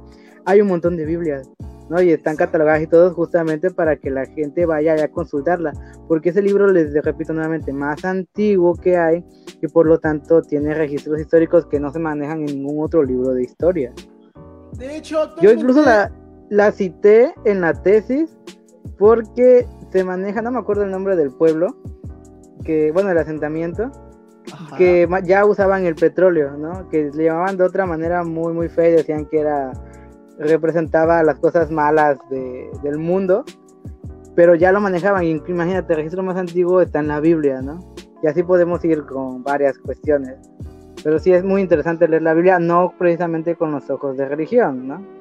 hay 0.45 0.59
un 0.59 0.69
montón 0.69 0.97
de 0.97 1.05
Biblias. 1.05 1.51
¿No? 1.89 2.01
Y 2.01 2.11
están 2.11 2.35
catalogadas 2.35 2.81
y 2.81 2.87
todo 2.87 3.13
justamente 3.13 3.71
para 3.71 3.95
que 3.97 4.09
la 4.09 4.25
gente 4.25 4.65
vaya 4.65 4.95
a 5.03 5.07
consultarla, 5.07 5.73
porque 6.07 6.29
ese 6.29 6.41
libro, 6.41 6.67
les 6.67 6.93
repito 7.03 7.33
nuevamente, 7.33 7.71
más 7.71 8.03
antiguo 8.05 8.75
que 8.75 8.97
hay 8.97 9.23
y 9.61 9.67
por 9.67 9.85
lo 9.85 9.99
tanto 9.99 10.41
tiene 10.41 10.73
registros 10.73 11.19
históricos 11.19 11.65
que 11.65 11.79
no 11.79 11.91
se 11.91 11.99
manejan 11.99 12.39
en 12.41 12.45
ningún 12.45 12.83
otro 12.83 13.03
libro 13.03 13.33
de 13.33 13.43
historia. 13.43 13.93
De 14.73 14.97
hecho, 14.97 15.35
yo 15.41 15.51
incluso 15.51 15.83
la, 15.83 16.11
la 16.49 16.71
cité 16.71 17.33
en 17.45 17.61
la 17.61 17.73
tesis 17.73 18.37
porque 18.97 19.65
se 19.91 20.03
maneja, 20.03 20.41
no 20.41 20.51
me 20.51 20.59
acuerdo 20.59 20.83
el 20.83 20.91
nombre 20.91 21.15
del 21.15 21.31
pueblo, 21.31 21.77
que, 22.63 22.91
bueno, 22.91 23.11
el 23.11 23.17
asentamiento, 23.17 23.91
que 24.77 25.07
ya 25.23 25.45
usaban 25.45 25.85
el 25.85 25.95
petróleo, 25.95 26.57
¿no? 26.57 26.89
Que 26.89 27.11
le 27.13 27.25
llamaban 27.25 27.57
de 27.57 27.63
otra 27.63 27.85
manera 27.85 28.23
muy, 28.23 28.53
muy 28.53 28.69
fea 28.69 28.89
y 28.89 28.91
decían 28.93 29.25
que 29.25 29.39
era, 29.39 29.71
representaba 30.37 31.23
las 31.23 31.39
cosas 31.39 31.71
malas 31.71 32.17
del 32.29 32.97
mundo, 32.97 33.45
pero 34.35 34.55
ya 34.55 34.71
lo 34.71 34.81
manejaban. 34.81 35.23
Y 35.23 35.41
imagínate, 35.47 35.93
el 35.93 35.97
registro 35.97 36.23
más 36.23 36.37
antiguo 36.37 36.81
está 36.81 36.99
en 36.99 37.07
la 37.07 37.19
Biblia, 37.19 37.61
¿no? 37.61 37.79
Y 38.21 38.27
así 38.27 38.43
podemos 38.43 38.83
ir 38.85 39.05
con 39.05 39.43
varias 39.43 39.77
cuestiones. 39.77 40.37
Pero 41.03 41.19
sí 41.19 41.31
es 41.31 41.43
muy 41.43 41.61
interesante 41.61 42.07
leer 42.07 42.23
la 42.23 42.33
Biblia, 42.33 42.59
no 42.59 42.93
precisamente 42.97 43.55
con 43.55 43.71
los 43.71 43.89
ojos 43.89 44.17
de 44.17 44.27
religión, 44.27 44.87
¿no? 44.87 45.15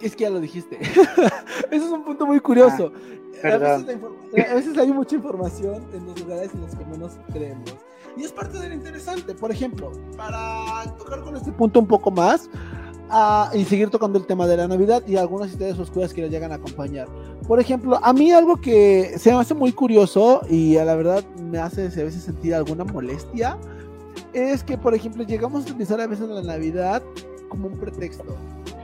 Es 0.00 0.16
que 0.16 0.24
ya 0.24 0.30
lo 0.30 0.40
dijiste. 0.40 0.78
Eso 1.70 1.86
es 1.86 1.90
un 1.90 2.04
punto 2.04 2.26
muy 2.26 2.40
curioso. 2.40 2.92
Ah, 3.42 3.54
a, 3.54 4.54
veces 4.54 4.76
hay 4.76 4.92
mucha 4.92 5.16
información 5.16 5.82
en 5.94 6.06
los 6.06 6.20
lugares 6.20 6.52
en 6.54 6.60
los 6.60 6.74
que 6.74 6.84
menos 6.84 7.18
creemos. 7.32 7.74
Y 8.16 8.24
es 8.24 8.32
parte 8.32 8.58
de 8.58 8.68
lo 8.68 8.74
interesante. 8.74 9.34
Por 9.34 9.50
ejemplo, 9.50 9.92
para 10.16 10.84
tocar 10.96 11.22
con 11.22 11.36
este 11.36 11.52
punto 11.52 11.80
un 11.80 11.86
poco 11.86 12.10
más 12.10 12.48
uh, 13.10 13.56
y 13.56 13.64
seguir 13.64 13.90
tocando 13.90 14.18
el 14.18 14.26
tema 14.26 14.46
de 14.46 14.56
la 14.56 14.68
Navidad 14.68 15.02
y 15.06 15.16
algunas 15.16 15.50
historias 15.50 15.78
oscuras 15.78 16.12
que 16.12 16.22
nos 16.22 16.30
llegan 16.30 16.52
a 16.52 16.56
acompañar. 16.56 17.08
Por 17.46 17.60
ejemplo, 17.60 17.98
a 18.02 18.12
mí 18.12 18.32
algo 18.32 18.56
que 18.56 19.14
se 19.18 19.32
me 19.32 19.38
hace 19.38 19.54
muy 19.54 19.72
curioso 19.72 20.42
y 20.48 20.76
a 20.76 20.84
la 20.84 20.94
verdad 20.94 21.24
me 21.50 21.58
hace 21.58 21.82
a 21.82 22.04
veces 22.04 22.22
sentir 22.22 22.54
alguna 22.54 22.84
molestia 22.84 23.58
es 24.32 24.62
que, 24.62 24.78
por 24.78 24.94
ejemplo, 24.94 25.24
llegamos 25.24 25.66
a 25.66 25.70
utilizar 25.70 26.00
a 26.00 26.06
veces 26.06 26.28
la 26.28 26.42
Navidad 26.42 27.02
como 27.48 27.68
un 27.68 27.78
pretexto. 27.78 28.36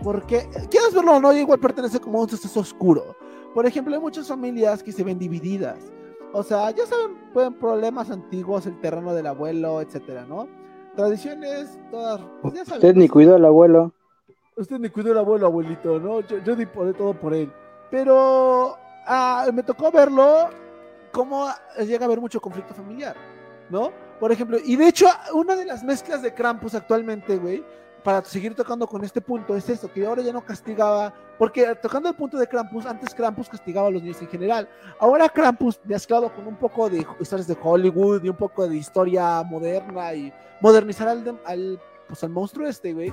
Porque, 0.02 0.48
quieras 0.70 0.94
verlo 0.94 1.16
o 1.16 1.20
no, 1.20 1.32
igual 1.32 1.58
pertenece 1.58 2.00
como 2.00 2.20
un 2.20 2.28
suceso 2.28 2.60
oscuro. 2.60 3.16
Por 3.54 3.66
ejemplo, 3.66 3.94
hay 3.94 4.00
muchas 4.00 4.28
familias 4.28 4.82
que 4.82 4.92
se 4.92 5.02
ven 5.02 5.18
divididas. 5.18 5.78
O 6.32 6.42
sea, 6.42 6.70
ya 6.70 6.86
saben, 6.86 7.16
pueden 7.32 7.54
problemas 7.54 8.10
antiguos, 8.10 8.66
el 8.66 8.80
terreno 8.80 9.14
del 9.14 9.26
abuelo, 9.26 9.80
etcétera, 9.80 10.24
¿no? 10.24 10.48
Tradiciones, 10.94 11.78
todas. 11.90 12.20
Pues 12.42 12.54
ya 12.54 12.62
Usted 12.62 12.94
ni 12.94 13.08
cuidó 13.08 13.34
al 13.34 13.44
abuelo. 13.44 13.92
Usted 14.56 14.78
ni 14.78 14.90
cuidó 14.90 15.12
al 15.12 15.18
abuelo, 15.18 15.46
abuelito, 15.46 15.98
¿no? 15.98 16.20
Yo, 16.20 16.38
yo 16.38 16.54
di 16.54 16.66
por 16.66 16.92
todo 16.94 17.14
por 17.14 17.34
él. 17.34 17.52
Pero 17.90 18.76
ah, 19.06 19.48
me 19.52 19.62
tocó 19.62 19.90
verlo 19.90 20.50
cómo 21.12 21.48
llega 21.78 22.04
a 22.04 22.06
haber 22.06 22.20
mucho 22.20 22.40
conflicto 22.40 22.74
familiar, 22.74 23.16
¿no? 23.68 23.90
Por 24.20 24.30
ejemplo, 24.30 24.58
y 24.62 24.76
de 24.76 24.88
hecho, 24.88 25.06
una 25.34 25.56
de 25.56 25.64
las 25.64 25.82
mezclas 25.82 26.22
de 26.22 26.34
Krampus 26.34 26.74
actualmente, 26.74 27.38
güey, 27.38 27.64
para 28.02 28.24
seguir 28.24 28.54
tocando 28.54 28.86
con 28.86 29.04
este 29.04 29.20
punto 29.20 29.56
es 29.56 29.68
eso, 29.68 29.90
que 29.92 30.06
ahora 30.06 30.22
ya 30.22 30.32
no 30.32 30.44
castigaba, 30.44 31.12
porque 31.38 31.74
tocando 31.80 32.08
el 32.08 32.14
punto 32.14 32.38
de 32.38 32.46
Krampus, 32.46 32.86
antes 32.86 33.14
Krampus 33.14 33.48
castigaba 33.48 33.88
a 33.88 33.90
los 33.90 34.02
niños 34.02 34.20
en 34.20 34.28
general, 34.28 34.68
ahora 34.98 35.28
Krampus 35.28 35.80
mezclado 35.84 36.32
con 36.32 36.46
un 36.46 36.56
poco 36.56 36.88
de 36.88 37.06
historias 37.20 37.46
de 37.46 37.56
Hollywood 37.60 38.24
y 38.24 38.28
un 38.28 38.36
poco 38.36 38.68
de 38.68 38.76
historia 38.76 39.42
moderna 39.42 40.14
y 40.14 40.32
modernizar 40.60 41.08
al, 41.08 41.40
al, 41.44 41.80
pues, 42.06 42.22
al 42.24 42.30
monstruo 42.30 42.66
este, 42.66 42.92
güey, 42.92 43.12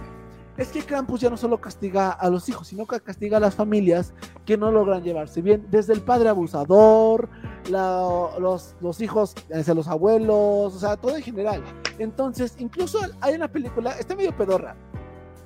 es 0.57 0.69
que 0.69 0.81
Krampus 0.83 1.21
ya 1.21 1.29
no 1.29 1.37
solo 1.37 1.61
castiga 1.61 2.11
a 2.11 2.29
los 2.29 2.49
hijos, 2.49 2.67
sino 2.67 2.85
que 2.85 2.99
castiga 2.99 3.37
a 3.37 3.39
las 3.39 3.55
familias 3.55 4.13
que 4.45 4.57
no 4.57 4.71
logran 4.71 5.03
llevarse 5.03 5.41
bien, 5.41 5.67
desde 5.69 5.93
el 5.93 6.01
padre 6.01 6.29
abusador, 6.29 7.29
los, 7.69 8.75
los, 8.81 9.01
hijos 9.01 9.35
hacia 9.53 9.73
los 9.73 9.87
abuelos, 9.87 10.75
o 10.75 10.79
sea, 10.79 10.97
todo 10.97 11.15
en 11.15 11.21
general. 11.21 11.63
Entonces, 11.99 12.55
incluso 12.57 12.99
hay 13.21 13.35
una 13.35 13.47
película, 13.47 13.91
está 13.91 14.15
medio 14.15 14.35
pedorra, 14.35 14.75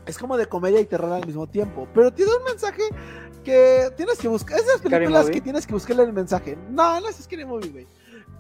es 0.06 0.18
como 0.18 0.38
de 0.38 0.46
comedia 0.46 0.80
y 0.80 0.86
terror 0.86 1.12
al 1.12 1.26
mismo 1.26 1.46
tiempo, 1.48 1.88
pero 1.94 2.14
tiene 2.14 2.32
un 2.36 2.44
mensaje 2.46 2.84
que 3.44 3.90
tienes 3.98 4.18
que 4.18 4.28
buscar, 4.28 4.60
esas 4.60 4.82
películas 4.82 5.30
que 5.30 5.42
tienes 5.42 5.68
que 5.68 5.74
buscarle 5.74 6.04
el 6.04 6.14
mensaje. 6.14 6.58
No, 6.70 7.00
no 7.02 7.10
es 7.10 7.18
Scary 7.18 7.46
Movie, 7.46 7.70
güey. 7.72 7.88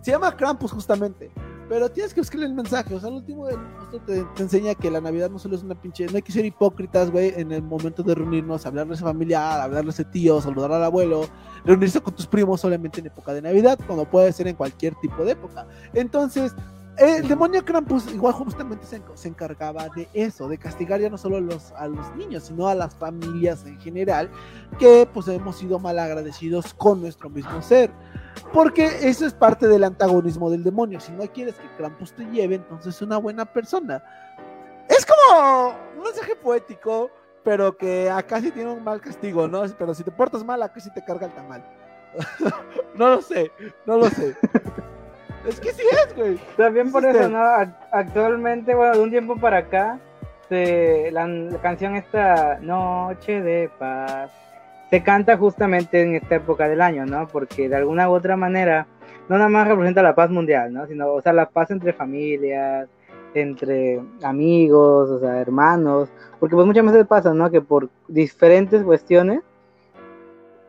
Se 0.01 0.11
llama 0.11 0.36
Krampus 0.36 0.72
justamente. 0.72 1.32
Pero 1.72 1.89
tienes 1.89 2.13
que 2.13 2.19
buscarle 2.19 2.47
el 2.47 2.53
mensaje. 2.53 2.93
O 2.93 2.99
sea, 2.99 3.07
el 3.07 3.15
último 3.15 3.47
del 3.47 3.57
te, 4.05 4.26
te, 4.36 4.43
enseña 4.43 4.76
que 4.76 4.91
la 4.91 4.99
Navidad 4.99 5.30
no 5.30 5.39
solo 5.39 5.55
es 5.55 5.63
una 5.63 5.74
pinche. 5.74 6.05
No 6.07 6.17
hay 6.17 6.22
que 6.22 6.34
ser 6.34 6.43
hipócritas, 6.43 7.09
güey, 7.09 7.32
en 7.38 7.53
el 7.53 7.63
momento 7.63 8.03
de 8.03 8.13
reunirnos, 8.13 8.65
hablarles 8.65 9.01
a 9.01 9.05
familiar, 9.05 9.61
hablarles 9.61 9.97
a 10.01 10.11
tío, 10.11 10.41
saludar 10.41 10.74
al 10.74 10.84
abuelo, 10.84 11.30
reunirse 11.63 12.01
con 12.01 12.13
tus 12.13 12.28
primos 12.28 12.59
solamente 12.59 12.99
en 12.99 13.05
época 13.05 13.34
de 13.34 13.41
Navidad, 13.41 13.80
cuando 13.88 14.03
puede 14.03 14.34
ser 14.34 14.49
en 14.49 14.57
cualquier 14.57 14.95
tipo 14.95 15.24
de 15.24 15.32
época. 15.32 15.65
Entonces, 15.93 16.53
el 17.02 17.28
demonio 17.28 17.66
Krampus 17.66 18.12
igual 18.14 18.34
justamente 18.34 18.86
se, 18.86 19.28
encargaba 19.28 19.89
de 19.89 20.08
eso, 20.14 20.47
de 20.47 20.58
castigar 20.60 20.99
ya 20.99 21.10
no 21.10 21.18
solo 21.18 21.38
a 21.76 21.88
los 21.88 22.16
niños, 22.16 22.43
sino 22.43 22.68
a 22.68 22.76
las 22.76 22.93
familias 22.93 23.66
en 23.66 23.80
general, 23.80 24.30
que 24.78 25.10
pues 25.12 25.28
hemos 25.28 25.58
sido 25.58 25.80
mal 25.80 25.97
agradecidos 25.97 26.76
con 26.76 27.02
nuestro 27.02 27.30
mismo 27.30 27.60
ser. 27.62 27.89
Porque 28.54 28.86
eso 29.02 29.26
es 29.26 29.34
parte 29.34 29.68
del 29.68 29.84
antagonismo 29.84 30.52
del 30.52 30.64
demonio. 30.64 30.99
Si 30.99 31.12
no 31.12 31.24
quieres 31.24 31.56
que 31.56 31.76
Krampus 31.76 32.14
te 32.14 32.24
lleve, 32.26 32.56
entonces 32.56 32.95
es 32.95 33.02
una 33.02 33.18
buena 33.18 33.45
persona. 33.45 34.04
Es 34.88 35.06
como 35.06 35.70
un 35.97 36.04
mensaje 36.04 36.36
poético, 36.36 37.10
pero 37.43 37.76
que 37.76 38.10
acá 38.10 38.41
sí 38.41 38.52
tiene 38.52 38.72
un 38.72 38.84
mal 38.84 39.02
castigo, 39.02 39.47
¿no? 39.47 39.64
Pero 39.78 39.93
si 39.95 40.04
te 40.04 40.12
portas 40.12 40.43
mal, 40.43 40.62
acá 40.62 40.80
sí 40.80 40.91
te 40.93 41.04
carga 41.04 41.28
el 41.28 41.34
tamal. 41.34 41.66
no 42.95 43.10
lo 43.10 43.22
sé, 43.22 43.52
no 43.86 43.97
lo 43.97 44.10
sé. 44.10 44.36
Es 45.48 45.60
que 45.60 45.74
sí 45.74 45.84
es, 45.92 46.16
güey. 46.16 46.39
También 46.58 46.92
por 46.92 47.06
eso, 47.06 47.30
¿no? 47.30 47.42
Actualmente, 47.92 48.76
bueno, 48.76 48.94
de 48.94 49.00
un 49.00 49.10
tiempo 49.10 49.36
para 49.38 49.58
acá, 49.58 50.00
la 50.50 51.60
canción 51.62 51.96
esta 51.96 52.60
Noche 52.62 53.42
de 53.42 53.70
Paz 53.80 54.32
se 54.89 55.02
canta 55.02 55.38
justamente 55.38 56.02
en 56.02 56.16
esta 56.16 56.36
época 56.36 56.68
del 56.68 56.82
año, 56.82 57.06
¿no? 57.06 57.28
Porque 57.28 57.70
de 57.70 57.76
alguna 57.78 58.10
u 58.10 58.14
otra 58.14 58.36
manera 58.36 58.88
no 59.30 59.38
nada 59.38 59.50
más 59.50 59.68
representa 59.68 60.04
la 60.04 60.16
paz 60.16 60.30
mundial, 60.30 60.74
¿no? 60.74 60.86
Sino, 60.88 61.14
o 61.14 61.22
sea, 61.22 61.32
la 61.32 61.48
paz 61.48 61.72
entre 61.72 61.94
familias, 61.94 62.89
entre 63.34 64.02
amigos, 64.24 65.10
o 65.10 65.20
sea, 65.20 65.39
hermanos, 65.39 66.10
porque 66.38 66.56
pues 66.56 66.68
muchas 66.68 66.86
veces 66.86 67.08
pasa, 67.08 67.34
¿no? 67.34 67.50
Que 67.50 67.62
por 67.62 67.88
diferentes 68.10 68.84
cuestiones, 68.84 69.42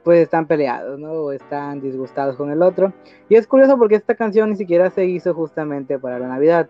pues 0.05 0.21
están 0.21 0.47
peleados, 0.47 0.99
¿no? 0.99 1.13
O 1.13 1.33
están 1.33 1.81
disgustados 1.81 2.37
con 2.37 2.51
el 2.51 2.63
otro. 2.63 2.93
Y 3.29 3.37
es 3.37 3.47
curioso 3.47 3.79
porque 3.79 3.95
esta 3.95 4.15
canción 4.15 4.51
ni 4.51 4.57
siquiera 4.57 4.91
se 4.91 5.05
hizo 5.05 5.35
justamente 5.35 5.99
para 5.99 6.19
la 6.19 6.29
Navidad. 6.29 6.69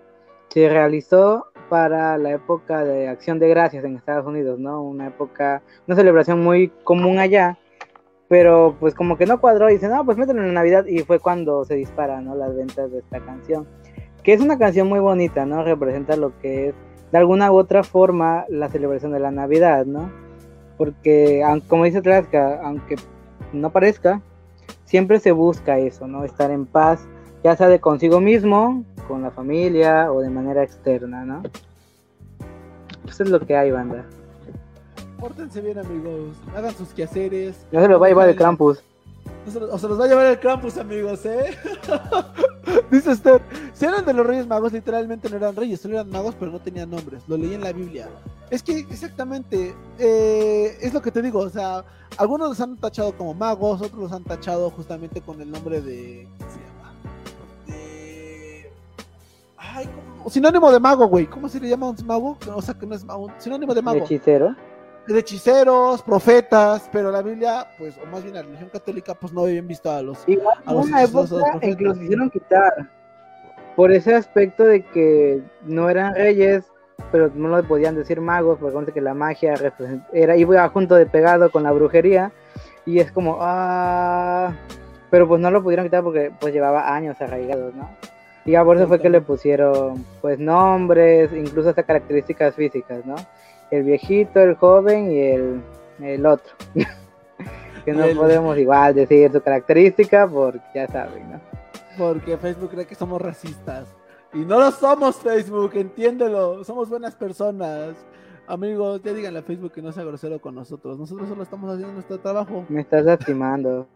Se 0.48 0.68
realizó 0.68 1.46
para 1.68 2.18
la 2.18 2.32
época 2.32 2.84
de 2.84 3.08
Acción 3.08 3.38
de 3.38 3.48
Gracias 3.48 3.84
en 3.84 3.96
Estados 3.96 4.26
Unidos, 4.26 4.58
¿no? 4.58 4.82
Una 4.82 5.06
época, 5.06 5.62
una 5.86 5.96
celebración 5.96 6.42
muy 6.42 6.68
común 6.84 7.18
allá, 7.18 7.58
pero 8.28 8.76
pues 8.78 8.94
como 8.94 9.16
que 9.16 9.24
no 9.24 9.40
cuadró 9.40 9.70
y 9.70 9.74
dicen, 9.74 9.90
no, 9.90 10.04
pues 10.04 10.18
mételo 10.18 10.42
en 10.42 10.52
Navidad 10.52 10.84
y 10.84 10.98
fue 11.00 11.18
cuando 11.18 11.64
se 11.64 11.74
disparan, 11.74 12.26
¿no? 12.26 12.34
Las 12.34 12.54
ventas 12.54 12.92
de 12.92 12.98
esta 12.98 13.20
canción, 13.20 13.66
que 14.22 14.34
es 14.34 14.42
una 14.42 14.58
canción 14.58 14.88
muy 14.88 15.00
bonita, 15.00 15.46
¿no? 15.46 15.64
Representa 15.64 16.16
lo 16.16 16.38
que 16.40 16.68
es, 16.68 16.74
de 17.10 17.18
alguna 17.18 17.50
u 17.50 17.56
otra 17.56 17.82
forma, 17.82 18.44
la 18.50 18.68
celebración 18.68 19.12
de 19.12 19.20
la 19.20 19.30
Navidad, 19.30 19.86
¿no? 19.86 20.10
Porque, 20.76 21.42
como 21.68 21.84
dice 21.84 22.02
Traska, 22.02 22.60
aunque 22.62 22.96
no 23.52 23.70
parezca, 23.70 24.20
siempre 24.84 25.20
se 25.20 25.32
busca 25.32 25.78
eso, 25.78 26.06
¿no? 26.06 26.24
Estar 26.24 26.50
en 26.50 26.66
paz, 26.66 27.06
ya 27.42 27.56
sea 27.56 27.68
de 27.68 27.80
consigo 27.80 28.20
mismo, 28.20 28.84
con 29.08 29.22
la 29.22 29.30
familia 29.30 30.12
o 30.12 30.20
de 30.20 30.30
manera 30.30 30.62
externa, 30.62 31.24
¿no? 31.24 31.42
Eso 33.06 33.24
es 33.24 33.30
lo 33.30 33.40
que 33.40 33.56
hay, 33.56 33.70
banda. 33.70 34.04
Pórtense 35.18 35.60
bien, 35.60 35.78
amigos. 35.78 36.36
Hagan 36.56 36.74
sus 36.74 36.88
quehaceres. 36.88 37.66
Ya 37.70 37.80
se 37.80 37.88
los 37.88 38.00
va 38.00 38.06
a 38.06 38.08
llevar 38.08 38.28
el 38.28 38.36
Krampus. 38.36 38.82
O 39.46 39.78
se 39.78 39.88
los 39.88 40.00
va 40.00 40.04
a 40.04 40.08
llevar 40.08 40.26
el 40.26 40.38
Krampus, 40.38 40.78
amigos, 40.78 41.24
¿eh? 41.26 41.56
Dice 42.90 43.12
Esther, 43.12 43.42
si 43.72 43.84
eran 43.84 44.04
de 44.04 44.12
los 44.12 44.26
Reyes 44.26 44.46
Magos, 44.46 44.72
literalmente 44.72 45.28
no 45.28 45.36
eran 45.36 45.56
reyes, 45.56 45.80
solo 45.80 45.94
eran 45.94 46.10
magos, 46.10 46.34
pero 46.38 46.52
no 46.52 46.60
tenían 46.60 46.90
nombres. 46.90 47.22
Lo 47.26 47.36
leí 47.36 47.54
en 47.54 47.62
la 47.62 47.72
Biblia. 47.72 48.08
Es 48.50 48.62
que 48.62 48.78
exactamente, 48.78 49.74
eh, 49.98 50.76
es 50.80 50.92
lo 50.92 51.00
que 51.00 51.10
te 51.10 51.22
digo, 51.22 51.40
o 51.40 51.48
sea, 51.48 51.84
algunos 52.18 52.50
los 52.50 52.60
han 52.60 52.76
tachado 52.76 53.16
como 53.16 53.34
magos, 53.34 53.80
otros 53.80 54.00
los 54.00 54.12
han 54.12 54.24
tachado 54.24 54.70
justamente 54.70 55.20
con 55.20 55.40
el 55.40 55.50
nombre 55.50 55.80
de 55.80 56.28
sinónimo 60.28 60.70
de 60.70 60.80
mago, 60.80 61.06
güey. 61.06 61.26
¿Cómo 61.26 61.48
se 61.48 61.60
le 61.60 61.68
llama 61.68 61.88
un 61.88 62.06
mago? 62.06 62.38
O 62.54 62.62
sea, 62.62 62.74
que 62.74 62.86
no 62.86 62.94
es 62.94 63.04
mago, 63.04 63.28
sinónimo 63.38 63.74
de 63.74 63.82
mago. 63.82 63.98
hechicero? 63.98 64.54
De 65.06 65.18
hechiceros, 65.18 66.00
profetas, 66.02 66.88
pero 66.92 67.10
la 67.10 67.22
Biblia, 67.22 67.66
pues, 67.76 67.98
o 67.98 68.06
más 68.06 68.22
bien 68.22 68.34
la 68.34 68.42
religión 68.42 68.70
católica, 68.70 69.14
pues 69.14 69.32
no 69.32 69.42
habían 69.42 69.66
visto 69.66 69.90
a 69.90 70.00
los. 70.00 70.22
Igual 70.28 70.58
a 70.64 70.72
los 70.72 70.86
una 70.86 71.02
época 71.02 71.58
en 71.60 71.76
que 71.76 71.84
los 71.84 72.00
hicieron 72.00 72.30
quitar. 72.30 72.88
Por 73.74 73.90
ese 73.90 74.14
aspecto 74.14 74.64
de 74.64 74.84
que 74.84 75.42
no 75.62 75.90
eran 75.90 76.14
reyes, 76.14 76.70
pero 77.10 77.30
no 77.34 77.56
le 77.56 77.62
podían 77.64 77.96
decir 77.96 78.20
magos, 78.20 78.58
porque 78.60 78.92
que 78.92 79.00
la 79.00 79.14
magia 79.14 79.54
era, 80.12 80.36
iba 80.36 80.68
junto 80.68 80.94
de 80.94 81.06
pegado 81.06 81.50
con 81.50 81.62
la 81.62 81.72
brujería, 81.72 82.32
y 82.84 83.00
es 83.00 83.10
como, 83.10 83.38
ah, 83.40 84.52
pero 85.10 85.26
pues 85.26 85.40
no 85.40 85.50
lo 85.50 85.62
pudieron 85.62 85.86
quitar 85.86 86.02
porque 86.02 86.32
pues 86.40 86.52
llevaba 86.52 86.94
años 86.94 87.20
arraigados, 87.20 87.74
¿no? 87.74 87.88
Y 88.44 88.56
por 88.56 88.76
eso 88.76 88.88
fue 88.88 89.00
que 89.00 89.08
le 89.08 89.20
pusieron 89.20 90.04
pues 90.20 90.38
nombres, 90.38 91.30
incluso 91.32 91.68
hasta 91.68 91.84
características 91.84 92.54
físicas, 92.54 93.04
¿no? 93.06 93.14
El 93.72 93.84
viejito, 93.84 94.38
el 94.38 94.54
joven 94.54 95.10
y 95.10 95.18
el, 95.18 95.62
el 96.00 96.26
otro. 96.26 96.52
que 97.84 97.92
no 97.92 98.06
podemos 98.14 98.56
igual 98.58 98.94
decir 98.94 99.32
su 99.32 99.40
característica 99.40 100.28
porque 100.28 100.60
ya 100.74 100.86
saben, 100.86 101.32
¿no? 101.32 101.40
Porque 101.96 102.36
Facebook 102.36 102.70
cree 102.70 102.86
que 102.86 102.94
somos 102.94 103.20
racistas. 103.20 103.88
Y 104.34 104.40
no 104.44 104.58
lo 104.58 104.70
somos 104.70 105.16
Facebook, 105.16 105.72
entiéndelo. 105.74 106.64
Somos 106.64 106.88
buenas 106.88 107.14
personas. 107.16 107.96
Amigos, 108.46 109.00
ya 109.02 109.12
díganle 109.12 109.38
a 109.38 109.42
Facebook 109.42 109.72
que 109.72 109.82
no 109.82 109.90
sea 109.90 110.04
grosero 110.04 110.38
con 110.38 110.54
nosotros. 110.54 110.98
Nosotros 110.98 111.28
solo 111.28 111.42
estamos 111.42 111.70
haciendo 111.70 111.94
nuestro 111.94 112.18
trabajo. 112.20 112.66
Me 112.68 112.82
estás 112.82 113.04
lastimando. 113.04 113.86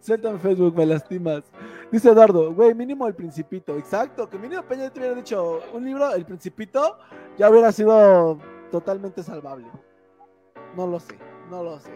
Suéltame 0.00 0.38
Facebook, 0.38 0.76
me 0.76 0.86
lastimas. 0.86 1.44
Dice 1.90 2.10
Eduardo, 2.10 2.54
güey, 2.54 2.74
mínimo 2.74 3.06
el 3.06 3.14
Principito. 3.14 3.76
Exacto, 3.76 4.28
que 4.30 4.38
mínimo 4.38 4.62
Peña 4.62 4.90
te 4.90 5.00
hubiera 5.00 5.14
dicho 5.14 5.60
un 5.74 5.84
libro, 5.84 6.14
el 6.14 6.24
Principito, 6.24 6.98
ya 7.36 7.50
hubiera 7.50 7.72
sido 7.72 8.38
totalmente 8.70 9.22
salvable. 9.22 9.66
No 10.74 10.86
lo 10.86 11.00
sé, 11.00 11.18
no 11.50 11.62
lo 11.62 11.78
sé. 11.78 11.92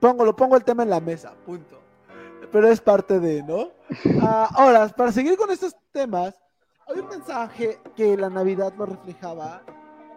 Pongo, 0.00 0.24
lo 0.24 0.34
pongo 0.34 0.56
el 0.56 0.64
tema 0.64 0.82
en 0.82 0.90
la 0.90 1.00
mesa, 1.00 1.34
punto. 1.46 1.80
Pero 2.52 2.68
es 2.68 2.80
parte 2.80 3.20
de, 3.20 3.42
¿no? 3.42 3.68
Ah, 4.22 4.48
ahora, 4.54 4.88
para 4.88 5.12
seguir 5.12 5.36
con 5.36 5.50
estos 5.50 5.74
temas, 5.92 6.34
hay 6.86 7.00
un 7.00 7.08
mensaje 7.08 7.80
que 7.96 8.16
la 8.16 8.28
Navidad 8.28 8.74
lo 8.76 8.86
reflejaba, 8.86 9.62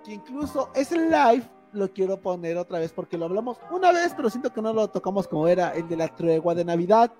que 0.04 0.14
incluso 0.14 0.70
es 0.74 0.92
el 0.92 1.10
live 1.10 1.44
lo 1.74 1.92
quiero 1.92 2.18
poner 2.18 2.58
otra 2.58 2.80
vez 2.80 2.92
porque 2.92 3.18
lo 3.18 3.26
hablamos 3.26 3.58
una 3.72 3.92
vez, 3.92 4.14
pero 4.16 4.30
siento 4.30 4.52
que 4.52 4.62
no 4.62 4.74
lo 4.74 4.88
tocamos 4.90 5.28
como 5.28 5.48
era 5.48 5.72
el 5.72 5.88
de 5.88 5.98
la 5.98 6.08
tregua 6.08 6.56
de 6.56 6.66
Navidad. 6.66 7.12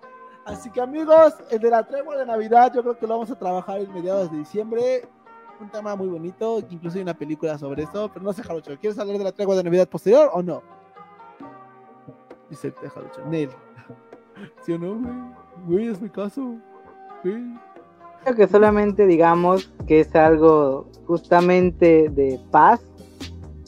Así 0.46 0.70
que 0.72 0.82
amigos, 0.82 1.34
el 1.50 1.60
de 1.60 1.70
la 1.70 1.86
tregua 1.86 2.18
de 2.18 2.26
Navidad 2.26 2.72
yo 2.74 2.82
creo 2.82 2.98
que 2.98 3.06
lo 3.06 3.16
vamos 3.16 3.32
a 3.32 3.38
trabajar 3.38 3.80
en 3.80 3.94
mediados 3.94 4.32
de 4.32 4.38
diciembre. 4.38 5.08
Un 5.60 5.70
tema 5.70 5.96
muy 5.96 6.08
bonito, 6.08 6.60
incluso 6.70 6.98
hay 6.98 7.04
una 7.04 7.18
película 7.18 7.58
sobre 7.58 7.84
eso, 7.84 8.12
pero 8.14 8.24
no 8.24 8.32
sé, 8.32 8.44
Jarocho, 8.44 8.78
¿quieres 8.80 9.00
hablar 9.00 9.18
de 9.18 9.24
la 9.24 9.32
tregua 9.32 9.56
de 9.56 9.64
Navidad 9.64 9.90
posterior 9.90 10.30
o 10.34 10.44
no? 10.44 10.62
Dice 12.50 12.72
Jarocho, 12.72 13.26
Nel. 13.26 13.50
¿Sí 14.66 14.74
o 14.74 14.80
no, 14.80 15.00
güey? 15.66 15.88
Es 15.88 16.00
mi 16.00 16.10
caso. 16.10 16.58
Creo 17.24 18.36
que 18.36 18.48
solamente 18.48 19.08
digamos 19.08 19.74
que 19.88 20.02
es 20.02 20.16
algo 20.16 20.90
justamente 21.06 22.10
de 22.10 22.40
paz 22.52 22.82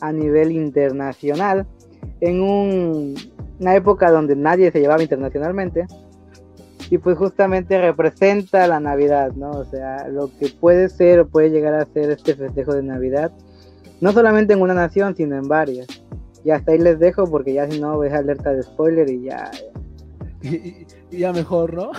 a 0.02 0.12
nivel 0.12 0.52
internacional 0.52 1.66
en 2.22 2.42
una 2.42 3.76
época 3.76 4.12
donde 4.12 4.36
nadie 4.36 4.72
se 4.72 4.80
llevaba 4.80 5.02
internacionalmente 5.02 5.88
y 6.90 6.98
pues 6.98 7.18
justamente 7.18 7.80
representa 7.80 8.68
la 8.68 8.80
Navidad, 8.80 9.34
¿no? 9.34 9.52
O 9.52 9.66
sea, 9.66 10.08
lo 10.08 10.30
que 10.38 10.50
puede 10.50 10.90
ser 10.90 11.20
o 11.20 11.28
puede 11.28 11.52
llegar 11.52 11.76
a 11.76 11.86
ser 11.86 12.10
este 12.10 12.36
festejo 12.36 12.74
de 12.74 12.82
Navidad, 12.82 13.32
no 14.02 14.12
solamente 14.12 14.54
en 14.54 14.62
una 14.62 14.74
nación, 14.74 15.16
sino 15.16 15.38
en 15.38 15.48
varias. 15.48 15.88
Y 16.44 16.52
hasta 16.52 16.72
ahí 16.72 16.80
les 16.80 17.00
dejo 17.00 17.30
porque 17.30 17.54
ya 17.54 17.70
si 17.70 17.80
no 17.80 18.00
ves 18.00 18.14
alerta 18.14 18.54
de 18.54 18.64
spoiler 18.64 19.10
y 19.10 19.24
ya... 19.24 19.52
Y, 20.42 20.88
ya 21.12 21.34
mejor, 21.34 21.74
¿no? 21.74 21.92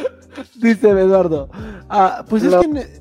Dice 0.62 0.90
Eduardo. 0.90 1.50
Ah, 1.88 2.24
pues 2.28 2.44
es 2.44 2.54
que... 2.54 3.00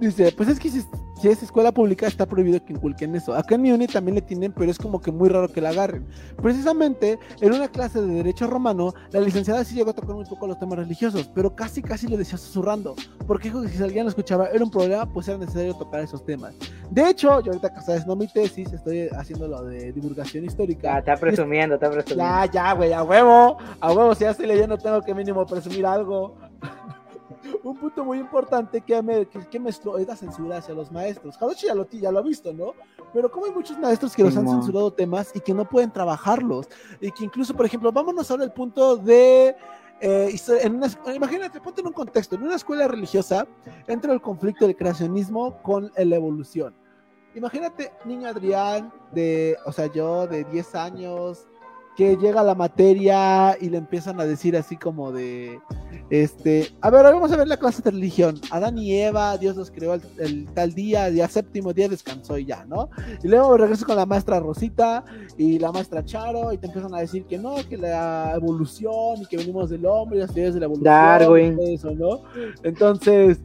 Dice, 0.00 0.32
pues 0.36 0.48
es 0.48 0.58
que 0.58 0.70
si 0.70 0.82
si 1.24 1.30
es 1.30 1.42
escuela 1.42 1.72
pública 1.72 2.06
está 2.06 2.26
prohibido 2.26 2.62
que 2.62 2.74
inculquen 2.74 3.16
eso. 3.16 3.34
Acá 3.34 3.54
en 3.54 3.62
mi 3.62 3.72
uni 3.72 3.86
también 3.86 4.16
le 4.16 4.20
tienen, 4.20 4.52
pero 4.52 4.70
es 4.70 4.76
como 4.76 5.00
que 5.00 5.10
muy 5.10 5.30
raro 5.30 5.48
que 5.48 5.62
la 5.62 5.70
agarren. 5.70 6.06
Precisamente 6.42 7.18
en 7.40 7.54
una 7.54 7.68
clase 7.68 8.02
de 8.02 8.12
derecho 8.12 8.46
romano, 8.46 8.92
la 9.10 9.20
licenciada 9.20 9.64
sí 9.64 9.74
llegó 9.74 9.92
a 9.92 9.94
tocar 9.94 10.14
un 10.14 10.26
poco 10.26 10.46
los 10.46 10.58
temas 10.58 10.80
religiosos, 10.80 11.30
pero 11.34 11.56
casi 11.56 11.80
casi 11.80 12.08
lo 12.08 12.18
decía 12.18 12.36
susurrando, 12.36 12.94
porque 13.26 13.48
dijo 13.48 13.62
que 13.62 13.68
si 13.68 13.82
alguien 13.82 14.04
lo 14.04 14.10
escuchaba 14.10 14.48
era 14.48 14.62
un 14.62 14.70
problema, 14.70 15.10
pues 15.10 15.26
era 15.26 15.38
necesario 15.38 15.72
tocar 15.72 16.00
esos 16.02 16.22
temas. 16.26 16.54
De 16.90 17.08
hecho, 17.08 17.40
yo 17.40 17.52
ahorita 17.52 17.72
que 17.72 18.06
no 18.06 18.16
mi 18.16 18.28
tesis, 18.28 18.70
estoy 18.70 19.08
haciendo 19.08 19.48
lo 19.48 19.64
de 19.64 19.92
divulgación 19.92 20.44
histórica. 20.44 20.92
Ya, 20.92 20.98
está 20.98 21.16
presumiendo, 21.16 21.76
está 21.76 21.90
presumiendo. 21.90 22.22
Ya, 22.22 22.52
ya, 22.52 22.72
güey, 22.74 22.92
a 22.92 23.02
huevo, 23.02 23.56
a 23.80 23.92
huevo, 23.92 24.14
si 24.14 24.24
ya 24.24 24.30
estoy 24.32 24.44
leyendo 24.46 24.76
tengo 24.76 25.00
que 25.00 25.14
mínimo 25.14 25.46
presumir 25.46 25.86
algo 25.86 26.36
un 27.62 27.76
punto 27.76 28.04
muy 28.04 28.18
importante 28.18 28.80
que 28.80 29.02
me, 29.02 29.26
que, 29.26 29.60
me 29.60 29.70
es 29.70 29.80
la 29.84 30.16
censura 30.16 30.58
hacia 30.58 30.74
los 30.74 30.90
maestros. 30.90 31.36
Jarochi 31.36 31.66
ya 31.66 31.74
lo, 31.74 31.88
ya 31.88 32.12
lo 32.12 32.18
ha 32.18 32.22
visto, 32.22 32.52
¿no? 32.52 32.74
Pero 33.12 33.30
como 33.30 33.46
hay 33.46 33.52
muchos 33.52 33.78
maestros 33.78 34.14
que 34.14 34.22
los 34.22 34.36
han 34.36 34.48
censurado 34.48 34.92
temas 34.92 35.30
y 35.34 35.40
que 35.40 35.54
no 35.54 35.68
pueden 35.68 35.90
trabajarlos. 35.90 36.68
Y 37.00 37.10
que 37.10 37.24
incluso, 37.24 37.54
por 37.54 37.66
ejemplo, 37.66 37.92
vámonos 37.92 38.30
ahora 38.30 38.44
al 38.44 38.52
punto 38.52 38.96
de... 38.96 39.56
Eh, 40.00 40.36
en 40.62 40.82
imagínate, 41.14 41.60
ponte 41.60 41.80
en 41.80 41.86
un 41.86 41.92
contexto, 41.92 42.34
en 42.34 42.42
una 42.42 42.56
escuela 42.56 42.88
religiosa 42.88 43.46
entra 43.86 44.12
el 44.12 44.20
conflicto 44.20 44.66
del 44.66 44.76
creacionismo 44.76 45.62
con 45.62 45.90
la 45.96 46.16
evolución. 46.16 46.74
Imagínate, 47.34 47.92
niño 48.04 48.28
Adrián, 48.28 48.92
de, 49.12 49.56
o 49.66 49.72
sea, 49.72 49.86
yo 49.86 50.26
de 50.26 50.44
10 50.44 50.74
años, 50.76 51.48
que 51.96 52.16
llega 52.16 52.42
la 52.42 52.54
materia 52.54 53.56
y 53.60 53.70
le 53.70 53.78
empiezan 53.78 54.20
a 54.20 54.24
decir 54.24 54.56
así 54.56 54.76
como 54.76 55.12
de, 55.12 55.60
este, 56.10 56.74
a 56.80 56.90
ver, 56.90 57.04
vamos 57.04 57.30
a 57.30 57.36
ver 57.36 57.46
la 57.46 57.56
clase 57.56 57.82
de 57.82 57.90
religión. 57.92 58.40
Adán 58.50 58.78
y 58.78 58.94
Eva, 58.94 59.38
Dios 59.38 59.56
los 59.56 59.70
creó 59.70 59.94
el, 60.18 60.46
tal 60.54 60.74
día, 60.74 61.08
día 61.10 61.28
séptimo 61.28 61.72
día 61.72 61.88
descansó 61.88 62.36
y 62.36 62.46
ya, 62.46 62.64
¿no? 62.64 62.90
Y 63.22 63.28
luego 63.28 63.56
regreso 63.56 63.86
con 63.86 63.96
la 63.96 64.06
maestra 64.06 64.40
Rosita 64.40 65.04
y 65.38 65.58
la 65.58 65.70
maestra 65.70 66.04
Charo 66.04 66.52
y 66.52 66.58
te 66.58 66.66
empiezan 66.66 66.94
a 66.94 66.98
decir 66.98 67.26
que 67.26 67.38
no, 67.38 67.56
que 67.68 67.76
la 67.76 68.32
evolución 68.34 69.22
y 69.22 69.26
que 69.26 69.36
venimos 69.36 69.70
del 69.70 69.86
hombre 69.86 70.18
y 70.18 70.20
las 70.20 70.32
teorías 70.32 70.54
de 70.54 70.60
la 70.60 70.66
evolución. 70.66 70.92
Darwin. 70.92 71.58
Eso, 71.60 71.92
¿no? 71.92 72.22
Entonces, 72.64 73.40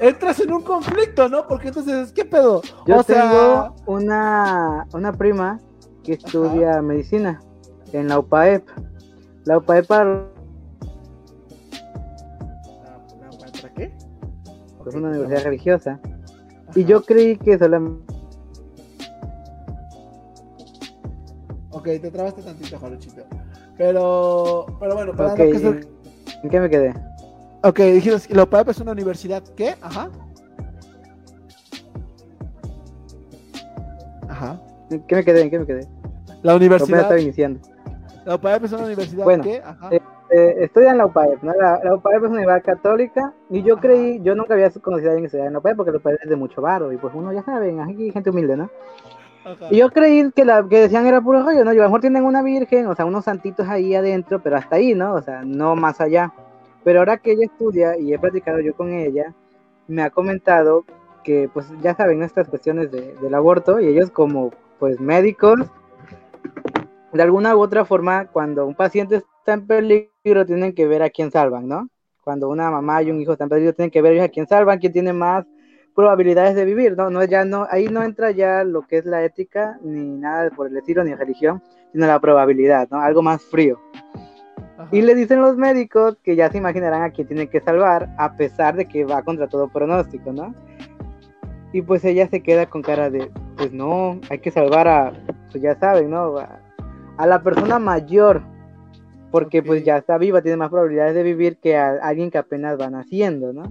entras 0.00 0.40
en 0.40 0.52
un 0.52 0.62
conflicto, 0.62 1.28
¿no? 1.28 1.46
Porque 1.46 1.68
entonces, 1.68 2.10
¿qué 2.12 2.24
pedo? 2.24 2.62
Yo 2.86 3.04
tengo 3.04 3.74
una, 3.86 4.86
una 4.94 5.12
prima 5.12 5.60
que 6.02 6.14
estudia 6.14 6.80
medicina 6.80 7.40
en 7.92 8.08
la 8.08 8.18
UPAEP. 8.18 8.66
La 9.44 9.58
UPAEP 9.58 9.86
para... 9.86 10.28
¿Para 13.60 13.74
qué? 13.74 13.92
Es 14.86 14.94
una 14.94 15.08
universidad 15.08 15.44
religiosa. 15.44 16.00
Y 16.74 16.84
yo 16.84 17.02
creí 17.02 17.36
que 17.36 17.58
solamente... 17.58 18.14
Ok, 21.70 21.84
te 21.84 22.10
trabaste 22.10 22.42
tantito, 22.42 22.78
Jarochito. 22.78 23.22
Pero, 23.76 24.66
pero 24.78 24.94
bueno, 24.94 25.12
para 25.14 25.32
okay. 25.32 25.52
no 25.52 25.72
que 25.72 25.88
¿En 26.42 26.50
qué 26.50 26.60
me 26.60 26.70
quedé? 26.70 26.94
Ok, 27.62 27.78
dijiste, 27.78 28.34
la 28.34 28.44
UPAEP 28.44 28.68
es 28.68 28.80
una 28.80 28.92
universidad, 28.92 29.42
¿qué? 29.56 29.74
Ajá. 29.80 30.10
Ajá. 34.28 34.60
¿En 34.90 35.02
qué 35.06 35.14
me 35.16 35.24
quedé? 35.24 35.42
¿En 35.42 35.50
qué 35.50 35.58
me 35.58 35.66
quedé? 35.66 35.88
La 36.42 36.56
universidad. 36.56 37.00
estaba 37.00 37.20
iniciando. 37.20 37.60
¿La 38.24 38.36
UPAEP 38.36 38.64
es 38.64 38.72
una 38.72 38.84
universidad 38.84 39.24
bueno, 39.24 39.42
qué? 39.42 39.62
Eh, 39.90 40.00
eh, 40.30 40.54
estoy 40.60 40.86
en 40.86 40.98
la 40.98 41.06
UPAEP, 41.06 41.42
¿no? 41.42 41.52
La, 41.54 41.80
la, 41.82 41.94
UPAEP 41.94 42.16
es 42.16 42.30
una 42.30 42.40
universidad 42.40 42.62
católica 42.62 43.32
y 43.50 43.62
yo 43.62 43.78
creí, 43.78 44.20
yo 44.22 44.34
nunca 44.34 44.54
había 44.54 44.70
conocido 44.70 45.10
a 45.10 45.12
alguien 45.12 45.24
que 45.24 45.26
estudiara 45.26 45.48
en 45.48 45.54
la 45.54 45.58
UPAEP 45.58 45.76
porque 45.76 45.92
la 45.92 45.98
UPAEP 45.98 46.20
es 46.22 46.30
de 46.30 46.36
mucho 46.36 46.62
varo 46.62 46.92
y 46.92 46.96
pues 46.96 47.12
uno 47.14 47.32
ya 47.32 47.42
saben, 47.42 47.80
aquí 47.80 48.04
hay 48.04 48.12
gente 48.12 48.30
humilde, 48.30 48.56
¿no? 48.56 48.70
Y 49.70 49.78
yo 49.78 49.90
creí 49.90 50.30
que 50.30 50.44
la 50.44 50.66
que 50.68 50.80
decían 50.80 51.06
era 51.06 51.20
puro 51.20 51.42
rollo, 51.42 51.64
¿no? 51.64 51.72
Yo 51.72 51.82
a 51.82 51.84
lo 51.84 51.88
mejor 51.88 52.00
tienen 52.00 52.24
una 52.24 52.42
virgen, 52.42 52.86
o 52.86 52.94
sea, 52.94 53.04
unos 53.04 53.24
santitos 53.24 53.68
ahí 53.68 53.94
adentro, 53.94 54.40
pero 54.40 54.56
hasta 54.56 54.76
ahí, 54.76 54.94
¿no? 54.94 55.14
O 55.14 55.22
sea, 55.22 55.42
no 55.44 55.74
más 55.74 56.00
allá. 56.00 56.32
Pero 56.84 57.00
ahora 57.00 57.18
que 57.18 57.32
ella 57.32 57.46
estudia 57.46 57.98
y 57.98 58.12
he 58.12 58.18
platicado 58.18 58.60
yo 58.60 58.74
con 58.74 58.92
ella, 58.92 59.34
me 59.88 60.02
ha 60.02 60.10
comentado 60.10 60.84
que, 61.24 61.50
pues, 61.52 61.66
ya 61.82 61.94
saben, 61.94 62.22
estas 62.22 62.48
cuestiones 62.48 62.90
de, 62.92 63.14
del 63.20 63.34
aborto 63.34 63.80
y 63.80 63.86
ellos 63.86 64.10
como, 64.10 64.52
pues, 64.78 65.00
médicos, 65.00 65.60
de 67.12 67.22
alguna 67.22 67.54
u 67.56 67.60
otra 67.60 67.84
forma, 67.84 68.26
cuando 68.26 68.66
un 68.66 68.74
paciente 68.74 69.16
está 69.16 69.54
en 69.54 69.66
peligro, 69.66 70.46
tienen 70.46 70.74
que 70.74 70.86
ver 70.86 71.02
a 71.02 71.10
quién 71.10 71.30
salvan, 71.30 71.68
¿no? 71.68 71.88
Cuando 72.24 72.48
una 72.48 72.70
mamá 72.70 73.02
y 73.02 73.10
un 73.10 73.20
hijo 73.20 73.32
están 73.32 73.46
en 73.46 73.50
peligro, 73.50 73.74
tienen 73.74 73.90
que 73.90 74.02
ver 74.02 74.20
a 74.20 74.28
quién 74.28 74.46
salvan, 74.46 74.78
quién 74.78 74.92
tiene 74.92 75.12
más 75.12 75.44
probabilidades 75.94 76.54
de 76.54 76.64
vivir, 76.64 76.96
¿no? 76.96 77.10
no, 77.10 77.22
ya 77.24 77.44
no 77.44 77.66
ahí 77.70 77.88
no 77.88 78.02
entra 78.02 78.30
ya 78.30 78.64
lo 78.64 78.86
que 78.86 78.98
es 78.98 79.04
la 79.04 79.22
ética, 79.24 79.78
ni 79.82 80.16
nada 80.16 80.50
por 80.50 80.68
el 80.68 80.76
estilo, 80.76 81.04
ni 81.04 81.14
religión, 81.14 81.62
sino 81.92 82.06
la 82.06 82.18
probabilidad, 82.18 82.88
¿no? 82.90 83.00
Algo 83.00 83.20
más 83.22 83.42
frío. 83.42 83.78
Y 84.90 85.02
le 85.02 85.14
dicen 85.14 85.40
los 85.40 85.56
médicos 85.56 86.16
que 86.22 86.34
ya 86.34 86.50
se 86.50 86.58
imaginarán 86.58 87.02
a 87.02 87.10
quién 87.10 87.26
tienen 87.26 87.48
que 87.48 87.60
salvar, 87.60 88.08
a 88.18 88.36
pesar 88.36 88.74
de 88.74 88.86
que 88.86 89.04
va 89.04 89.22
contra 89.22 89.48
todo 89.48 89.68
pronóstico, 89.68 90.32
¿no? 90.32 90.54
Y 91.72 91.82
pues 91.82 92.04
ella 92.04 92.26
se 92.28 92.42
queda 92.42 92.66
con 92.66 92.82
cara 92.82 93.10
de, 93.10 93.30
pues 93.56 93.72
no, 93.72 94.18
hay 94.30 94.38
que 94.38 94.50
salvar 94.50 94.88
a, 94.88 95.12
pues 95.50 95.62
ya 95.62 95.74
saben, 95.78 96.10
¿no? 96.10 96.38
a 96.38 96.61
la 97.18 97.42
persona 97.42 97.78
mayor, 97.78 98.42
porque 99.30 99.62
pues 99.62 99.84
ya 99.84 99.98
está 99.98 100.18
viva, 100.18 100.42
tiene 100.42 100.56
más 100.56 100.70
probabilidades 100.70 101.14
de 101.14 101.22
vivir 101.22 101.58
que 101.58 101.76
a 101.76 101.92
alguien 102.02 102.30
que 102.30 102.38
apenas 102.38 102.78
va 102.78 102.90
naciendo, 102.90 103.52
¿no? 103.52 103.64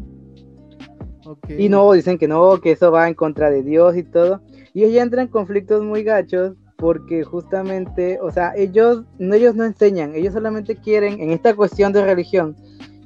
Y 1.48 1.70
no, 1.70 1.92
dicen 1.94 2.18
que 2.18 2.28
no, 2.28 2.60
que 2.60 2.72
eso 2.72 2.92
va 2.92 3.08
en 3.08 3.14
contra 3.14 3.50
de 3.50 3.62
Dios 3.62 3.96
y 3.96 4.04
todo. 4.04 4.42
Y 4.74 4.84
ella 4.84 5.04
entra 5.04 5.22
en 5.22 5.28
conflictos 5.28 5.84
muy 5.84 6.04
gachos 6.04 6.56
porque 6.78 7.24
justamente, 7.24 8.20
o 8.22 8.32
sea, 8.32 8.54
ellos, 8.56 9.04
ellos 9.20 9.56
no 9.56 9.66
enseñan, 9.66 10.16
ellos 10.16 10.34
solamente 10.34 10.78
quieren, 10.78 11.22
en 11.22 11.30
esta 11.30 11.56
cuestión 11.56 11.94
de 11.94 12.04
religión, 12.04 12.56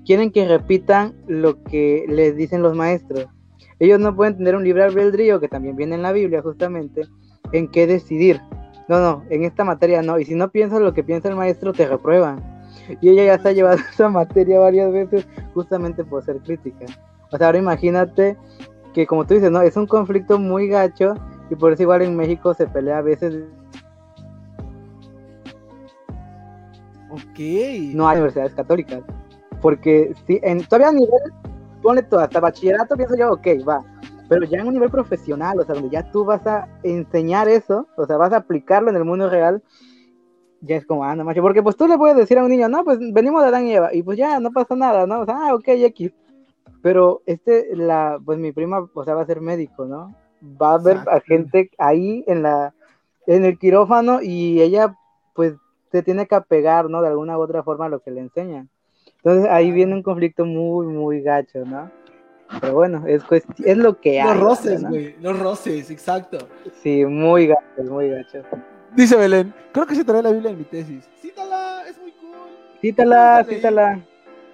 quieren 0.06 0.32
que 0.32 0.48
repitan 0.48 1.14
lo 1.28 1.62
que 1.64 2.06
les 2.08 2.38
dicen 2.38 2.62
los 2.62 2.74
maestros. 2.74 3.28
Ellos 3.80 4.00
no 4.00 4.16
pueden 4.16 4.38
tener 4.38 4.56
un 4.56 4.64
libre 4.64 4.84
albedrío, 4.84 5.42
que 5.42 5.50
también 5.50 5.76
viene 5.76 5.96
en 5.96 6.04
la 6.04 6.14
Biblia 6.14 6.42
justamente, 6.42 7.02
en 7.52 7.68
qué 7.70 7.86
decidir. 7.86 8.40
No, 8.88 9.00
no, 9.00 9.24
en 9.30 9.44
esta 9.44 9.64
materia 9.64 10.02
no. 10.02 10.20
Y 10.20 10.26
si 10.26 10.36
no 10.36 10.50
piensas 10.50 10.82
lo 10.82 10.94
que 10.94 11.04
piensa 11.04 11.30
el 11.30 11.36
maestro, 11.36 11.74
te 11.74 11.88
reprueban. 11.88 12.44
Y 13.02 13.10
ella 13.10 13.26
ya 13.26 13.40
se 13.42 13.50
ha 13.50 13.52
llevado 13.52 13.78
esa 13.92 14.10
materia 14.10 14.60
varias 14.60 14.92
veces 14.92 15.28
justamente 15.54 16.04
por 16.04 16.24
ser 16.24 16.38
crítica. 16.40 16.86
O 17.32 17.38
sea, 17.38 17.48
ahora 17.48 17.60
imagínate 17.60 18.38
que 18.94 19.06
como 19.06 19.26
tú 19.26 19.34
dices, 19.34 19.52
no, 19.52 19.62
es 19.62 19.76
un 19.76 19.88
conflicto 19.88 20.40
muy 20.40 20.68
gacho 20.68 21.16
y 21.50 21.56
por 21.56 21.74
eso 21.74 21.84
igual 21.84 22.02
en 22.02 22.16
México 22.16 22.54
se 22.54 22.68
pelea 22.68 23.00
a 23.00 23.02
veces 23.02 23.44
Ok. 27.16 27.40
No 27.94 28.08
hay 28.08 28.18
universidades 28.18 28.54
católicas. 28.54 29.02
Porque 29.62 30.14
si 30.28 30.40
en, 30.44 30.64
todavía 30.66 30.90
a 30.90 30.92
nivel, 30.92 31.34
ponle 31.82 32.04
todo, 32.04 32.20
hasta 32.20 32.40
bachillerato 32.40 32.96
pienso 32.96 33.16
yo, 33.16 33.32
ok, 33.32 33.48
va. 33.68 33.84
Pero 34.28 34.46
ya 34.46 34.60
en 34.60 34.68
un 34.68 34.74
nivel 34.74 34.90
profesional, 34.90 35.60
o 35.60 35.64
sea, 35.64 35.76
donde 35.76 35.90
ya 35.90 36.10
tú 36.12 36.26
vas 36.26 36.46
a 36.48 36.68
enseñar 36.84 37.48
eso, 37.48 37.88
o 37.96 38.06
sea, 38.06 38.18
vas 38.18 38.34
a 38.34 38.38
aplicarlo 38.38 38.90
en 38.90 38.96
el 38.96 39.06
mundo 39.06 39.30
real, 39.30 39.62
ya 40.62 40.78
es 40.78 40.86
como, 40.86 41.04
anda, 41.04 41.24
macho. 41.24 41.42
Porque 41.42 41.62
pues 41.62 41.76
tú 41.76 41.88
le 41.88 41.98
puedes 41.98 42.18
decir 42.18 42.38
a 42.40 42.44
un 42.44 42.50
niño, 42.50 42.68
no, 42.68 42.84
pues 42.84 42.98
venimos 43.00 43.42
de 43.42 43.50
Adán 43.50 43.68
y 43.68 43.74
Eva, 43.74 43.94
y 43.94 44.02
pues 44.02 44.18
ya 44.18 44.40
no 44.40 44.52
pasa 44.52 44.76
nada, 44.76 45.06
¿no? 45.06 45.22
O 45.22 45.26
sea, 45.26 45.36
ah, 45.38 45.54
ok, 45.54 45.68
X. 45.68 46.12
Pero 46.82 47.22
este, 47.26 47.76
la, 47.76 48.20
pues 48.24 48.40
mi 48.40 48.52
prima, 48.52 48.88
o 48.94 49.04
sea, 49.04 49.14
va 49.14 49.22
a 49.22 49.26
ser 49.26 49.42
médico, 49.42 49.86
¿no? 49.86 50.16
Va 50.62 50.74
a 50.74 50.78
ver 50.78 50.98
a 51.08 51.20
gente 51.20 51.70
ahí 51.78 52.24
en 52.28 52.42
la, 52.44 52.74
en 53.28 53.46
el 53.46 53.58
quirófano 53.58 54.22
y 54.22 54.62
ella, 54.62 54.96
pues 55.34 55.54
se 55.92 56.04
tiene 56.04 56.28
que 56.28 56.36
apegar, 56.36 56.90
¿no? 56.90 57.02
De 57.02 57.08
alguna 57.08 57.38
u 57.38 57.42
otra 57.42 57.64
forma 57.64 57.86
a 57.86 57.90
lo 57.90 58.00
que 58.00 58.12
le 58.12 58.22
enseñan. 58.22 58.70
Entonces 59.18 59.50
ahí 59.50 59.72
viene 59.72 59.94
un 59.94 60.04
conflicto 60.04 60.46
muy, 60.46 60.88
muy 60.88 61.22
gacho, 61.22 61.66
¿no? 61.66 61.90
Pero 62.62 62.74
bueno, 62.74 63.04
es, 63.08 63.24
es 63.64 63.78
lo 63.78 64.00
que 64.00 64.22
hay. 64.22 64.28
Los 64.28 64.40
roces, 64.40 64.88
güey, 64.88 65.16
los 65.20 65.38
roces, 65.40 65.90
exacto. 65.90 66.38
Sí, 66.82 67.06
muy 67.06 67.48
gacho, 67.48 67.84
muy 67.90 68.10
gacho. 68.10 68.44
Dice 68.96 69.16
Belén, 69.16 69.54
creo 69.72 69.86
que 69.86 69.96
se 69.96 70.06
trae 70.06 70.22
la 70.22 70.32
Biblia 70.32 70.52
en 70.52 70.58
mi 70.58 70.64
tesis. 70.64 71.10
Cítala, 71.22 71.84
es 71.90 71.98
muy 72.00 72.12
cool. 72.12 72.50
Cítala, 72.82 73.46
cítala. 73.48 74.00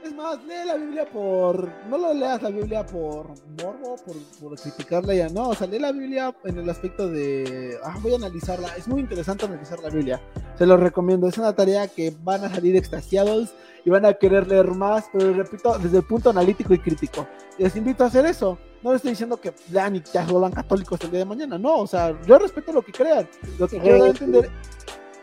Es 0.04 0.16
más, 0.16 0.44
lee 0.46 0.66
la 0.66 0.78
Biblia 0.78 1.06
por. 1.06 1.70
No 1.88 1.98
lo 1.98 2.14
leas 2.14 2.42
la 2.42 2.50
Biblia 2.50 2.84
por 2.86 3.28
morbo, 3.62 3.96
por, 4.04 4.16
por 4.40 4.60
criticarla 4.60 5.14
ya, 5.14 5.30
no. 5.30 5.50
O 5.50 5.54
sea, 5.54 5.68
lee 5.68 5.78
la 5.78 5.92
Biblia 5.92 6.36
en 6.44 6.58
el 6.58 6.70
aspecto 6.70 7.08
de. 7.08 7.78
Ah, 7.84 7.98
voy 8.02 8.14
a 8.14 8.16
analizarla. 8.16 8.70
Es 8.76 8.88
muy 8.88 9.02
interesante 9.02 9.46
analizar 9.46 9.80
la 9.80 9.90
Biblia. 9.90 10.20
Se 10.58 10.66
lo 10.66 10.76
recomiendo. 10.78 11.28
Es 11.28 11.38
una 11.38 11.54
tarea 11.54 11.88
que 11.88 12.16
van 12.24 12.44
a 12.44 12.50
salir 12.50 12.76
extasiados 12.76 13.54
y 13.86 13.92
van 13.92 14.06
a 14.06 14.14
querer 14.14 14.48
leer 14.48 14.68
más, 14.72 15.06
pero 15.14 15.34
repito, 15.34 15.78
desde 15.78 15.98
el 15.98 16.04
punto 16.04 16.32
analítico 16.32 16.74
y 16.74 16.80
crítico. 16.80 17.28
Les 17.60 17.76
invito 17.76 18.04
a 18.04 18.08
hacer 18.08 18.26
eso. 18.26 18.58
No 18.82 18.92
les 18.92 18.98
estoy 18.98 19.12
diciendo 19.12 19.40
que 19.40 19.54
lean 19.72 19.96
y 19.96 20.04
ya 20.12 20.26
vuelvan 20.26 20.52
católicos 20.52 21.00
el 21.04 21.12
día 21.12 21.20
de 21.20 21.26
mañana. 21.26 21.60
No, 21.60 21.78
o 21.78 21.88
sea, 21.88 22.20
yo 22.26 22.40
respeto 22.40 22.74
lo 22.74 22.82
que 22.82 22.92
crean. 22.92 23.30
Lo 23.60 23.68
que 23.68 23.80
quiero 23.80 24.08
entender 24.08 24.50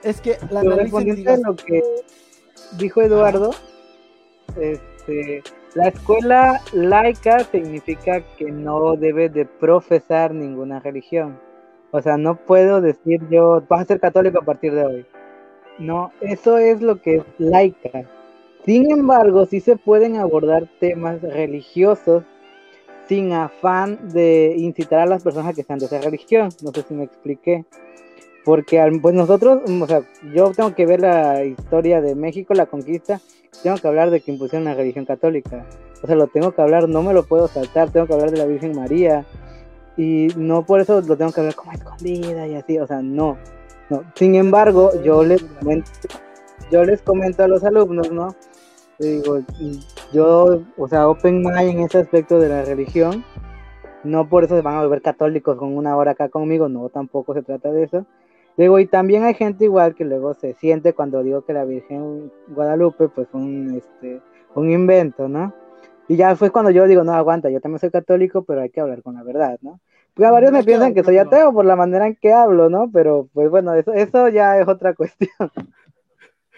es 0.04 0.20
que 0.20 0.38
la 0.50 0.60
análisis. 0.60 1.42
lo 1.42 1.56
que 1.56 1.82
dijo 2.76 3.02
Eduardo 3.02 3.50
este, 4.56 5.42
la 5.74 5.88
escuela 5.88 6.60
laica 6.72 7.40
significa 7.44 8.20
que 8.36 8.50
no 8.50 8.96
debe 8.96 9.28
de 9.28 9.44
profesar 9.44 10.34
ninguna 10.34 10.80
religión. 10.80 11.38
O 11.90 12.02
sea, 12.02 12.16
no 12.16 12.36
puedo 12.36 12.80
decir 12.80 13.20
yo, 13.30 13.62
vas 13.68 13.82
a 13.82 13.84
ser 13.86 14.00
católico 14.00 14.38
a 14.40 14.44
partir 14.44 14.74
de 14.74 14.84
hoy. 14.84 15.06
No, 15.78 16.12
eso 16.20 16.58
es 16.58 16.82
lo 16.82 17.00
que 17.00 17.16
es 17.16 17.24
laica. 17.38 18.04
Sin 18.64 18.90
embargo, 18.90 19.46
sí 19.46 19.60
se 19.60 19.76
pueden 19.76 20.16
abordar 20.16 20.68
temas 20.80 21.22
religiosos 21.22 22.24
sin 23.08 23.32
afán 23.32 24.12
de 24.12 24.54
incitar 24.58 25.00
a 25.00 25.06
las 25.06 25.22
personas 25.22 25.54
que 25.54 25.62
sean 25.62 25.78
de 25.78 25.86
esa 25.86 26.00
religión. 26.00 26.50
No 26.62 26.72
sé 26.72 26.82
si 26.82 26.94
me 26.94 27.04
expliqué. 27.04 27.64
Porque 28.44 28.80
pues 29.00 29.14
nosotros, 29.14 29.62
o 29.66 29.86
sea, 29.86 30.02
yo 30.34 30.52
tengo 30.52 30.74
que 30.74 30.86
ver 30.86 31.00
la 31.00 31.44
historia 31.44 32.00
de 32.00 32.14
México, 32.14 32.54
la 32.54 32.66
conquista, 32.66 33.20
tengo 33.62 33.76
que 33.76 33.88
hablar 33.88 34.10
de 34.10 34.20
que 34.20 34.32
impusieron 34.32 34.64
la 34.64 34.74
religión 34.74 35.04
católica. 35.04 35.64
O 36.02 36.06
sea, 36.06 36.16
lo 36.16 36.28
tengo 36.28 36.52
que 36.52 36.62
hablar, 36.62 36.88
no 36.88 37.02
me 37.02 37.12
lo 37.12 37.24
puedo 37.24 37.48
saltar, 37.48 37.90
tengo 37.90 38.06
que 38.06 38.14
hablar 38.14 38.30
de 38.30 38.38
la 38.38 38.46
Virgen 38.46 38.76
María. 38.76 39.24
Y 39.96 40.28
no 40.36 40.64
por 40.64 40.80
eso 40.80 41.00
lo 41.00 41.16
tengo 41.16 41.32
que 41.32 41.40
hablar 41.40 41.54
como 41.54 41.72
escondida 41.72 42.46
y 42.46 42.54
así, 42.54 42.78
o 42.78 42.86
sea, 42.86 43.02
no. 43.02 43.36
no. 43.90 44.04
Sin 44.14 44.34
embargo, 44.36 44.92
yo 45.02 45.24
les 45.24 45.42
comento, 45.42 45.90
yo 46.70 46.84
les 46.84 47.02
comento 47.02 47.42
a 47.42 47.48
los 47.48 47.64
alumnos, 47.64 48.10
¿no? 48.12 48.34
digo, 48.98 49.40
yo, 50.12 50.62
o 50.76 50.88
sea, 50.88 51.08
open 51.08 51.42
mind 51.42 51.70
en 51.70 51.80
ese 51.80 51.98
aspecto 51.98 52.38
de 52.38 52.48
la 52.48 52.62
religión. 52.62 53.24
No 54.04 54.28
por 54.28 54.44
eso 54.44 54.54
se 54.54 54.62
van 54.62 54.76
a 54.76 54.82
volver 54.82 55.02
católicos 55.02 55.56
con 55.56 55.76
una 55.76 55.96
hora 55.96 56.12
acá 56.12 56.28
conmigo, 56.28 56.68
no, 56.68 56.88
tampoco 56.88 57.34
se 57.34 57.42
trata 57.42 57.72
de 57.72 57.82
eso 57.82 58.06
Digo, 58.58 58.80
y 58.80 58.86
también 58.86 59.22
hay 59.22 59.34
gente 59.34 59.64
igual 59.64 59.94
que 59.94 60.04
luego 60.04 60.34
se 60.34 60.52
siente 60.54 60.92
cuando 60.92 61.22
digo 61.22 61.44
que 61.44 61.52
la 61.52 61.64
Virgen 61.64 62.32
Guadalupe 62.48 63.08
pues 63.08 63.28
fue 63.28 63.40
un, 63.40 63.76
este, 63.76 64.20
un 64.56 64.72
invento, 64.72 65.28
¿no? 65.28 65.54
Y 66.08 66.16
ya 66.16 66.34
fue 66.34 66.50
cuando 66.50 66.72
yo 66.72 66.88
digo, 66.88 67.04
no, 67.04 67.12
aguanta, 67.12 67.50
yo 67.50 67.60
también 67.60 67.78
soy 67.78 67.92
católico, 67.92 68.42
pero 68.42 68.62
hay 68.62 68.70
que 68.70 68.80
hablar 68.80 69.00
con 69.04 69.14
la 69.14 69.22
verdad, 69.22 69.60
¿no? 69.62 69.78
Porque 70.12 70.28
varios 70.28 70.50
me 70.50 70.64
piensan 70.64 70.92
que 70.92 71.04
soy 71.04 71.18
ateo 71.18 71.52
por 71.52 71.64
la 71.66 71.76
manera 71.76 72.08
en 72.08 72.16
que 72.16 72.32
hablo, 72.32 72.68
¿no? 72.68 72.90
Pero 72.92 73.28
pues 73.32 73.48
bueno, 73.48 73.74
eso, 73.74 73.92
eso 73.92 74.28
ya 74.28 74.58
es 74.58 74.66
otra 74.66 74.92
cuestión. 74.96 75.52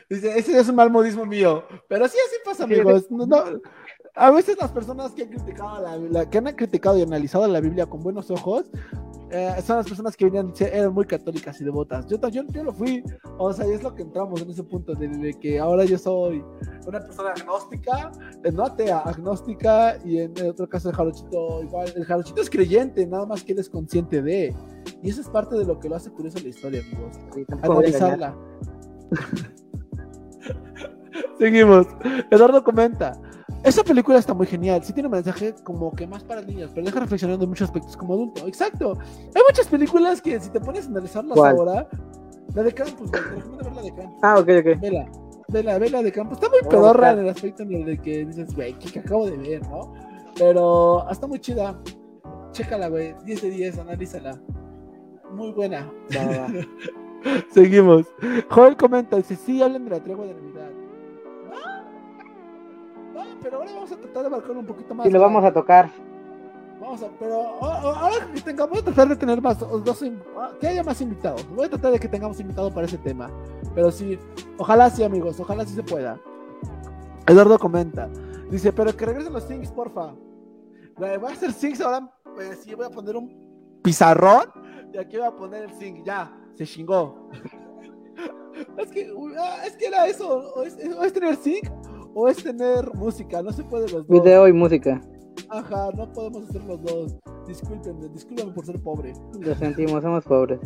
Dice, 0.09 0.39
ese 0.39 0.59
es 0.59 0.69
un 0.71 0.77
mal 0.77 0.91
modismo 0.91 1.27
mío. 1.27 1.65
Pero 1.87 2.09
sí, 2.09 2.17
así 2.27 2.37
pasa, 2.43 2.65
amigos. 2.65 3.11
No, 3.11 3.27
a 4.15 4.31
veces 4.31 4.57
las 4.61 4.71
personas 4.73 5.13
que 5.13 5.23
han 5.23 5.29
criticado 5.29 5.99
la, 6.11 6.29
que 6.29 6.39
han 6.39 6.45
criticado 6.57 6.99
y 6.99 7.03
analizado 7.03 7.47
la 7.47 7.61
Biblia 7.61 7.87
con 7.87 8.03
buenos 8.03 8.31
ojos 8.31 8.71
eh, 9.31 9.55
son 9.65 9.77
las 9.77 9.87
personas 9.87 10.17
que 10.17 10.25
venían 10.25 10.53
eran 10.59 10.93
muy 10.93 11.05
católicas 11.05 11.61
y 11.61 11.65
devotas. 11.65 12.07
Yo, 12.07 12.17
yo, 12.31 12.43
yo 12.49 12.65
lo 12.65 12.73
fui, 12.73 13.05
o 13.39 13.53
sea, 13.53 13.65
y 13.65 13.73
es 13.73 13.83
lo 13.83 13.95
que 13.95 14.03
entramos 14.03 14.43
en 14.43 14.51
ese 14.51 14.65
punto 14.65 14.93
de, 14.95 15.35
que 15.41 15.61
ahora 15.61 15.85
yo 15.85 15.97
soy 15.99 16.45
una 16.85 16.99
persona 16.99 17.31
agnóstica, 17.31 18.11
eh, 18.43 18.51
no 18.51 18.65
atea, 18.65 18.99
agnóstica 18.99 19.99
y 20.05 20.19
en, 20.19 20.35
otro 20.49 20.69
caso 20.69 20.91
el 20.91 20.97
jarochito 20.97 21.63
igual, 21.63 21.93
el 21.95 22.05
jarochito 22.05 22.43
es 22.43 22.51
creyente, 22.51 23.07
nada 23.07 23.25
más 23.25 23.45
que 23.45 23.53
él 23.53 23.61
es 23.61 23.71
consciente 23.71 24.21
de, 24.21 24.53
y 25.01 25.11
eso 25.11 25.21
es 25.21 25.29
parte 25.29 25.55
de 25.55 25.65
lo 25.65 25.79
que 25.79 25.89
lo 25.89 25.95
hace 25.95 26.11
curioso 26.11 26.41
la 26.41 26.49
historia, 26.49 26.81
amigos. 26.81 27.17
Analizarla. 27.63 28.37
Seguimos. 31.39 31.87
Eduardo 32.31 32.63
comenta. 32.63 33.19
Esa 33.63 33.85
película 33.85 34.19
está 34.19 34.33
muy 34.33 34.47
genial, 34.47 34.83
sí 34.83 34.93
tiene 34.95 35.09
un 35.09 35.13
mensaje 35.13 35.55
como 35.63 35.93
que 35.93 36.07
más 36.07 36.25
para 36.25 36.41
niños, 36.41 36.71
pero 36.75 36.87
deja 36.87 37.01
reflexionando 37.01 37.45
en 37.45 37.51
muchos 37.51 37.69
aspectos 37.69 37.95
como 37.95 38.15
adulto. 38.15 38.47
Exacto. 38.47 38.97
Hay 39.35 39.43
muchas 39.47 39.67
películas 39.67 40.23
que 40.23 40.41
si 40.41 40.49
te 40.49 40.61
pones 40.61 40.87
a 40.87 40.89
analizarlas 40.89 41.37
ahora, 41.37 41.87
la 42.55 42.63
de 42.63 42.73
Campus, 42.73 43.11
te 43.11 43.21
recomiendo 43.21 43.59
ver 43.59 43.73
la 43.75 43.83
de 43.83 43.95
Campus. 43.95 44.19
Ah, 44.23 44.35
ok, 44.39 44.49
ok. 44.61 44.81
Vela, 44.81 45.07
vela, 45.49 45.79
vela 45.79 46.03
de 46.03 46.11
Campus. 46.11 46.39
Está 46.39 46.49
muy 46.49 46.61
pedorra 46.71 47.13
en 47.13 47.19
el 47.19 47.29
aspecto 47.29 47.63
en 47.63 47.73
el 47.75 47.85
de 47.85 47.99
que 47.99 48.25
dices, 48.25 48.55
güey, 48.55 48.79
¿qué 48.79 48.99
acabo 48.99 49.27
de 49.27 49.37
ver, 49.37 49.63
no? 49.69 49.93
Pero 50.39 51.07
está 51.11 51.27
muy 51.27 51.39
chida. 51.39 51.79
Chécala, 52.53 52.89
güey. 52.89 53.15
10 53.27 53.43
de 53.43 53.51
10, 53.51 53.79
analízala. 53.79 54.41
Muy 55.33 55.53
buena. 55.53 55.93
Seguimos. 57.53 58.07
Joel 58.49 58.77
comenta, 58.79 59.19
dice, 59.19 59.37
sí, 59.37 59.63
hablen 59.63 59.85
de 59.85 59.91
la 59.91 60.03
tregua 60.03 60.25
de 60.25 60.35
Navidad 60.35 60.80
pero 63.43 63.59
ahora 63.59 63.73
vamos 63.73 63.93
a 63.93 63.97
tratar 63.97 64.23
de 64.23 64.27
abarcar 64.29 64.57
un 64.57 64.67
poquito 64.67 64.95
más. 64.95 65.07
Y 65.07 65.11
lo 65.11 65.21
vamos 65.21 65.45
a 65.45 65.53
tocar. 65.53 65.91
Vamos 66.81 67.03
a, 67.03 67.09
pero 67.19 67.63
ahora 67.63 68.27
que 68.33 68.41
tengamos, 68.41 68.71
voy 68.71 68.79
a 68.81 68.85
tratar 68.85 69.09
de 69.09 69.17
tener 69.17 69.41
más, 69.41 69.59
dos, 69.59 70.03
ah, 70.39 70.53
que 70.59 70.67
haya 70.67 70.83
más 70.83 71.01
invitados. 71.01 71.47
Voy 71.51 71.67
a 71.67 71.69
tratar 71.69 71.93
de 71.93 72.01
que 72.01 72.09
tengamos 72.09 72.41
invitados 72.41 72.73
para 72.73 72.87
ese 72.87 72.99
tema. 72.99 73.31
Pero 73.75 73.91
sí, 73.91 74.19
ojalá 74.57 74.89
sí, 74.89 75.03
amigos, 75.03 75.39
ojalá 75.39 75.67
sí 75.67 75.75
se 75.75 75.83
pueda. 75.83 76.19
Eduardo 77.27 77.59
comenta, 77.59 78.09
dice, 78.51 78.73
pero 78.73 78.97
que 78.97 79.05
regresen 79.05 79.33
los 79.33 79.47
Things, 79.47 79.71
porfa. 79.71 80.15
Voy 80.97 81.09
a 81.09 81.33
hacer 81.33 81.53
Things 81.53 81.81
ahora, 81.81 82.11
pues 82.35 82.61
sí, 82.61 82.75
voy 82.75 82.87
a 82.87 82.91
poner 82.91 83.17
un 83.17 83.81
pizarrón 83.83 84.45
y 84.93 84.99
aquí 84.99 85.17
voy 85.17 85.27
a 85.27 85.33
poner 85.33 85.65
el 85.65 85.79
Thing, 85.79 86.03
ya, 86.03 86.35
se 86.55 86.67
chingó. 86.67 87.29
es, 88.79 88.91
que, 88.91 89.13
ah, 89.39 89.67
es 89.67 89.77
que 89.77 89.87
era 89.87 90.07
eso, 90.07 90.53
o 90.55 90.63
es, 90.63 90.77
es 90.77 91.13
tener 91.13 91.37
Sync 91.37 91.71
o 92.15 92.29
es 92.29 92.43
tener 92.43 92.93
música, 92.95 93.43
no 93.43 93.53
se 93.53 93.65
puede 93.65 93.85
los 93.85 94.07
dos. 94.07 94.09
Video 94.09 94.49
y 94.49 94.53
música. 94.53 95.01
Ajá, 95.49 95.89
no 95.97 96.13
podemos 96.13 96.49
hacer 96.49 96.63
los 96.65 96.83
dos. 96.83 97.17
Discúlpenme, 97.47 98.09
discúlpenme 98.09 98.53
por 98.53 98.67
ser 98.67 98.81
pobre. 98.81 99.13
Lo 99.41 99.55
sentimos, 99.55 100.03
somos 100.03 100.25
pobres. 100.25 100.61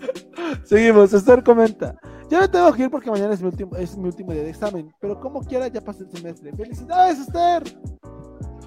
Seguimos, 0.64 1.12
Esther 1.12 1.42
comenta. 1.42 1.96
Ya 2.28 2.40
me 2.40 2.48
tengo 2.48 2.70
que 2.72 2.82
ir 2.84 2.90
porque 2.90 3.10
mañana 3.10 3.32
es 3.32 3.40
mi 3.40 3.48
último, 3.48 3.74
es 3.76 3.96
mi 3.96 4.04
último 4.04 4.32
día 4.32 4.42
de 4.42 4.50
examen, 4.50 4.92
pero 5.00 5.18
como 5.18 5.40
quiera 5.42 5.68
ya 5.68 5.80
pasé 5.80 6.04
el 6.04 6.10
semestre. 6.10 6.52
¡Felicidades, 6.52 7.20
Esther! 7.20 7.62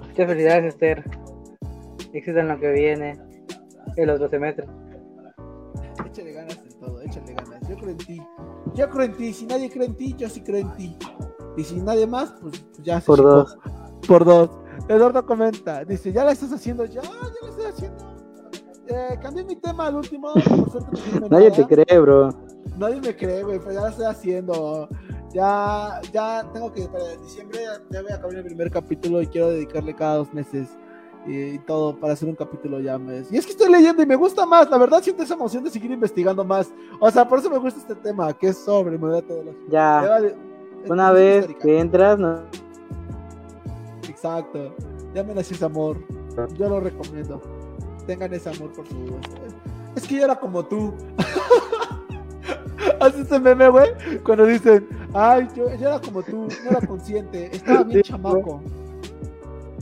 Muchas 0.08 0.26
felicidades, 0.26 0.74
Esther. 0.74 1.04
éxito 2.12 2.38
en 2.38 2.48
lo 2.48 2.58
que 2.58 2.72
viene 2.72 3.18
el 3.96 4.10
otro 4.10 4.28
semestre. 4.28 4.66
Échale 6.04 6.32
ganas 6.32 6.58
en 6.58 6.78
todo, 6.80 7.00
échale 7.02 7.34
ganas. 7.34 7.68
Yo 7.68 7.76
creo 7.76 7.90
en 7.90 7.96
ti. 7.98 8.22
Yo 8.74 8.90
creo 8.90 9.04
en 9.04 9.16
ti. 9.16 9.32
Si 9.32 9.46
nadie 9.46 9.70
cree 9.70 9.86
en 9.86 9.96
ti, 9.96 10.14
yo 10.18 10.28
sí 10.28 10.40
creo 10.40 10.60
en 10.60 10.76
ti. 10.76 10.96
Y 11.56 11.64
si 11.64 11.80
nadie 11.80 12.06
más, 12.06 12.34
pues, 12.40 12.60
pues 12.60 12.82
ya 12.82 13.00
se 13.00 13.06
Por 13.06 13.22
dos. 13.22 13.56
Por 14.06 14.24
dos. 14.24 14.50
Eduardo 14.88 15.24
comenta, 15.24 15.84
dice, 15.84 16.12
¿ya 16.12 16.24
la 16.24 16.32
estás 16.32 16.52
haciendo? 16.52 16.84
Ya, 16.84 17.02
ya 17.02 17.10
la 17.42 17.48
estoy 17.48 17.64
haciendo. 17.66 18.12
Eh, 18.88 19.18
cambié 19.22 19.44
mi 19.44 19.56
tema 19.56 19.86
al 19.86 19.96
último. 19.96 20.32
Por 20.32 20.70
suerte 20.70 21.20
no 21.20 21.28
Nadie 21.28 21.50
nada. 21.50 21.66
te 21.66 21.84
cree, 21.84 21.98
bro. 21.98 22.30
Nadie 22.76 23.00
me 23.00 23.16
cree, 23.16 23.42
güey, 23.42 23.58
pero 23.58 23.72
ya 23.72 23.80
la 23.82 23.88
estoy 23.90 24.06
haciendo. 24.06 24.88
Ya, 25.32 26.00
ya 26.12 26.46
tengo 26.52 26.72
que, 26.72 26.86
para 26.88 27.16
diciembre 27.16 27.60
ya, 27.90 28.02
voy 28.02 28.12
a 28.12 28.16
acabar 28.16 28.34
el 28.34 28.44
primer 28.44 28.70
capítulo 28.70 29.22
y 29.22 29.26
quiero 29.26 29.50
dedicarle 29.50 29.94
cada 29.94 30.16
dos 30.16 30.34
meses 30.34 30.68
y, 31.26 31.58
todo 31.60 31.98
para 31.98 32.12
hacer 32.12 32.28
un 32.28 32.34
capítulo 32.34 32.80
ya 32.80 32.98
mes. 32.98 33.32
Y 33.32 33.36
es 33.36 33.46
que 33.46 33.52
estoy 33.52 33.70
leyendo 33.70 34.02
y 34.02 34.06
me 34.06 34.16
gusta 34.16 34.44
más, 34.44 34.68
la 34.68 34.76
verdad 34.76 35.02
siento 35.02 35.22
esa 35.22 35.34
emoción 35.34 35.64
de 35.64 35.70
seguir 35.70 35.90
investigando 35.90 36.44
más. 36.44 36.70
O 37.00 37.10
sea, 37.10 37.26
por 37.26 37.38
eso 37.38 37.48
me 37.48 37.58
gusta 37.58 37.80
este 37.80 37.94
tema, 37.94 38.32
que 38.34 38.48
es 38.48 38.58
sobre 38.58 38.98
metodología. 38.98 39.54
Ya, 39.70 40.20
una 40.88 41.12
vez 41.12 41.46
que 41.60 41.78
entras, 41.78 42.18
no. 42.18 42.40
Exacto. 44.08 44.74
Ya 45.14 45.22
me 45.22 45.34
nació 45.34 45.56
ese 45.56 45.64
amor. 45.64 45.98
Yo 46.56 46.68
lo 46.68 46.80
recomiendo. 46.80 47.40
Tengan 48.06 48.32
ese 48.32 48.50
amor 48.50 48.72
por 48.72 48.86
su. 48.88 48.94
Es 49.94 50.06
que 50.06 50.16
yo 50.16 50.24
era 50.24 50.36
como 50.36 50.64
tú. 50.64 50.92
Hace 53.00 53.22
ese 53.22 53.38
meme, 53.38 53.68
güey, 53.68 53.90
cuando 54.24 54.46
dicen, 54.46 54.88
ay, 55.12 55.48
yo, 55.56 55.68
yo 55.74 55.88
era 55.88 56.00
como 56.00 56.22
tú, 56.22 56.48
no 56.64 56.70
era 56.70 56.86
consciente, 56.86 57.54
estaba 57.54 57.82
bien 57.84 58.02
Sí, 58.04 58.10
chamaco. 58.10 58.60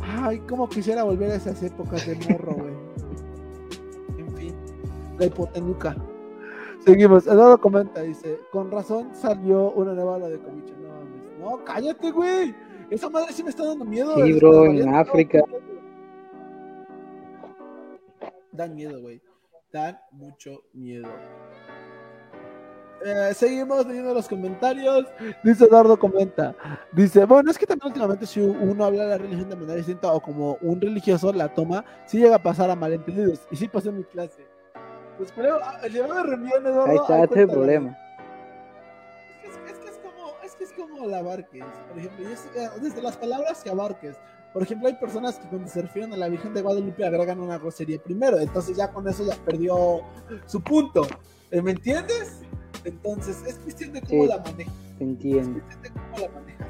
Ay, 0.02 0.38
cómo 0.48 0.68
quisiera 0.68 1.02
volver 1.04 1.30
a 1.30 1.34
esas 1.34 1.62
épocas 1.62 2.06
de 2.06 2.14
morro, 2.16 2.54
güey. 2.54 2.74
En 4.18 4.36
fin, 4.36 4.54
la 5.18 5.26
hipotenuca. 5.26 5.96
Seguimos, 6.84 7.26
Eduardo 7.26 7.60
comenta, 7.60 8.02
dice, 8.02 8.40
con 8.50 8.70
razón 8.70 9.10
salió 9.14 9.70
una 9.72 9.92
nueva 9.92 10.12
ola 10.12 10.28
de. 10.28 10.38
No 10.38 10.44
mames. 10.48 10.89
No, 11.40 11.64
cállate, 11.64 12.10
güey. 12.10 12.54
Esa 12.90 13.08
madre 13.08 13.32
sí 13.32 13.42
me 13.42 13.50
está 13.50 13.64
dando 13.64 13.84
miedo. 13.84 14.14
Sí, 14.16 14.32
bro, 14.34 14.66
en 14.66 14.94
África. 14.94 15.42
Dan 18.52 18.74
miedo, 18.74 19.00
güey. 19.00 19.22
Dan 19.72 19.98
mucho 20.10 20.62
miedo. 20.74 21.08
Eh, 23.02 23.32
seguimos 23.32 23.86
leyendo 23.86 24.12
los 24.12 24.28
comentarios. 24.28 25.06
Dice 25.42 25.64
Eduardo 25.64 25.98
comenta. 25.98 26.54
Dice, 26.92 27.24
bueno, 27.24 27.50
es 27.50 27.56
que 27.56 27.64
también 27.64 27.86
últimamente 27.86 28.26
si 28.26 28.40
uno 28.40 28.84
habla 28.84 29.04
de 29.04 29.08
la 29.10 29.18
religión 29.18 29.48
de 29.48 29.56
manera 29.56 29.76
distinta 29.76 30.12
o 30.12 30.20
como 30.20 30.58
un 30.60 30.80
religioso 30.80 31.32
la 31.32 31.48
toma, 31.54 31.84
sí 32.04 32.18
llega 32.18 32.36
a 32.36 32.42
pasar 32.42 32.70
a 32.70 32.76
malentendidos. 32.76 33.40
Y 33.50 33.56
sí 33.56 33.68
pasó 33.68 33.88
en 33.88 33.98
mi 33.98 34.04
clase. 34.04 34.44
Pues 35.16 35.32
creo, 35.32 35.58
ah, 35.62 35.78
el 35.82 35.92
llevado 35.92 36.16
de 36.16 36.22
reunión, 36.24 36.66
Eduardo. 36.66 36.90
Ahí 36.90 36.96
está, 36.96 37.24
ese 37.24 37.34
es 37.34 37.40
el 37.40 37.48
problema. 37.48 37.96
Es 40.84 40.90
es 40.90 40.90
como 40.98 41.06
la 41.08 41.18
abarques, 41.18 41.64
por 41.88 41.98
ejemplo, 41.98 42.28
y 42.28 42.32
es, 42.32 42.40
eh, 42.56 42.68
desde 42.80 43.02
las 43.02 43.16
palabras 43.16 43.62
que 43.62 43.70
abarques. 43.70 44.16
Por 44.52 44.62
ejemplo, 44.62 44.88
hay 44.88 44.94
personas 44.94 45.36
que 45.38 45.46
cuando 45.48 45.68
se 45.68 45.80
refieren 45.82 46.12
a 46.12 46.16
la 46.16 46.28
Virgen 46.28 46.52
de 46.54 46.62
Guadalupe 46.62 47.06
agregan 47.06 47.38
una 47.40 47.58
grosería 47.58 48.02
primero, 48.02 48.38
entonces 48.40 48.76
ya 48.76 48.90
con 48.90 49.06
eso 49.08 49.24
ya 49.24 49.36
perdió 49.44 50.00
su 50.46 50.60
punto. 50.60 51.06
¿Eh, 51.52 51.62
¿Me 51.62 51.70
entiendes? 51.72 52.40
Entonces 52.84 53.42
es 53.46 53.54
cuestión 53.58 53.92
de 53.92 54.00
cómo 54.02 54.22
Sí. 54.24 54.28
la 54.28 54.38
manejas. 54.38 54.74
Se 54.74 54.94
Es 54.94 55.00
entiende. 55.00 55.60
cuestión 55.60 55.82
de 55.82 55.90
cómo 56.00 56.18
la 56.18 56.40
manejas. 56.40 56.66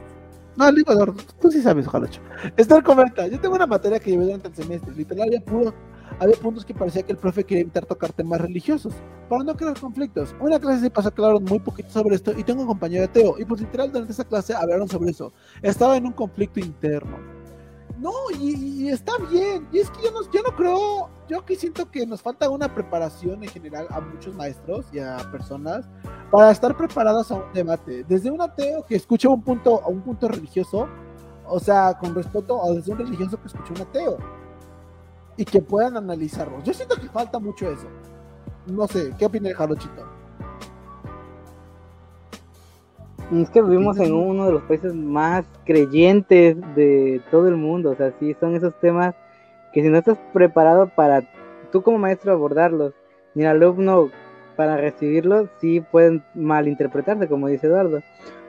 No, 0.56 0.72
digo, 0.72 0.92
Eduardo, 0.92 1.14
tú 1.40 1.50
sí 1.50 1.62
sabes, 1.62 1.88
Jalocho. 1.88 2.20
Esther 2.56 2.82
comenta, 2.82 3.26
yo 3.28 3.40
tengo 3.40 3.54
una 3.54 3.66
materia 3.66 3.98
que 3.98 4.10
llevé 4.10 4.24
durante 4.24 4.48
el 4.48 4.54
semestre, 4.54 4.92
literal 4.94 5.28
había, 5.28 5.40
puro- 5.40 5.72
había 6.20 6.36
puntos 6.36 6.64
que 6.64 6.74
parecía 6.74 7.02
que 7.02 7.12
el 7.12 7.18
profe 7.18 7.44
quería 7.44 7.62
evitar 7.62 7.86
tocar 7.86 8.12
temas 8.12 8.40
religiosos, 8.40 8.92
para 9.28 9.42
no 9.42 9.56
crear 9.56 9.78
conflictos. 9.80 10.36
Una 10.38 10.60
clase 10.60 10.82
se 10.82 10.90
pasó 10.90 11.10
que 11.10 11.22
hablaron 11.22 11.44
muy 11.44 11.58
poquito 11.58 11.90
sobre 11.90 12.14
esto 12.14 12.32
y 12.38 12.44
tengo 12.44 12.60
un 12.60 12.68
compañero 12.68 13.04
ateo, 13.06 13.36
y 13.38 13.44
pues 13.44 13.62
literal 13.62 13.90
durante 13.90 14.12
esa 14.12 14.24
clase 14.24 14.54
hablaron 14.54 14.86
sobre 14.86 15.10
eso. 15.10 15.32
Estaba 15.62 15.96
en 15.96 16.06
un 16.06 16.12
conflicto 16.12 16.60
interno. 16.60 17.18
No, 17.98 18.12
y, 18.38 18.84
y 18.84 18.88
está 18.88 19.12
bien, 19.30 19.66
y 19.72 19.78
es 19.78 19.90
que 19.90 20.02
yo 20.02 20.10
no, 20.10 20.30
yo 20.30 20.42
no 20.42 20.56
creo, 20.56 21.10
yo 21.28 21.40
aquí 21.40 21.54
siento 21.54 21.90
que 21.90 22.06
nos 22.06 22.22
falta 22.22 22.48
una 22.48 22.74
preparación 22.74 23.42
en 23.42 23.50
general 23.50 23.86
a 23.90 24.00
muchos 24.00 24.34
maestros 24.34 24.86
y 24.92 25.00
a 25.00 25.18
personas 25.30 25.86
para 26.30 26.50
estar 26.50 26.76
preparadas 26.76 27.30
a 27.30 27.36
un 27.36 27.52
debate. 27.52 28.04
Desde 28.08 28.30
un 28.30 28.40
ateo 28.40 28.84
que 28.86 28.94
escucha 28.94 29.28
un 29.28 29.42
punto, 29.42 29.82
a 29.82 29.88
un 29.88 30.00
punto 30.00 30.28
religioso, 30.28 30.88
o 31.46 31.60
sea, 31.60 31.98
con 31.98 32.14
respeto, 32.14 32.58
o 32.58 32.74
desde 32.74 32.92
un 32.92 32.98
religioso 32.98 33.40
que 33.40 33.48
escucha 33.48 33.72
un 33.74 33.80
ateo. 33.82 34.39
Y 35.40 35.44
que 35.46 35.62
puedan 35.62 35.96
analizarlos. 35.96 36.62
Yo 36.64 36.74
siento 36.74 36.96
que 36.96 37.08
falta 37.08 37.38
mucho 37.38 37.72
eso. 37.72 37.86
No 38.66 38.86
sé, 38.86 39.14
¿qué 39.18 39.24
opina 39.24 39.48
el 39.48 39.54
Jarochito? 39.54 40.04
Es 43.32 43.48
que 43.48 43.62
vivimos 43.62 43.98
en 44.00 44.12
uno 44.12 44.44
de 44.44 44.52
los 44.52 44.62
países 44.64 44.94
más 44.94 45.46
creyentes 45.64 46.58
de 46.74 47.22
todo 47.30 47.48
el 47.48 47.56
mundo. 47.56 47.92
O 47.92 47.94
sea, 47.96 48.12
sí, 48.20 48.36
son 48.38 48.54
esos 48.54 48.78
temas 48.80 49.14
que 49.72 49.80
si 49.80 49.88
no 49.88 49.96
estás 49.96 50.18
preparado 50.34 50.90
para 50.94 51.22
tú 51.72 51.80
como 51.80 51.96
maestro 51.96 52.32
abordarlos, 52.32 52.92
ni 53.34 53.44
el 53.44 53.48
alumno 53.48 54.10
para 54.56 54.76
recibirlos, 54.76 55.48
sí 55.58 55.80
pueden 55.80 56.22
malinterpretarse, 56.34 57.28
como 57.28 57.48
dice 57.48 57.66
Eduardo. 57.66 58.02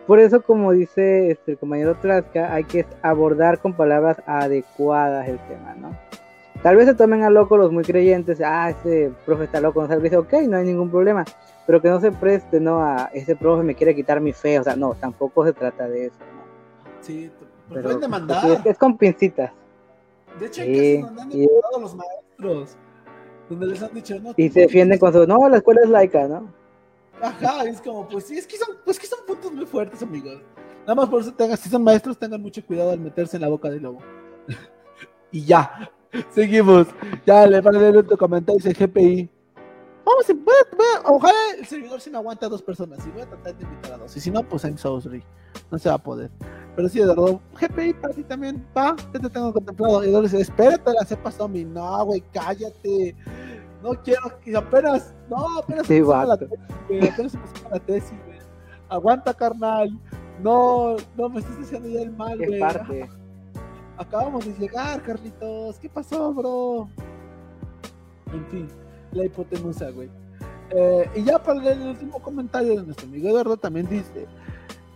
Por 0.07 0.19
eso, 0.19 0.41
como 0.41 0.73
dice 0.73 1.31
este, 1.31 1.53
el 1.53 1.57
compañero 1.57 1.95
Trasca, 1.95 2.53
hay 2.53 2.65
que 2.65 2.85
abordar 3.01 3.59
con 3.59 3.71
palabras 3.71 4.21
adecuadas 4.25 5.29
el 5.29 5.39
tema, 5.47 5.73
¿no? 5.75 5.95
Tal 6.63 6.75
vez 6.75 6.85
se 6.85 6.93
tomen 6.93 7.23
a 7.23 7.29
loco 7.31 7.57
los 7.57 7.71
muy 7.71 7.83
creyentes, 7.83 8.39
ah, 8.45 8.69
ese 8.69 9.11
profe 9.25 9.45
está 9.45 9.59
loco, 9.59 9.81
no 9.81 9.87
sabe, 9.87 10.03
dice, 10.03 10.17
ok, 10.17 10.33
no 10.47 10.57
hay 10.57 10.65
ningún 10.65 10.91
problema, 10.91 11.25
pero 11.65 11.81
que 11.81 11.89
no 11.89 11.99
se 11.99 12.11
preste, 12.11 12.59
¿no? 12.59 12.83
A 12.83 13.09
ese 13.13 13.35
profe 13.35 13.63
me 13.63 13.73
quiere 13.73 13.95
quitar 13.95 14.21
mi 14.21 14.31
fe, 14.31 14.59
o 14.59 14.63
sea, 14.63 14.75
no, 14.75 14.93
tampoco 14.93 15.43
se 15.43 15.53
trata 15.53 15.87
de 15.89 16.05
eso, 16.05 16.17
¿no? 16.19 16.41
Sí, 17.01 17.31
pues 17.37 17.49
Pero, 17.69 17.81
pueden 17.81 17.99
pues, 17.99 18.01
demandar. 18.01 18.41
sí, 18.43 18.51
es, 18.51 18.65
es 18.67 18.77
con 18.77 18.95
pincitas. 18.95 19.51
De 20.39 20.45
hecho, 20.45 20.61
Sí, 20.61 20.69
hay 20.69 21.01
casos 21.01 21.07
donde 21.15 21.21
han 21.23 21.31
sí. 21.31 21.37
demandado 21.39 21.77
a 21.77 21.79
los 21.81 21.95
maestros. 21.95 22.77
Donde 23.49 23.65
les 23.65 23.81
han 23.83 23.93
dicho, 23.93 24.19
no. 24.19 24.33
Y 24.37 24.49
se 24.49 24.59
defienden 24.61 24.99
con 24.99 25.11
su, 25.13 25.25
no, 25.25 25.49
la 25.49 25.57
escuela 25.57 25.81
es 25.83 25.89
laica, 25.89 26.27
¿no? 26.27 26.47
Ajá, 27.21 27.63
es 27.65 27.81
como, 27.81 28.07
pues 28.07 28.25
sí, 28.25 28.37
es 28.37 28.45
que 28.45 28.57
son, 28.57 28.77
pues 28.85 28.99
que 28.99 29.07
son 29.07 29.19
puntos 29.27 29.51
muy 29.51 29.65
fuertes, 29.65 30.01
amigos. 30.03 30.39
Nada 30.81 30.95
más 30.95 31.09
por 31.09 31.21
eso 31.21 31.33
tengan, 31.33 31.57
si 31.57 31.69
son 31.69 31.83
maestros, 31.83 32.17
tengan 32.19 32.41
mucho 32.41 32.63
cuidado 32.65 32.91
al 32.91 32.99
meterse 32.99 33.37
en 33.37 33.41
la 33.41 33.49
boca 33.49 33.69
del 33.69 33.81
lobo. 33.83 33.99
y 35.31 35.43
ya, 35.43 35.91
seguimos. 36.31 36.87
Ya 37.25 37.45
le 37.47 37.61
van 37.61 37.75
a 37.75 37.79
leer 37.79 37.97
otro 37.97 38.17
comentario, 38.17 38.61
dice 38.63 38.73
GPI. 38.73 39.29
Vamos, 40.03 40.29
a- 40.29 40.33
voy 40.33 40.43
a- 40.43 40.75
voy 40.75 40.85
a- 40.95 41.11
ojalá 41.11 41.33
el 41.59 41.65
servidor 41.65 42.01
sí 42.01 42.09
me 42.09 42.17
aguanta 42.17 42.45
a 42.47 42.49
dos 42.49 42.61
personas. 42.61 43.05
Y 43.05 43.11
voy 43.11 43.21
a 43.21 43.27
tratar 43.27 43.55
de 43.55 43.63
invitar 43.63 43.93
a 43.93 43.97
dos. 43.97 44.15
Y 44.17 44.19
si 44.19 44.31
no, 44.31 44.43
pues 44.47 44.63
I'm 44.63 44.77
sorry. 44.77 45.23
No 45.69 45.77
se 45.77 45.89
va 45.89 45.95
a 45.95 45.99
poder. 45.99 46.31
Pero 46.75 46.89
sí, 46.89 46.99
Eduardo, 47.01 47.41
GPI 47.59 47.93
para 47.95 48.13
ti 48.13 48.23
también, 48.23 48.65
va, 48.75 48.95
ya 49.13 49.19
te 49.19 49.29
tengo 49.29 49.53
contemplado. 49.53 50.03
Y 50.03 50.07
Eduardo 50.07 50.23
dice, 50.27 50.41
espérate, 50.41 50.91
la 50.99 51.05
sepa 51.05 51.29
zombie. 51.31 51.65
No, 51.65 52.05
güey, 52.05 52.23
cállate. 52.33 53.15
No 53.83 53.91
quiero 54.03 54.39
que 54.43 54.55
apenas, 54.55 55.13
no, 55.29 55.57
apenas 55.59 55.87
Sí, 55.87 55.97
empezamos 55.97 56.27
la 56.27 56.35
vato. 56.35 56.47
tesis, 56.47 56.67
güey, 56.87 57.07
apenas 57.09 57.33
empezamos 57.35 57.71
la 57.71 57.79
tesis, 57.79 58.13
güey. 58.25 58.37
Aguanta, 58.89 59.33
carnal. 59.33 59.99
No, 60.41 60.95
no 61.17 61.29
me 61.29 61.39
estás 61.39 61.57
haciendo 61.59 61.89
ya 61.89 62.01
el 62.01 62.11
mal, 62.11 62.41
Es 62.41 62.47
güey. 62.47 62.59
parte. 62.59 63.09
Acabamos 64.01 64.43
de 64.45 64.53
llegar, 64.53 65.03
Carlitos. 65.03 65.77
¿Qué 65.77 65.87
pasó, 65.87 66.33
bro? 66.33 66.89
En 68.33 68.45
fin, 68.47 68.67
la 69.11 69.25
hipotenusa, 69.25 69.91
güey. 69.91 70.09
Eh, 70.71 71.07
y 71.17 71.23
ya 71.23 71.37
para 71.37 71.71
el 71.71 71.81
último 71.83 72.19
comentario 72.19 72.77
de 72.77 72.83
nuestro 72.83 73.07
amigo 73.07 73.29
Eduardo 73.29 73.57
también 73.57 73.87
dice, 73.87 74.25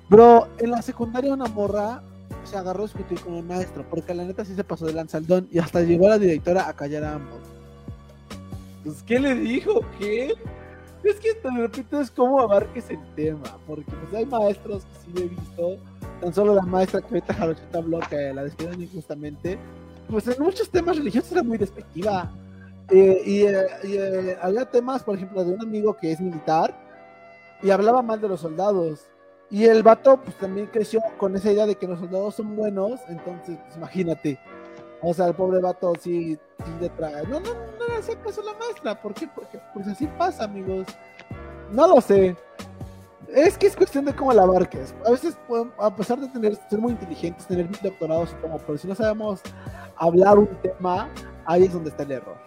bro, 0.10 0.48
en 0.58 0.72
la 0.72 0.82
secundaria 0.82 1.34
una 1.34 1.46
morra 1.46 2.02
se 2.46 2.58
agarró 2.58 2.80
a 2.80 2.88
discutir 2.88 3.20
con 3.20 3.34
un 3.34 3.48
maestro, 3.48 3.86
porque 3.88 4.16
la 4.16 4.24
neta 4.24 4.44
sí 4.44 4.56
se 4.56 4.64
pasó 4.64 4.88
de 4.88 4.94
lanzaldón 4.94 5.48
y 5.52 5.60
hasta 5.60 5.82
llegó 5.82 6.10
la 6.10 6.18
directora 6.18 6.68
a 6.68 6.74
callar 6.74 7.04
a 7.04 7.14
ambos. 7.14 7.40
Pues, 8.84 9.04
¿qué 9.04 9.20
le 9.20 9.36
dijo? 9.36 9.82
¿Qué? 10.00 10.34
Es 11.04 11.20
que 11.20 11.36
te 11.36 11.52
repito, 11.52 12.02
es 12.02 12.10
como 12.10 12.40
abarques 12.40 12.90
el 12.90 13.06
tema, 13.14 13.60
porque 13.68 13.92
pues 13.92 14.16
hay 14.16 14.26
maestros 14.26 14.84
que 14.86 15.00
sí 15.00 15.24
he 15.24 15.28
visto, 15.28 15.78
tan 16.22 16.34
solo 16.34 16.54
la 16.54 16.64
maestra 16.64 17.02
que 17.02 17.08
ahorita 17.08 17.34
Jarocheta 17.34 17.78
habló, 17.78 18.00
que 18.10 18.34
la 18.34 18.44
despidieron 18.44 18.82
injustamente, 18.82 19.58
pues 20.10 20.28
en 20.28 20.42
muchos 20.44 20.70
temas 20.70 20.98
religiosos 20.98 21.32
era 21.32 21.44
muy 21.44 21.58
despectiva. 21.58 22.32
Eh, 22.90 23.22
y 23.26 23.42
eh, 23.44 23.66
y, 23.84 23.98
eh, 23.98 24.38
había 24.42 24.66
temas, 24.66 25.04
por 25.04 25.16
ejemplo, 25.16 25.44
de 25.44 25.54
un 25.54 25.62
amigo 25.62 25.98
que 25.98 26.12
es 26.12 26.22
militar 26.22 26.76
y 27.64 27.72
hablaba 27.72 28.02
mal 28.02 28.22
de 28.22 28.28
los 28.28 28.42
soldados. 28.42 29.06
Y 29.50 29.66
el 29.66 29.84
vato, 29.84 30.20
pues 30.22 30.36
también 30.38 30.68
creció 30.68 31.02
con 31.18 31.36
esa 31.36 31.52
idea 31.52 31.66
de 31.66 31.76
que 31.76 31.88
los 31.88 32.00
soldados 32.00 32.36
son 32.36 32.56
buenos, 32.56 33.00
entonces, 33.08 33.58
pues 33.64 33.78
imagínate. 33.78 34.40
O 35.02 35.14
sea, 35.14 35.28
el 35.28 35.36
pobre 35.36 35.60
vato 35.60 35.94
sí, 36.00 36.38
sí 36.66 36.72
le 36.82 36.90
traga. 36.90 37.24
No, 37.24 37.40
no, 37.40 37.54
no 37.54 37.88
le 37.88 37.98
hacía 37.98 38.20
caso 38.22 38.42
a 38.42 38.46
la 38.46 38.54
maestra. 38.54 39.00
¿Por 39.00 39.14
qué? 39.14 39.28
Porque 39.34 39.60
pues 39.74 39.88
así 39.88 40.08
pasa, 40.18 40.46
amigos. 40.46 40.88
No 41.72 41.88
lo 41.88 42.02
sé. 42.02 42.36
Es 43.34 43.58
que 43.58 43.68
es 43.68 43.76
cuestión 43.76 44.06
de 44.06 44.16
cómo 44.16 44.34
la 44.34 44.44
abarques. 44.44 44.94
A 45.06 45.12
veces, 45.12 45.38
a 45.80 45.96
pesar 45.96 46.20
de 46.20 46.28
tener, 46.28 46.58
ser 46.70 46.80
muy 46.80 46.92
inteligentes, 46.92 47.46
tener 47.46 47.70
mil 47.70 47.80
doctorados 47.82 48.36
como, 48.42 48.58
pero 48.60 48.78
si 48.78 48.88
no 48.88 48.96
sabemos 48.96 49.42
hablar 49.98 50.38
un 50.38 50.48
tema, 50.62 51.10
Ahí 51.46 51.64
es 51.64 51.74
donde 51.74 51.90
está 51.90 52.04
el 52.04 52.12
error. 52.12 52.38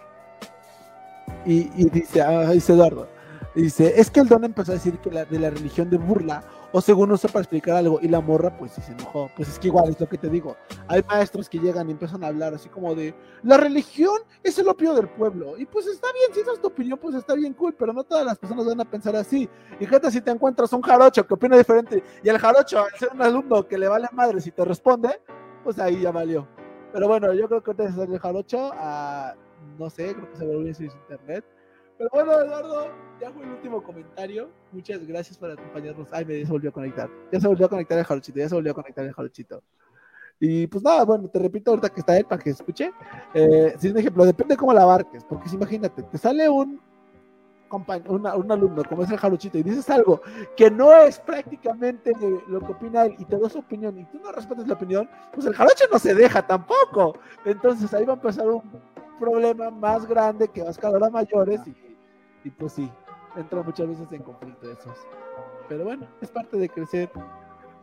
Y, 1.45 1.71
y 1.75 1.89
dice, 1.89 2.21
ah, 2.21 2.51
dice 2.51 2.73
Eduardo, 2.73 3.07
dice, 3.55 3.93
es 3.99 4.11
que 4.11 4.19
el 4.19 4.27
don 4.27 4.43
empezó 4.43 4.71
a 4.71 4.75
decir 4.75 4.97
que 4.99 5.09
la, 5.09 5.25
de 5.25 5.39
la 5.39 5.49
religión 5.49 5.89
de 5.89 5.97
burla, 5.97 6.43
o 6.71 6.81
según 6.81 7.09
no 7.09 7.17
para 7.17 7.39
explicar 7.39 7.77
algo, 7.77 7.99
y 8.01 8.07
la 8.07 8.21
morra 8.21 8.55
pues 8.57 8.71
sí 8.73 8.81
se 8.81 8.91
enojó. 8.91 9.29
Pues 9.35 9.49
es 9.49 9.59
que 9.59 9.67
igual 9.67 9.89
es 9.89 9.99
lo 9.99 10.07
que 10.07 10.17
te 10.17 10.29
digo. 10.29 10.55
Hay 10.87 11.03
maestros 11.07 11.49
que 11.49 11.59
llegan 11.59 11.87
y 11.89 11.91
empiezan 11.91 12.23
a 12.23 12.27
hablar 12.27 12.53
así 12.53 12.69
como 12.69 12.93
de, 12.95 13.15
la 13.43 13.57
religión 13.57 14.17
es 14.43 14.57
el 14.59 14.67
opio 14.67 14.93
del 14.93 15.09
pueblo. 15.09 15.57
Y 15.57 15.65
pues 15.65 15.87
está 15.87 16.07
bien, 16.13 16.33
si 16.33 16.41
esa 16.41 16.53
es 16.53 16.61
tu 16.61 16.67
opinión, 16.67 16.99
pues 16.99 17.15
está 17.15 17.33
bien 17.33 17.53
cool, 17.53 17.73
pero 17.73 17.93
no 17.93 18.03
todas 18.03 18.25
las 18.25 18.37
personas 18.37 18.65
van 18.65 18.81
a 18.81 18.85
pensar 18.85 19.15
así. 19.15 19.49
Y 19.79 19.85
gente, 19.85 20.11
si 20.11 20.21
te 20.21 20.31
encuentras 20.31 20.71
un 20.73 20.81
jarocho 20.81 21.25
que 21.25 21.33
opina 21.33 21.57
diferente, 21.57 22.03
y 22.23 22.29
el 22.29 22.37
jarocho, 22.37 22.83
al 22.83 22.91
ser 22.97 23.09
un 23.13 23.21
alumno 23.21 23.67
que 23.67 23.77
le 23.77 23.87
vale 23.87 24.07
madre 24.11 24.39
si 24.41 24.51
te 24.51 24.63
responde, 24.63 25.21
pues 25.63 25.79
ahí 25.79 26.01
ya 26.01 26.11
valió. 26.11 26.47
Pero 26.93 27.07
bueno, 27.07 27.33
yo 27.33 27.47
creo 27.47 27.63
que 27.63 27.71
antes 27.71 27.95
de 27.95 28.03
el 28.03 28.19
jarocho, 28.19 28.71
a, 28.73 29.35
no 29.77 29.89
sé, 29.89 30.13
creo 30.13 30.29
que 30.29 30.37
se 30.37 30.45
volvió 30.45 30.73
su 30.73 30.83
internet. 30.83 31.45
Pero 31.99 32.09
bueno, 32.13 32.31
Eduardo, 32.31 32.87
ya 33.19 33.29
fue 33.29 33.43
el 33.43 33.49
último 33.49 33.83
comentario. 33.83 34.49
Muchas 34.71 35.05
gracias 35.05 35.37
por 35.37 35.51
acompañarnos. 35.51 36.07
Ay, 36.13 36.23
me 36.23 36.45
se 36.45 36.49
volvió 36.49 36.69
a 36.69 36.73
conectar. 36.73 37.09
Ya 37.29 37.41
se 37.41 37.47
volvió 37.49 37.65
a 37.65 37.69
conectar 37.69 37.99
el 37.99 38.05
jarochito, 38.05 38.39
ya 38.39 38.47
se 38.47 38.55
volvió 38.55 38.71
a 38.71 38.75
conectar 38.75 39.05
el 39.05 39.11
jarochito. 39.11 39.61
Y 40.39 40.65
pues 40.67 40.81
nada, 40.81 41.03
bueno, 41.03 41.27
te 41.27 41.39
repito 41.39 41.71
ahorita 41.71 41.89
que 41.89 41.99
está 41.99 42.17
él 42.17 42.23
para 42.23 42.41
que 42.41 42.51
escuche. 42.51 42.93
Eh, 43.33 43.75
si 43.77 43.87
es 43.87 43.93
un 43.93 43.99
ejemplo, 43.99 44.23
depende 44.23 44.55
cómo 44.55 44.73
la 44.73 44.83
abarques, 44.83 45.25
porque 45.25 45.49
si 45.49 45.57
imagínate, 45.57 46.01
te 46.03 46.17
sale 46.17 46.47
un, 46.47 46.79
un 47.69 48.49
alumno 48.49 48.81
como 48.85 49.03
es 49.03 49.11
el 49.11 49.17
jarochito 49.17 49.57
y 49.57 49.63
dices 49.63 49.89
algo 49.89 50.21
que 50.55 50.71
no 50.71 50.95
es 50.95 51.19
prácticamente 51.19 52.13
lo 52.47 52.61
que 52.61 52.71
opina 52.71 53.07
él 53.07 53.15
y 53.19 53.25
te 53.25 53.37
da 53.37 53.49
su 53.49 53.59
opinión 53.59 53.99
y 53.99 54.05
tú 54.05 54.19
no 54.23 54.31
respetas 54.31 54.65
la 54.69 54.75
opinión, 54.75 55.09
pues 55.33 55.45
el 55.45 55.53
jarocho 55.53 55.83
no 55.91 55.99
se 55.99 56.15
deja 56.15 56.47
tampoco. 56.47 57.19
Entonces 57.43 57.93
ahí 57.93 58.05
va 58.05 58.13
a 58.13 58.15
empezar 58.15 58.47
un 58.47 58.63
problema 59.19 59.69
más 59.69 60.05
grande 60.07 60.47
que 60.47 60.61
va 60.61 60.69
a 60.69 60.71
escalar 60.71 61.03
a 61.03 61.09
mayores 61.09 61.59
y 61.67 61.88
y 62.43 62.49
pues 62.49 62.73
sí, 62.73 62.89
entra 63.35 63.61
muchas 63.61 63.87
veces 63.87 64.07
en 64.11 64.23
conflicto 64.23 64.71
esos. 64.71 64.97
Pero 65.67 65.83
bueno, 65.83 66.07
es 66.21 66.29
parte 66.29 66.57
de 66.57 66.69
crecer. 66.69 67.09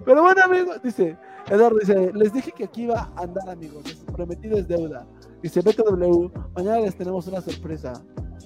Pero 0.05 0.23
bueno, 0.23 0.43
amigos, 0.45 0.83
dice, 0.83 1.17
Eduardo 1.49 1.79
dice, 1.79 2.13
les 2.13 2.33
dije 2.33 2.53
que 2.53 2.65
aquí 2.65 2.83
iba 2.83 3.11
a 3.17 3.23
andar, 3.23 3.49
amigos, 3.49 3.85
prometido 4.15 4.59
es 4.59 4.69
deuda. 4.69 5.07
Dice, 5.43 5.61
BTW, 5.61 6.31
mañana 6.55 6.81
les 6.81 6.97
tenemos 6.97 7.27
una 7.29 7.41
sorpresa. 7.41 7.93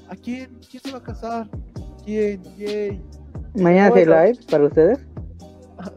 ¿A 0.09 0.17
quién? 0.17 0.59
¿Quién 0.71 0.83
se 0.83 0.93
va 0.93 0.99
a 0.99 1.03
casar? 1.03 1.49
¿Quién? 2.05 2.43
Yay. 2.57 3.03
¿Mañana 3.55 3.89
hace 3.89 4.07
live 4.07 4.39
para 4.51 4.65
ustedes? 4.65 5.07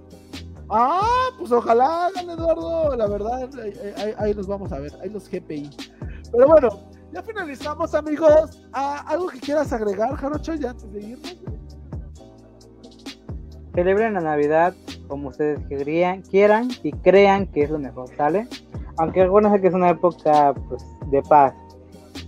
Ah, 0.76 1.30
pues 1.38 1.52
ojalá 1.52 2.08
hagan, 2.08 2.32
Eduardo. 2.32 2.96
La 2.96 3.06
verdad, 3.06 3.48
ahí, 3.98 4.14
ahí, 4.18 4.34
los 4.34 4.48
vamos 4.48 4.72
a 4.72 4.80
ver. 4.80 4.92
Ahí 5.04 5.10
los 5.10 5.30
GPI. 5.30 5.70
Pero 6.32 6.48
bueno, 6.48 6.70
ya 7.14 7.22
finalizamos, 7.22 7.94
amigos. 7.94 8.62
Ah, 8.74 9.04
¿Algo 9.08 9.28
que 9.28 9.40
quieras 9.40 9.72
agregar, 9.72 10.16
Jarocho, 10.16 10.56
ya 10.56 10.72
antes 10.72 10.92
de 10.92 11.02
irnos? 11.02 11.38
Celebren 13.76 14.14
la 14.14 14.22
Navidad 14.22 14.74
como 15.08 15.30
ustedes 15.30 15.60
querían, 15.68 16.22
quieran 16.24 16.70
y 16.82 16.92
crean 16.92 17.48
que 17.48 17.64
es 17.64 17.70
lo 17.70 17.80
mejor, 17.80 18.10
¿sale? 18.16 18.48
Aunque 18.98 19.22
algunos 19.22 19.52
sé 19.52 19.62
que 19.62 19.68
es 19.68 19.74
una 19.74 19.90
época 19.90 20.54
pues, 20.70 20.84
de 21.12 21.22
paz. 21.24 21.54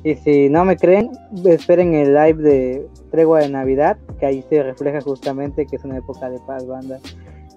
Y 0.03 0.15
si 0.15 0.49
no 0.49 0.65
me 0.65 0.77
creen, 0.77 1.11
esperen 1.45 1.93
el 1.95 2.13
live 2.13 2.41
de 2.41 2.89
Tregua 3.11 3.39
de 3.39 3.49
Navidad, 3.49 3.97
que 4.19 4.25
ahí 4.25 4.45
se 4.49 4.61
refleja 4.61 5.01
justamente 5.01 5.65
que 5.65 5.77
es 5.77 5.83
una 5.83 5.97
época 5.97 6.29
de 6.29 6.39
paz, 6.41 6.65
banda. 6.67 6.99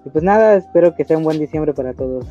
Y 0.03 0.09
pues 0.09 0.23
nada, 0.23 0.55
espero 0.55 0.95
que 0.95 1.05
sea 1.05 1.17
un 1.17 1.23
buen 1.23 1.37
diciembre 1.37 1.73
para 1.73 1.93
todos. 1.93 2.25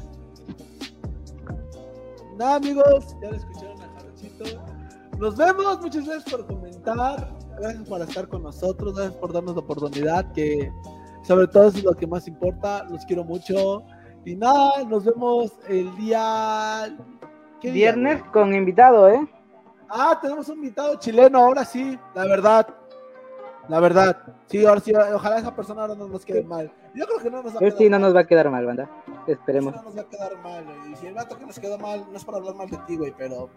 Nada, 2.37 2.57
amigos, 2.57 3.17
ya 3.21 3.29
a 3.29 3.31
Jarochito. 3.33 3.58
Nos 5.19 5.37
vemos, 5.37 5.81
muchas 5.81 6.07
gracias 6.07 6.33
por 6.33 6.47
comentar, 6.47 7.35
gracias 7.59 7.89
por 7.89 8.01
estar 8.03 8.29
con 8.29 8.45
nosotros, 8.45 8.95
gracias 8.95 9.17
por 9.17 9.33
darnos 9.33 9.57
la 9.57 9.63
oportunidad, 9.63 10.31
que 10.33 10.73
sobre 11.23 11.49
todo 11.49 11.67
es 11.67 11.83
lo 11.83 11.93
que 11.93 12.07
más 12.07 12.29
importa, 12.29 12.85
los 12.85 13.05
quiero 13.05 13.25
mucho. 13.25 13.83
Y 14.25 14.37
nada, 14.37 14.85
nos 14.85 15.05
vemos 15.05 15.53
el 15.69 15.95
día... 15.97 16.97
Viernes 17.61 18.23
con 18.33 18.55
invitado, 18.55 19.09
¿eh? 19.09 19.29
Ah, 19.89 20.17
tenemos 20.23 20.49
un 20.51 20.59
invitado 20.59 20.95
chileno, 21.01 21.39
ahora 21.39 21.65
sí, 21.65 21.99
la 22.15 22.25
verdad. 22.25 22.69
La 23.69 23.81
verdad. 23.81 24.17
Sí, 24.47 24.65
ahora 24.65 24.81
sí, 24.81 24.93
ojalá 24.95 25.39
esa 25.39 25.57
persona 25.57 25.83
ahora 25.83 25.97
no 25.97 26.07
nos 26.07 26.25
quede 26.25 26.45
mal. 26.45 26.73
Yo 26.95 27.05
creo 27.07 27.19
que 27.19 27.31
no 27.31 27.43
nos 27.43 27.55
va 27.55 27.57
a 27.57 27.61
quedar 27.61 27.77
sí, 27.77 27.91
no 27.91 27.99
nos 27.99 28.15
va 28.15 28.21
a 28.21 28.27
quedar 28.27 28.51
mal, 28.51 28.65
banda. 28.65 28.89
Esperemos. 29.27 29.75
no 29.75 29.83
nos 29.83 29.97
va 29.97 30.03
a 30.03 30.09
quedar 30.09 30.39
mal, 30.45 30.65
Y 30.93 30.97
si 30.97 31.09
el 31.09 31.15
vato 31.15 31.37
que 31.37 31.45
nos 31.45 31.59
quedó 31.59 31.77
mal, 31.77 32.07
no 32.09 32.17
es 32.17 32.25
para 32.25 32.39
hablar 32.39 32.55
mal 32.55 32.71
de 32.71 32.79
ti, 32.87 32.97
güey, 32.97 33.13
pero 33.19 33.51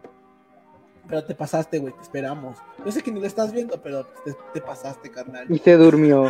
pero 1.07 1.23
te 1.23 1.35
pasaste, 1.35 1.79
güey, 1.79 1.93
te 1.93 2.01
esperamos. 2.01 2.57
Yo 2.85 2.91
sé 2.91 3.01
que 3.01 3.11
ni 3.11 3.19
lo 3.19 3.27
estás 3.27 3.51
viendo, 3.51 3.81
pero 3.81 4.05
te, 4.53 4.61
pasaste, 4.61 5.11
carnal. 5.11 5.45
Y 5.49 5.59
se 5.59 5.75
durmió. 5.75 6.29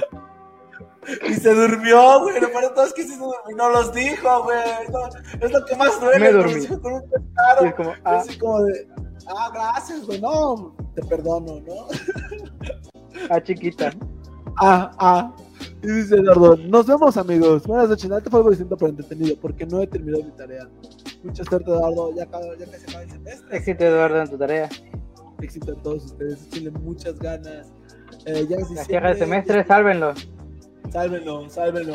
y 1.27 1.33
se 1.35 1.53
durmió, 1.53 2.21
güey. 2.21 2.39
Lo 2.39 2.51
peor 2.51 2.73
todo 2.73 2.85
es 2.85 2.93
que 2.93 3.03
se 3.03 3.17
durmió. 3.17 3.55
No 3.55 3.69
los 3.69 3.93
dijo, 3.93 4.43
güey. 4.43 4.59
es 5.39 5.51
lo 5.51 5.65
que 5.65 5.75
más 5.75 5.99
duele. 5.99 6.19
Me 6.19 6.31
dormí. 6.31 6.67
Con 6.67 6.93
un 6.93 7.09
pescado. 7.09 7.65
Es 7.65 7.75
como, 7.75 7.93
ah. 8.03 8.17
Así 8.17 8.39
como 8.39 8.63
de, 8.63 8.87
ah, 9.27 9.51
gracias, 9.53 10.05
güey. 10.05 10.21
No, 10.21 10.75
te 10.95 11.03
perdono, 11.03 11.61
¿no? 11.61 11.87
ah, 13.29 13.41
chiquita. 13.41 13.91
Ah, 14.57 14.91
ah. 14.97 15.35
Y 15.83 15.87
dice 15.87 16.15
Eduardo, 16.15 16.57
nos 16.57 16.85
vemos 16.85 17.17
amigos. 17.17 17.65
Buenas 17.65 17.89
noches. 17.89 18.09
Nada 18.09 18.21
te 18.21 18.29
fue 18.29 18.39
algo 18.39 18.49
distinto 18.49 18.77
pero 18.77 18.89
entretenido 18.89 19.35
porque 19.39 19.65
no 19.65 19.81
he 19.81 19.87
terminado 19.87 20.23
mi 20.23 20.31
tarea. 20.31 20.67
Mucha 21.23 21.43
suerte 21.43 21.69
Eduardo, 21.69 22.11
ya, 22.15 22.25
ya 22.25 22.31
casi 22.31 22.85
acaba 22.85 23.03
el 23.03 23.11
semestre. 23.11 23.57
Éxito 23.57 23.83
Eduardo 23.85 24.21
en 24.21 24.29
tu 24.29 24.37
tarea. 24.37 24.69
Éxito 25.41 25.71
a 25.73 25.75
todos 25.81 26.05
ustedes, 26.05 26.47
échenle 26.47 26.71
muchas 26.71 27.17
ganas. 27.19 27.71
Eh, 28.25 28.45
ya 28.49 28.57
la 28.57 28.83
cierra 28.83 29.11
el 29.11 29.17
semestre, 29.17 29.65
sálvenlo. 29.65 30.13
Sálvenlo, 30.91 31.49
sálvenlo. 31.49 31.93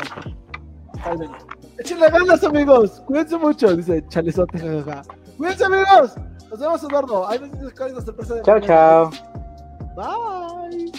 Sálvenlo. 1.03 1.37
Échenle 1.79 2.11
ganas 2.11 2.45
amigos, 2.45 3.03
cuídense 3.07 3.37
mucho, 3.37 3.77
dice 3.77 4.05
Chalezote, 4.09 4.59
jajaja. 4.59 5.03
Cuídense 5.37 5.65
amigos. 5.65 6.15
Nos 6.51 6.61
vemos 6.61 6.83
Eduardo. 6.85 7.29
Ahí 7.29 7.39
nos 7.39 7.53
dices 7.53 7.75
cuál 7.77 7.89
es 7.91 7.95
la 7.97 8.01
sorpresa 8.03 8.35
de 8.35 8.43
Chao, 8.43 8.61
chao. 8.61 9.11
Bye. 9.97 10.93